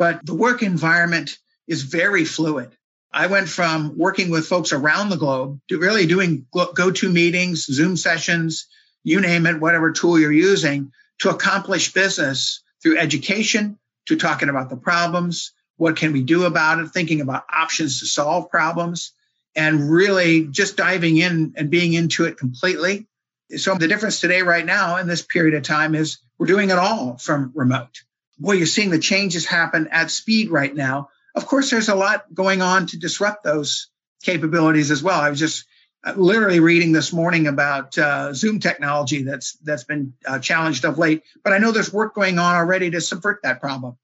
But 0.00 0.24
the 0.24 0.34
work 0.34 0.62
environment 0.62 1.36
is 1.68 1.82
very 1.82 2.24
fluid. 2.24 2.74
I 3.12 3.26
went 3.26 3.50
from 3.50 3.98
working 3.98 4.30
with 4.30 4.46
folks 4.46 4.72
around 4.72 5.10
the 5.10 5.18
globe 5.18 5.60
to 5.68 5.78
really 5.78 6.06
doing 6.06 6.46
go 6.54 6.90
to 6.90 7.10
meetings, 7.10 7.66
Zoom 7.66 7.98
sessions, 7.98 8.66
you 9.04 9.20
name 9.20 9.44
it, 9.44 9.60
whatever 9.60 9.92
tool 9.92 10.18
you're 10.18 10.32
using 10.32 10.92
to 11.18 11.28
accomplish 11.28 11.92
business 11.92 12.62
through 12.82 12.96
education, 12.96 13.78
to 14.06 14.16
talking 14.16 14.48
about 14.48 14.70
the 14.70 14.76
problems, 14.78 15.52
what 15.76 15.96
can 15.96 16.14
we 16.14 16.22
do 16.22 16.46
about 16.46 16.78
it, 16.78 16.88
thinking 16.88 17.20
about 17.20 17.44
options 17.52 18.00
to 18.00 18.06
solve 18.06 18.48
problems, 18.48 19.12
and 19.54 19.90
really 19.90 20.46
just 20.46 20.78
diving 20.78 21.18
in 21.18 21.52
and 21.58 21.68
being 21.68 21.92
into 21.92 22.24
it 22.24 22.38
completely. 22.38 23.06
So 23.54 23.74
the 23.74 23.86
difference 23.86 24.18
today, 24.18 24.40
right 24.40 24.64
now, 24.64 24.96
in 24.96 25.06
this 25.06 25.20
period 25.20 25.52
of 25.56 25.62
time, 25.62 25.94
is 25.94 26.20
we're 26.38 26.46
doing 26.46 26.70
it 26.70 26.78
all 26.78 27.18
from 27.18 27.52
remote 27.54 28.00
boy, 28.40 28.54
you're 28.54 28.66
seeing 28.66 28.90
the 28.90 28.98
changes 28.98 29.46
happen 29.46 29.88
at 29.92 30.10
speed 30.10 30.50
right 30.50 30.74
now. 30.74 31.10
Of 31.34 31.46
course, 31.46 31.70
there's 31.70 31.88
a 31.88 31.94
lot 31.94 32.32
going 32.32 32.62
on 32.62 32.86
to 32.86 32.98
disrupt 32.98 33.44
those 33.44 33.88
capabilities 34.22 34.90
as 34.90 35.02
well. 35.02 35.20
I 35.20 35.30
was 35.30 35.38
just 35.38 35.66
uh, 36.02 36.14
literally 36.16 36.60
reading 36.60 36.92
this 36.92 37.12
morning 37.12 37.46
about 37.46 37.96
uh, 37.96 38.32
Zoom 38.32 38.58
technology 38.58 39.22
that's 39.22 39.52
that's 39.58 39.84
been 39.84 40.14
uh, 40.26 40.38
challenged 40.38 40.84
of 40.84 40.98
late, 40.98 41.22
but 41.44 41.52
I 41.52 41.58
know 41.58 41.70
there's 41.70 41.92
work 41.92 42.14
going 42.14 42.38
on 42.38 42.56
already 42.56 42.90
to 42.90 43.00
subvert 43.00 43.40
that 43.42 43.60
problem. 43.60 43.96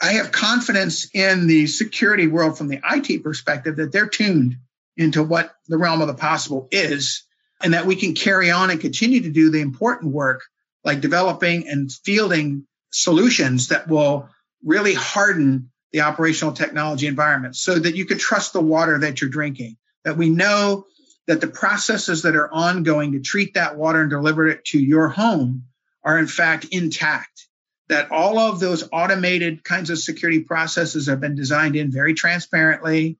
I 0.00 0.14
have 0.14 0.32
confidence 0.32 1.08
in 1.14 1.46
the 1.46 1.66
security 1.66 2.26
world 2.26 2.56
from 2.56 2.68
the 2.68 2.80
IT 2.82 3.22
perspective 3.22 3.76
that 3.76 3.92
they're 3.92 4.08
tuned 4.08 4.56
into 4.96 5.22
what 5.22 5.54
the 5.68 5.78
realm 5.78 6.00
of 6.00 6.08
the 6.08 6.14
possible 6.14 6.68
is, 6.72 7.24
and 7.62 7.74
that 7.74 7.86
we 7.86 7.96
can 7.96 8.14
carry 8.14 8.50
on 8.50 8.70
and 8.70 8.80
continue 8.80 9.20
to 9.20 9.30
do 9.30 9.50
the 9.50 9.60
important 9.60 10.12
work 10.12 10.42
like 10.84 11.00
developing 11.00 11.68
and 11.68 11.92
fielding 11.92 12.66
solutions 12.92 13.68
that 13.68 13.88
will 13.88 14.28
really 14.64 14.94
harden 14.94 15.70
the 15.92 16.02
operational 16.02 16.52
technology 16.52 17.06
environment 17.06 17.56
so 17.56 17.78
that 17.78 17.94
you 17.94 18.06
can 18.06 18.18
trust 18.18 18.52
the 18.52 18.60
water 18.60 18.98
that 19.00 19.20
you're 19.20 19.30
drinking, 19.30 19.76
that 20.04 20.16
we 20.16 20.30
know 20.30 20.86
that 21.26 21.40
the 21.40 21.48
processes 21.48 22.22
that 22.22 22.36
are 22.36 22.52
ongoing 22.52 23.12
to 23.12 23.20
treat 23.20 23.54
that 23.54 23.76
water 23.76 24.00
and 24.00 24.10
deliver 24.10 24.48
it 24.48 24.64
to 24.64 24.78
your 24.78 25.08
home 25.08 25.64
are 26.02 26.18
in 26.18 26.26
fact 26.26 26.66
intact. 26.70 27.46
That 27.88 28.10
all 28.10 28.38
of 28.38 28.58
those 28.58 28.88
automated 28.90 29.62
kinds 29.64 29.90
of 29.90 29.98
security 29.98 30.40
processes 30.40 31.08
have 31.08 31.20
been 31.20 31.34
designed 31.34 31.76
in 31.76 31.90
very 31.90 32.14
transparently. 32.14 33.18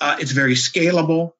Uh, 0.00 0.16
it's 0.18 0.32
very 0.32 0.54
scalable 0.54 1.32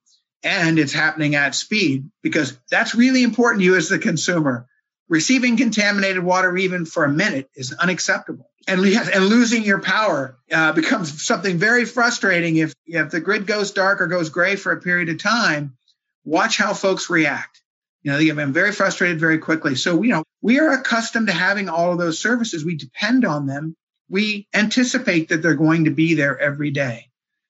and 0.44 0.78
it's 0.78 0.92
happening 0.92 1.34
at 1.34 1.54
speed 1.54 2.08
because 2.22 2.56
that's 2.70 2.94
really 2.94 3.24
important 3.24 3.60
to 3.60 3.64
you 3.64 3.76
as 3.76 3.88
the 3.88 3.98
consumer 3.98 4.68
receiving 5.08 5.56
contaminated 5.56 6.22
water 6.22 6.56
even 6.56 6.84
for 6.84 7.04
a 7.04 7.08
minute 7.10 7.48
is 7.54 7.72
unacceptable. 7.72 8.50
And, 8.66 8.84
and 8.84 9.24
losing 9.26 9.62
your 9.62 9.80
power 9.80 10.36
uh, 10.52 10.72
becomes 10.72 11.24
something 11.24 11.56
very 11.56 11.86
frustrating 11.86 12.56
if, 12.56 12.74
if 12.86 13.10
the 13.10 13.20
grid 13.20 13.46
goes 13.46 13.72
dark 13.72 14.02
or 14.02 14.06
goes 14.06 14.28
gray 14.28 14.56
for 14.56 14.72
a 14.72 14.80
period 14.80 15.08
of 15.08 15.22
time. 15.22 15.76
Watch 16.24 16.58
how 16.58 16.74
folks 16.74 17.08
react. 17.08 17.62
You 18.02 18.12
know, 18.12 18.18
they 18.18 18.26
get 18.26 18.36
very 18.36 18.72
frustrated 18.72 19.18
very 19.18 19.38
quickly. 19.38 19.74
So, 19.74 20.02
you 20.02 20.10
know, 20.10 20.22
we 20.42 20.60
are 20.60 20.72
accustomed 20.72 21.28
to 21.28 21.32
having 21.32 21.68
all 21.68 21.92
of 21.92 21.98
those 21.98 22.18
services. 22.18 22.64
We 22.64 22.76
depend 22.76 23.24
on 23.24 23.46
them. 23.46 23.74
We 24.10 24.46
anticipate 24.54 25.30
that 25.30 25.42
they're 25.42 25.54
going 25.54 25.84
to 25.84 25.90
be 25.90 26.14
there 26.14 26.38
every 26.38 26.70
day. 26.70 27.08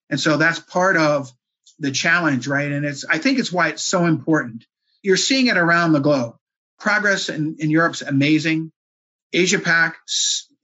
And 0.09 0.19
so 0.19 0.37
that's 0.37 0.61
part 0.61 0.97
of 0.97 1.33
the 1.81 1.91
challenge, 1.91 2.47
right? 2.47 2.71
And 2.71 2.85
it's, 2.85 3.05
I 3.05 3.19
think 3.19 3.39
it's 3.39 3.53
why 3.53 3.69
it's 3.69 3.83
so 3.83 4.07
important. 4.07 4.65
You're 5.03 5.17
seeing 5.17 5.49
it 5.49 5.57
around 5.57 5.93
the 5.93 6.01
globe 6.01 6.37
progress 6.79 7.29
in, 7.29 7.57
in 7.59 7.71
Europe's 7.71 8.03
amazing. 8.03 8.73
Asia 9.33 9.59
Pac 9.59 9.99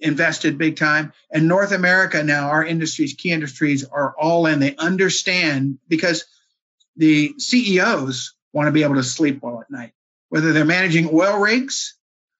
invested 0.00 0.59
big 0.59 0.77
time. 0.77 1.12
And 1.31 1.48
North 1.48 1.72
America 1.72 2.22
now, 2.22 2.48
our 2.48 2.64
industries, 2.64 3.14
key 3.14 3.33
industries 3.33 3.85
are 3.85 4.14
all 4.18 4.46
in. 4.46 4.61
They 4.61 4.77
understand 4.77 5.79
because 5.88 6.24
the 6.96 7.35
CEOs 7.38 8.35
want 8.53 8.68
to 8.68 8.72
be 8.72 8.83
able 8.83 8.96
to 8.96 9.03
sleep 9.03 9.40
well 9.42 9.61
at 9.61 9.70
night, 9.70 9.92
whether 10.29 10.53
they're 10.53 10.64
managing 10.64 11.11
oil 11.12 11.38
rigs 11.38 11.96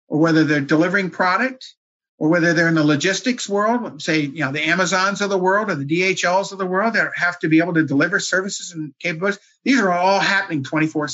or 0.09 0.19
whether 0.19 0.45
they're 0.45 0.61
delivering 0.61 1.11
product 1.11 1.75
or 2.19 2.29
whether 2.29 2.53
they're 2.53 2.69
in 2.69 2.75
the 2.75 2.85
logistics 2.85 3.49
world, 3.49 4.01
say, 4.01 4.21
you 4.21 4.45
know, 4.45 4.53
the 4.53 4.69
Amazons 4.69 5.21
of 5.21 5.31
the 5.31 5.39
world 5.39 5.71
or 5.71 5.75
the 5.75 5.85
DHLs 5.85 6.53
of 6.53 6.59
the 6.59 6.67
world 6.67 6.95
that 6.95 7.11
have 7.17 7.39
to 7.41 7.49
be 7.49 7.59
able 7.59 7.75
to 7.75 7.85
deliver 7.85 8.21
services 8.21 8.73
and 8.73 8.95
capabilities. 9.01 9.41
These 9.65 9.81
are 9.81 9.91
all 9.91 10.21
happening 10.21 10.63
24 10.63 11.09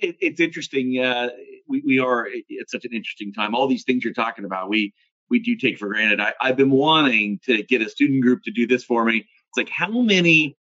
7. 0.00 0.16
It's 0.20 0.40
interesting. 0.40 1.02
Uh, 1.02 1.28
we, 1.68 1.82
we 1.84 1.98
are 1.98 2.26
at 2.26 2.68
such 2.70 2.84
an 2.84 2.92
interesting 2.92 3.32
time. 3.32 3.54
All 3.54 3.68
these 3.68 3.84
things 3.84 4.04
you're 4.04 4.14
talking 4.14 4.44
about, 4.44 4.68
we 4.68 4.92
we 5.30 5.38
do 5.38 5.56
take 5.56 5.78
for 5.78 5.88
granted. 5.88 6.20
I, 6.20 6.32
I've 6.40 6.56
been 6.56 6.70
wanting 6.70 7.38
to 7.44 7.62
get 7.62 7.82
a 7.82 7.88
student 7.88 8.22
group 8.22 8.42
to 8.44 8.50
do 8.50 8.66
this 8.66 8.84
for 8.84 9.04
me. 9.04 9.18
It's 9.18 9.56
like 9.56 9.68
how 9.68 9.90
many 9.90 10.56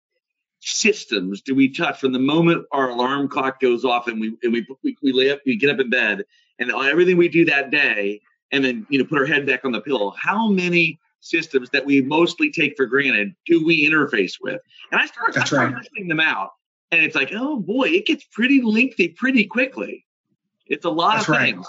systems 0.61 1.43
do 1.43 1.55
we 1.55 1.73
touch 1.73 2.01
from 2.01 2.13
the 2.13 2.19
moment 2.19 2.67
our 2.73 2.91
alarm 2.91 3.29
clock 3.29 3.61
goes 3.61 3.85
off 3.85 4.09
and 4.09 4.21
we 4.21 4.37
and 4.43 4.53
we 4.53 4.67
we, 4.83 4.97
we 5.03 5.13
lay 5.13 5.31
up, 5.31 5.41
we 5.47 5.57
get 5.57 5.71
up 5.71 5.81
in 5.81 5.91
bed, 5.91 6.25
and 6.59 6.71
everything 6.71 7.17
we 7.17 7.29
do 7.29 7.45
that 7.47 7.71
day, 7.71 8.21
and 8.53 8.65
then 8.65 8.87
you 8.91 8.99
know 8.99 9.05
put 9.05 9.19
our 9.19 9.27
head 9.27 9.47
back 9.47 9.65
on 9.65 9.73
the 9.73 9.81
pillow. 9.81 10.13
How 10.21 10.49
many 10.49 10.99
systems 11.21 11.71
that 11.71 11.85
we 11.85 12.03
mostly 12.03 12.51
take 12.51 12.77
for 12.77 12.87
granted 12.87 13.35
do 13.47 13.65
we 13.65 13.89
interface 13.89 14.35
with? 14.41 14.61
And 14.93 15.01
I 15.01 15.07
started, 15.07 15.41
I 15.41 15.45
started 15.45 15.75
right. 15.75 15.83
listing 15.83 16.09
them 16.09 16.21
out, 16.21 16.51
and 16.91 17.03
it's 17.03 17.15
like, 17.15 17.31
oh 17.33 17.59
boy, 17.59 17.89
it 17.89 18.07
gets 18.07 18.25
pretty 18.25 18.63
lengthy 18.63 19.09
pretty 19.09 19.45
quickly. 19.45 20.05
It's 20.67 20.85
a 20.85 20.91
lot 20.91 21.17
That's 21.17 21.29
of 21.29 21.35
right. 21.35 21.55
things. 21.55 21.69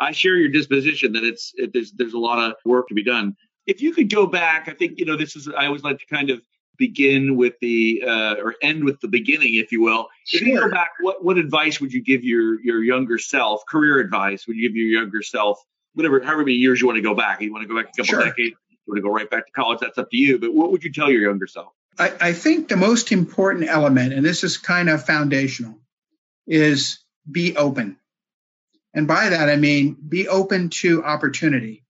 I 0.00 0.12
share 0.12 0.36
your 0.36 0.48
disposition 0.48 1.12
that 1.12 1.24
it's 1.24 1.52
it, 1.56 1.72
there's 1.72 1.92
there's 1.92 2.14
a 2.14 2.18
lot 2.18 2.38
of 2.38 2.56
work 2.64 2.88
to 2.88 2.94
be 2.94 3.04
done. 3.04 3.36
If 3.66 3.80
you 3.80 3.92
could 3.92 4.10
go 4.10 4.26
back, 4.26 4.68
I 4.68 4.74
think 4.74 4.98
you 4.98 5.04
know 5.04 5.16
this 5.16 5.36
is 5.36 5.48
I 5.48 5.66
always 5.66 5.82
like 5.82 5.98
to 5.98 6.06
kind 6.06 6.30
of 6.30 6.40
begin 6.76 7.36
with 7.36 7.54
the 7.60 8.02
uh, 8.06 8.34
or 8.42 8.54
end 8.62 8.84
with 8.84 9.00
the 9.00 9.08
beginning, 9.08 9.54
if 9.54 9.70
you 9.70 9.82
will. 9.82 10.08
Sure. 10.26 10.40
If 10.40 10.46
you 10.46 10.60
go 10.60 10.70
back, 10.70 10.90
what 11.00 11.24
what 11.24 11.38
advice 11.38 11.80
would 11.80 11.92
you 11.92 12.02
give 12.02 12.24
your 12.24 12.60
your 12.62 12.82
younger 12.82 13.18
self? 13.18 13.64
Career 13.66 14.00
advice 14.00 14.46
would 14.46 14.56
you 14.56 14.68
give 14.68 14.76
your 14.76 15.00
younger 15.00 15.22
self? 15.22 15.58
Whatever, 15.94 16.20
however 16.20 16.40
many 16.40 16.54
years 16.54 16.80
you 16.80 16.88
want 16.88 16.96
to 16.96 17.02
go 17.02 17.14
back. 17.14 17.40
You 17.40 17.52
want 17.52 17.62
to 17.62 17.68
go 17.68 17.76
back 17.76 17.90
a 17.90 18.02
couple 18.02 18.04
sure. 18.04 18.24
decades. 18.24 18.56
You 18.70 18.78
want 18.88 18.98
to 18.98 19.02
go 19.02 19.10
right 19.10 19.30
back 19.30 19.46
to 19.46 19.52
college. 19.52 19.78
That's 19.80 19.96
up 19.96 20.10
to 20.10 20.16
you. 20.16 20.38
But 20.38 20.52
what 20.52 20.72
would 20.72 20.82
you 20.82 20.92
tell 20.92 21.10
your 21.10 21.22
younger 21.22 21.46
self? 21.46 21.72
I, 21.98 22.12
I 22.20 22.32
think 22.32 22.68
the 22.68 22.76
most 22.76 23.12
important 23.12 23.68
element, 23.68 24.12
and 24.12 24.24
this 24.24 24.44
is 24.44 24.56
kind 24.56 24.88
of 24.88 25.04
foundational, 25.04 25.78
is 26.46 26.98
be 27.30 27.56
open. 27.56 27.96
And 28.92 29.08
by 29.08 29.30
that, 29.30 29.48
I 29.48 29.56
mean 29.56 29.96
be 30.08 30.28
open 30.28 30.70
to 30.70 31.04
opportunity 31.04 31.84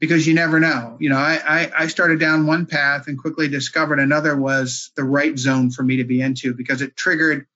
because 0.00 0.26
you 0.26 0.34
never 0.34 0.60
know. 0.60 0.96
You 1.00 1.10
know, 1.10 1.16
I, 1.16 1.70
I, 1.74 1.86
started 1.86 2.20
down 2.20 2.46
one 2.46 2.66
path 2.66 3.06
and 3.06 3.18
quickly 3.18 3.48
discovered 3.48 3.98
another 3.98 4.36
was 4.36 4.90
the 4.96 5.04
right 5.04 5.38
zone 5.38 5.70
for 5.70 5.82
me 5.82 5.98
to 5.98 6.04
be 6.04 6.20
into 6.20 6.52
because 6.52 6.82
it 6.82 6.96
triggered 6.96 7.46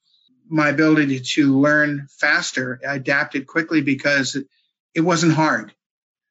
my 0.48 0.68
ability 0.68 1.20
to 1.20 1.58
learn 1.58 2.06
faster. 2.10 2.80
I 2.88 2.94
adapted 2.94 3.46
quickly 3.46 3.82
because 3.82 4.36
it 4.94 5.00
wasn't 5.00 5.34
hard. 5.34 5.74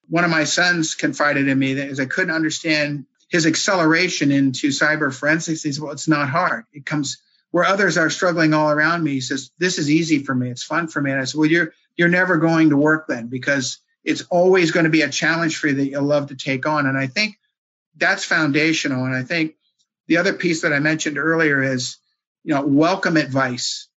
One 0.10 0.24
of 0.24 0.32
my 0.32 0.46
sons 0.46 0.96
confided 0.96 1.48
in 1.48 1.60
me 1.60 1.76
that 1.76 1.90
as 1.90 2.00
I 2.00 2.06
couldn't 2.06 2.34
understand 2.34 3.06
his 3.30 3.46
acceleration 3.46 4.32
into 4.32 4.70
cyber 4.70 5.14
forensics, 5.14 5.64
he 5.64 5.72
said, 5.72 5.84
Well, 5.84 5.92
it's 5.92 6.08
not 6.08 6.30
hard. 6.30 6.66
It 6.74 6.86
comes 6.86 7.18
where 7.52 7.66
others 7.66 7.98
are 7.98 8.10
struggling 8.10 8.54
all 8.54 8.70
around 8.70 9.04
me. 9.04 9.14
He 9.14 9.22
says, 9.22 9.52
This 9.58 9.80
is 9.80 9.90
easy 9.90 10.24
for 10.24 10.34
me. 10.34 10.50
It's 10.50 10.64
fun 10.64 10.88
for 10.88 11.02
me. 11.02 11.12
And 11.12 11.22
I 11.22 11.26
said, 11.26 11.38
Well, 11.38 11.50
you're 11.50 11.74
you're 11.96 12.10
never 12.10 12.38
going 12.38 12.70
to 12.70 12.78
work 12.78 13.08
then 13.08 13.28
because 13.28 13.80
it's 14.04 14.24
always 14.30 14.72
going 14.72 14.86
to 14.86 14.90
be 14.90 15.02
a 15.02 15.10
challenge 15.10 15.58
for 15.58 15.68
you 15.68 15.76
that 15.76 15.88
you'll 15.88 16.04
love 16.04 16.28
to 16.28 16.36
take 16.36 16.66
on. 16.66 16.86
And 16.86 16.98
I 16.98 17.08
think 17.08 17.38
that's 17.98 18.24
foundational. 18.24 19.06
And 19.06 19.16
I 19.16 19.24
think 19.24 19.56
the 20.08 20.18
other 20.18 20.34
piece 20.34 20.62
that 20.62 20.72
I 20.72 20.80
mentioned 20.80 21.18
earlier 21.18 21.62
is, 21.62 21.98
you 22.44 22.54
know, 22.54 22.66
welcome 22.66 23.18
advice. 23.18 23.90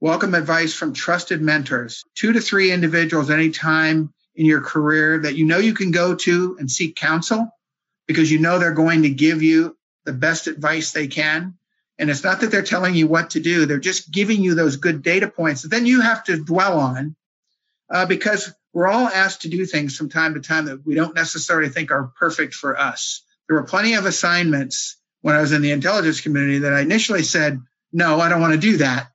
Welcome 0.00 0.34
advice 0.34 0.72
from 0.72 0.94
trusted 0.94 1.42
mentors, 1.42 2.04
two 2.14 2.32
to 2.32 2.40
three 2.40 2.70
individuals 2.70 3.30
anytime 3.30 4.12
in 4.34 4.46
your 4.46 4.60
career 4.60 5.20
that 5.20 5.34
you 5.34 5.46
know 5.46 5.58
you 5.58 5.74
can 5.74 5.90
go 5.90 6.14
to 6.14 6.56
and 6.58 6.70
seek 6.70 6.96
counsel 6.96 7.50
because 8.06 8.30
you 8.30 8.38
know 8.38 8.58
they're 8.58 8.72
going 8.72 9.02
to 9.02 9.10
give 9.10 9.42
you 9.42 9.76
the 10.04 10.12
best 10.12 10.46
advice 10.46 10.92
they 10.92 11.08
can. 11.08 11.54
And 11.98 12.10
it's 12.10 12.24
not 12.24 12.40
that 12.40 12.50
they're 12.50 12.62
telling 12.62 12.94
you 12.94 13.06
what 13.06 13.30
to 13.30 13.40
do, 13.40 13.66
they're 13.66 13.78
just 13.78 14.10
giving 14.10 14.42
you 14.42 14.54
those 14.54 14.76
good 14.76 15.02
data 15.02 15.28
points 15.28 15.62
that 15.62 15.68
then 15.68 15.86
you 15.86 16.00
have 16.02 16.24
to 16.24 16.42
dwell 16.42 16.78
on 16.78 17.16
uh, 17.90 18.06
because 18.06 18.52
we're 18.72 18.88
all 18.88 19.08
asked 19.08 19.42
to 19.42 19.48
do 19.48 19.64
things 19.64 19.96
from 19.96 20.10
time 20.10 20.34
to 20.34 20.40
time 20.40 20.66
that 20.66 20.84
we 20.84 20.94
don't 20.94 21.14
necessarily 21.14 21.70
think 21.70 21.90
are 21.90 22.12
perfect 22.18 22.54
for 22.54 22.78
us. 22.78 23.22
There 23.48 23.56
were 23.56 23.64
plenty 23.64 23.94
of 23.94 24.04
assignments 24.04 24.96
when 25.22 25.34
I 25.34 25.40
was 25.40 25.52
in 25.52 25.62
the 25.62 25.70
intelligence 25.70 26.20
community 26.20 26.58
that 26.60 26.74
I 26.74 26.80
initially 26.80 27.22
said, 27.22 27.60
no, 27.92 28.20
I 28.20 28.28
don't 28.28 28.40
want 28.40 28.52
to 28.52 28.60
do 28.60 28.76
that. 28.78 29.08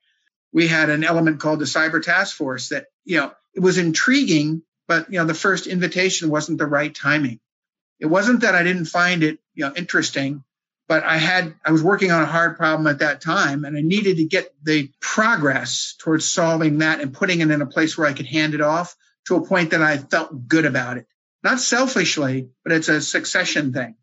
We 0.51 0.67
had 0.67 0.89
an 0.89 1.03
element 1.03 1.39
called 1.39 1.59
the 1.59 1.65
cyber 1.65 2.01
task 2.01 2.35
force 2.35 2.69
that, 2.69 2.87
you 3.05 3.17
know, 3.17 3.31
it 3.53 3.59
was 3.59 3.77
intriguing, 3.77 4.63
but, 4.87 5.11
you 5.11 5.19
know, 5.19 5.25
the 5.25 5.33
first 5.33 5.67
invitation 5.67 6.29
wasn't 6.29 6.57
the 6.57 6.65
right 6.65 6.93
timing. 6.93 7.39
It 8.01 8.07
wasn't 8.07 8.41
that 8.41 8.55
I 8.55 8.63
didn't 8.63 8.85
find 8.85 9.23
it, 9.23 9.39
you 9.53 9.65
know, 9.65 9.73
interesting 9.73 10.43
but 10.91 11.05
I 11.05 11.15
had 11.15 11.55
I 11.63 11.71
was 11.71 11.81
working 11.81 12.11
on 12.11 12.21
a 12.21 12.25
hard 12.25 12.57
problem 12.57 12.85
at 12.85 12.99
that 12.99 13.21
time 13.21 13.63
and 13.63 13.77
I 13.77 13.81
needed 13.81 14.17
to 14.17 14.25
get 14.25 14.53
the 14.61 14.91
progress 14.99 15.95
towards 15.97 16.29
solving 16.29 16.79
that 16.79 16.99
and 16.99 17.13
putting 17.13 17.39
it 17.39 17.49
in 17.49 17.61
a 17.61 17.65
place 17.65 17.97
where 17.97 18.09
I 18.09 18.11
could 18.11 18.25
hand 18.25 18.55
it 18.55 18.59
off 18.59 18.97
to 19.27 19.37
a 19.37 19.47
point 19.47 19.69
that 19.69 19.81
I 19.81 19.99
felt 19.99 20.49
good 20.49 20.65
about 20.65 20.97
it. 20.97 21.07
Not 21.43 21.61
selfishly, 21.61 22.49
but 22.65 22.73
it's 22.73 22.89
a 22.89 22.99
succession 22.99 23.71
thing. 23.71 23.95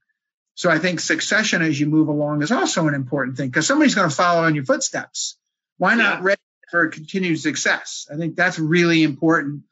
So 0.54 0.70
I 0.70 0.78
think 0.78 1.00
succession 1.00 1.60
as 1.60 1.78
you 1.78 1.88
move 1.88 2.08
along 2.08 2.40
is 2.40 2.52
also 2.52 2.88
an 2.88 2.94
important 2.94 3.36
thing 3.36 3.50
because 3.50 3.66
somebody's 3.66 3.94
going 3.94 4.08
to 4.08 4.16
follow 4.16 4.46
in 4.46 4.54
your 4.54 4.64
footsteps. 4.64 5.36
Why 5.76 5.94
not 5.94 6.20
yeah. 6.20 6.24
ready 6.24 6.42
for 6.70 6.88
continued 6.88 7.38
success? 7.38 8.08
I 8.10 8.16
think 8.16 8.34
that's 8.34 8.58
really 8.58 9.02
important. 9.02 9.64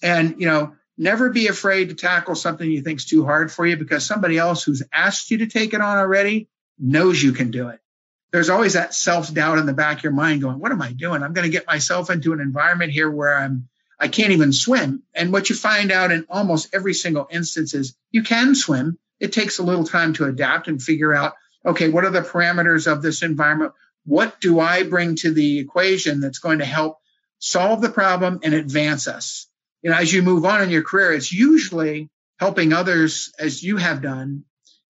And, 0.00 0.40
you 0.40 0.46
know, 0.46 0.76
never 1.02 1.30
be 1.30 1.48
afraid 1.48 1.88
to 1.88 1.94
tackle 1.94 2.34
something 2.34 2.70
you 2.70 2.80
think's 2.80 3.04
too 3.04 3.24
hard 3.24 3.50
for 3.50 3.66
you 3.66 3.76
because 3.76 4.06
somebody 4.06 4.38
else 4.38 4.62
who's 4.62 4.82
asked 4.92 5.30
you 5.30 5.38
to 5.38 5.46
take 5.46 5.74
it 5.74 5.80
on 5.80 5.98
already 5.98 6.48
knows 6.78 7.22
you 7.22 7.32
can 7.32 7.50
do 7.50 7.68
it. 7.68 7.80
There's 8.30 8.48
always 8.48 8.74
that 8.74 8.94
self 8.94 9.34
doubt 9.34 9.58
in 9.58 9.66
the 9.66 9.74
back 9.74 9.98
of 9.98 10.04
your 10.04 10.12
mind 10.12 10.40
going, 10.40 10.58
what 10.58 10.72
am 10.72 10.80
I 10.80 10.92
doing? 10.92 11.22
I'm 11.22 11.34
going 11.34 11.44
to 11.44 11.50
get 11.50 11.66
myself 11.66 12.08
into 12.08 12.32
an 12.32 12.40
environment 12.40 12.92
here 12.92 13.10
where 13.10 13.36
I'm, 13.36 13.68
I 13.98 14.08
can't 14.08 14.32
even 14.32 14.52
swim. 14.52 15.02
And 15.12 15.32
what 15.32 15.50
you 15.50 15.56
find 15.56 15.92
out 15.92 16.12
in 16.12 16.24
almost 16.30 16.74
every 16.74 16.94
single 16.94 17.26
instance 17.30 17.74
is 17.74 17.94
you 18.10 18.22
can 18.22 18.54
swim. 18.54 18.98
It 19.20 19.32
takes 19.32 19.58
a 19.58 19.64
little 19.64 19.84
time 19.84 20.14
to 20.14 20.24
adapt 20.24 20.68
and 20.68 20.82
figure 20.82 21.12
out, 21.12 21.34
okay, 21.66 21.88
what 21.88 22.04
are 22.04 22.10
the 22.10 22.22
parameters 22.22 22.90
of 22.90 23.02
this 23.02 23.22
environment? 23.22 23.72
What 24.04 24.40
do 24.40 24.60
I 24.60 24.84
bring 24.84 25.16
to 25.16 25.32
the 25.32 25.58
equation 25.58 26.20
that's 26.20 26.38
going 26.38 26.60
to 26.60 26.64
help 26.64 26.98
solve 27.38 27.82
the 27.82 27.90
problem 27.90 28.40
and 28.42 28.54
advance 28.54 29.08
us? 29.08 29.46
You 29.82 29.90
know, 29.90 29.96
as 29.96 30.12
you 30.12 30.22
move 30.22 30.44
on 30.44 30.62
in 30.62 30.70
your 30.70 30.82
career, 30.82 31.12
it's 31.12 31.32
usually 31.32 32.08
helping 32.38 32.72
others 32.72 33.32
as 33.38 33.62
you 33.62 33.76
have 33.76 34.02
done 34.02 34.44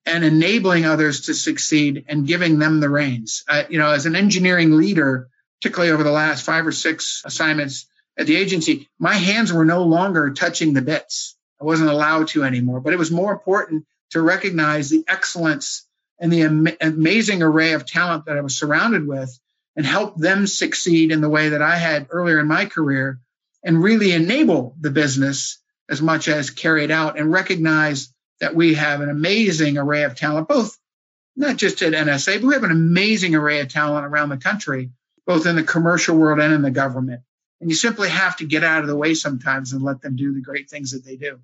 and 0.04 0.24
enabling 0.24 0.84
others 0.84 1.22
to 1.22 1.34
succeed 1.34 2.04
and 2.08 2.26
giving 2.26 2.58
them 2.58 2.80
the 2.80 2.88
reins. 2.88 3.44
Uh, 3.48 3.64
you 3.68 3.78
know, 3.78 3.90
as 3.90 4.06
an 4.06 4.16
engineering 4.16 4.76
leader, 4.76 5.28
particularly 5.60 5.92
over 5.92 6.02
the 6.02 6.10
last 6.10 6.44
five 6.44 6.66
or 6.66 6.72
six 6.72 7.22
assignments 7.24 7.86
at 8.18 8.26
the 8.26 8.36
agency, 8.36 8.88
my 8.98 9.14
hands 9.14 9.52
were 9.52 9.64
no 9.64 9.84
longer 9.84 10.30
touching 10.32 10.74
the 10.74 10.82
bits. 10.82 11.36
I 11.60 11.64
wasn't 11.64 11.90
allowed 11.90 12.28
to 12.28 12.44
anymore, 12.44 12.80
but 12.80 12.92
it 12.92 12.98
was 12.98 13.10
more 13.10 13.32
important 13.32 13.86
to 14.10 14.20
recognize 14.20 14.90
the 14.90 15.04
excellence 15.08 15.86
and 16.18 16.32
the 16.32 16.42
am- 16.42 16.68
amazing 16.80 17.42
array 17.42 17.72
of 17.72 17.86
talent 17.86 18.26
that 18.26 18.36
I 18.36 18.42
was 18.42 18.56
surrounded 18.56 19.06
with 19.06 19.38
and 19.76 19.86
help 19.86 20.18
them 20.18 20.46
succeed 20.46 21.12
in 21.12 21.20
the 21.20 21.30
way 21.30 21.50
that 21.50 21.62
I 21.62 21.76
had 21.76 22.08
earlier 22.10 22.38
in 22.40 22.46
my 22.46 22.66
career 22.66 23.20
and 23.62 23.82
really 23.82 24.12
enable 24.12 24.76
the 24.80 24.90
business 24.90 25.58
as 25.88 26.00
much 26.00 26.28
as 26.28 26.50
carry 26.50 26.84
it 26.84 26.90
out 26.90 27.18
and 27.18 27.32
recognize 27.32 28.12
that 28.40 28.54
we 28.54 28.74
have 28.74 29.00
an 29.00 29.10
amazing 29.10 29.78
array 29.78 30.02
of 30.04 30.16
talent, 30.16 30.48
both 30.48 30.76
not 31.36 31.56
just 31.56 31.82
at 31.82 31.92
NSA, 31.92 32.40
but 32.40 32.46
we 32.48 32.54
have 32.54 32.64
an 32.64 32.70
amazing 32.70 33.34
array 33.34 33.60
of 33.60 33.68
talent 33.68 34.06
around 34.06 34.28
the 34.28 34.36
country, 34.36 34.90
both 35.26 35.46
in 35.46 35.56
the 35.56 35.62
commercial 35.62 36.16
world 36.16 36.40
and 36.40 36.52
in 36.52 36.62
the 36.62 36.70
government. 36.70 37.22
And 37.60 37.70
you 37.70 37.76
simply 37.76 38.08
have 38.08 38.36
to 38.38 38.46
get 38.46 38.64
out 38.64 38.82
of 38.82 38.88
the 38.88 38.96
way 38.96 39.14
sometimes 39.14 39.72
and 39.72 39.82
let 39.82 40.02
them 40.02 40.16
do 40.16 40.34
the 40.34 40.40
great 40.40 40.68
things 40.68 40.90
that 40.90 41.04
they 41.04 41.16
do. 41.16 41.38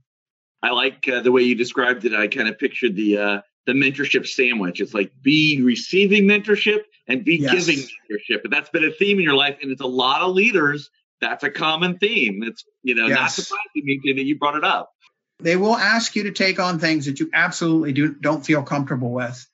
I 0.62 0.70
like 0.70 1.08
uh, 1.08 1.20
the 1.20 1.30
way 1.30 1.42
you 1.42 1.54
described 1.54 2.04
it. 2.04 2.12
I 2.12 2.26
kind 2.26 2.48
of 2.48 2.58
pictured 2.58 2.96
the 2.96 3.18
uh, 3.18 3.40
the 3.66 3.72
mentorship 3.72 4.26
sandwich. 4.26 4.80
It's 4.80 4.94
like 4.94 5.12
be 5.22 5.62
receiving 5.62 6.24
mentorship 6.24 6.80
and 7.06 7.24
be 7.24 7.36
yes. 7.36 7.66
giving 7.66 7.84
mentorship, 7.84 8.42
and 8.44 8.52
that's 8.52 8.70
been 8.70 8.84
a 8.84 8.90
theme 8.90 9.18
in 9.18 9.24
your 9.24 9.36
life. 9.36 9.58
And 9.62 9.70
it's 9.70 9.80
a 9.80 9.86
lot 9.86 10.22
of 10.22 10.34
leaders. 10.34 10.90
That's 11.20 11.44
a 11.44 11.50
common 11.50 11.98
theme. 11.98 12.42
It's 12.42 12.64
you 12.82 12.94
know 12.94 13.06
yes. 13.06 13.18
not 13.18 13.30
surprising 13.32 14.16
that 14.16 14.24
you 14.24 14.38
brought 14.38 14.56
it 14.56 14.64
up. 14.64 14.92
They 15.40 15.56
will 15.56 15.76
ask 15.76 16.16
you 16.16 16.24
to 16.24 16.32
take 16.32 16.58
on 16.58 16.78
things 16.78 17.06
that 17.06 17.20
you 17.20 17.30
absolutely 17.32 17.92
do, 17.92 18.14
don't 18.14 18.44
feel 18.44 18.62
comfortable 18.62 19.12
with. 19.12 19.46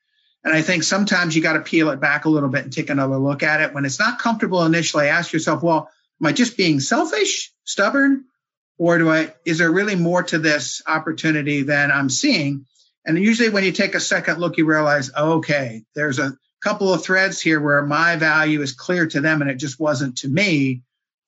And 0.43 0.55
I 0.55 0.63
think 0.63 0.83
sometimes 0.83 1.35
you 1.35 1.43
got 1.43 1.55
to 1.55 1.61
peel 1.61 1.91
it 1.91 2.01
back 2.01 2.25
a 2.25 2.31
little 2.31 2.49
bit 2.49 2.65
and 2.65 2.73
take 2.73 2.91
another 2.91 3.17
look 3.17 3.43
at 3.43 3.61
it. 3.61 3.75
When 3.75 3.85
it's 3.85 3.99
not 3.99 4.19
comfortable 4.19 4.65
initially, 4.65 5.09
ask 5.09 5.33
yourself, 5.33 5.63
well, 5.63 5.91
am 6.21 6.27
I 6.27 6.33
just 6.33 6.57
being 6.57 6.81
selfish, 6.81 7.53
stubborn, 7.65 8.25
or 8.79 8.99
do 8.99 9.11
I, 9.11 9.33
is 9.45 9.59
there 9.59 9.71
really 9.71 9.97
more 9.97 10.23
to 10.25 10.39
this 10.39 10.83
opportunity 10.87 11.63
than 11.63 11.91
I'm 11.91 12.11
seeing? 12.11 12.67
And 13.07 13.19
usually 13.19 13.51
when 13.51 13.65
you 13.65 13.73
take 13.73 13.95
a 13.95 14.01
second 14.01 14.39
look, 14.39 14.59
you 14.59 14.67
realize, 14.67 15.11
okay, 15.15 15.85
there's 15.95 16.19
a 16.19 16.37
couple 16.63 16.93
of 16.93 17.03
threads 17.03 17.41
here 17.41 17.61
where 17.61 17.85
my 17.85 18.17
value 18.17 18.61
is 18.63 18.73
clear 18.73 19.07
to 19.07 19.21
them 19.21 19.43
and 19.43 19.51
it 19.51 19.57
just 19.57 19.79
wasn't 19.79 20.19
to 20.19 20.29
me. 20.29 20.83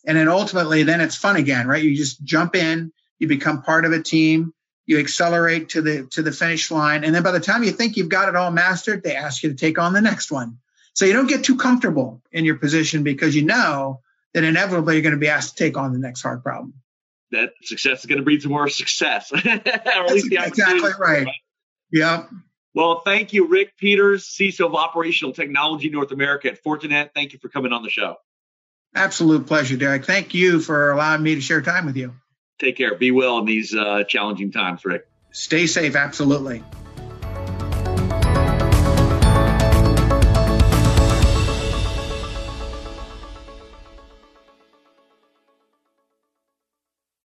And 0.07 0.17
then 0.17 0.29
ultimately, 0.29 0.85
then 0.85 1.01
it's 1.01 1.17
fun 1.17 1.37
again, 1.37 1.67
right? 1.67 1.83
You 1.83 1.97
just 1.97 2.23
jump 2.23 2.55
in, 2.55 2.93
you 3.19 3.27
become 3.27 3.63
part 3.63 3.85
of 3.85 3.93
a 3.93 4.03
team. 4.03 4.55
you 4.87 5.01
accelerate 5.01 5.71
to 5.71 5.83
the 5.83 6.07
to 6.13 6.23
the 6.23 6.31
finish 6.31 6.71
line, 6.71 7.03
and 7.03 7.13
then 7.13 7.25
by 7.25 7.33
the 7.33 7.41
time 7.41 7.65
you 7.65 7.73
think 7.73 7.97
you've 7.97 8.09
got 8.09 8.29
it 8.29 8.37
all 8.37 8.53
mastered, 8.53 9.03
they 9.03 9.17
ask 9.17 9.43
you 9.43 9.51
to 9.51 9.57
take 9.57 9.79
on 9.79 9.93
the 9.93 10.01
next 10.01 10.31
one. 10.31 10.59
So 10.95 11.05
you 11.05 11.13
don't 11.13 11.27
get 11.27 11.45
too 11.45 11.57
comfortable 11.57 12.23
in 12.33 12.45
your 12.45 12.55
position 12.57 13.03
because 13.03 13.35
you 13.35 13.45
know 13.45 14.01
that 14.33 14.45
inevitably 14.45 14.95
you're 14.95 15.03
going 15.03 15.15
to 15.15 15.21
be 15.21 15.29
asked 15.29 15.57
to 15.57 15.65
take 15.65 15.77
on 15.77 15.93
the 15.93 15.99
next 15.99 16.23
hard 16.23 16.43
problem. 16.43 16.75
That 17.33 17.51
success 17.63 18.01
is 18.01 18.07
going 18.07 18.19
to 18.19 18.25
breed 18.25 18.43
some 18.43 18.53
more 18.53 18.69
success. 18.69 19.31
That's 19.45 20.25
exactly 20.25 20.91
right. 20.99 21.27
Yep. 21.93 22.31
Well, 22.75 23.01
thank 23.01 23.33
you, 23.33 23.49
Rick 23.49 23.77
Peters, 23.77 24.25
CISO 24.25 24.67
of 24.67 24.75
Operational 24.75 25.33
Technology 25.33 25.91
North 25.91 26.13
America 26.13 26.49
at 26.49 26.63
Fortinet. 26.63 27.11
Thank 27.15 27.33
you 27.33 27.39
for 27.39 27.49
coming 27.49 27.73
on 27.73 27.83
the 27.83 27.91
show. 27.91 28.17
Absolute 28.95 29.47
pleasure, 29.47 29.77
Derek. 29.77 30.05
Thank 30.05 30.35
you 30.35 30.61
for 30.61 30.93
allowing 30.93 31.23
me 31.23 31.35
to 31.35 31.41
share 31.41 31.61
time 31.61 31.87
with 31.87 31.97
you. 31.97 32.15
Take 32.59 32.77
care. 32.77 32.95
Be 32.95 33.11
well 33.11 33.39
in 33.39 33.45
these 33.45 33.75
uh, 33.75 34.05
challenging 34.05 34.51
times, 34.51 34.85
Rick. 34.85 35.07
Stay 35.33 35.67
safe. 35.67 35.97
Absolutely. 35.97 36.63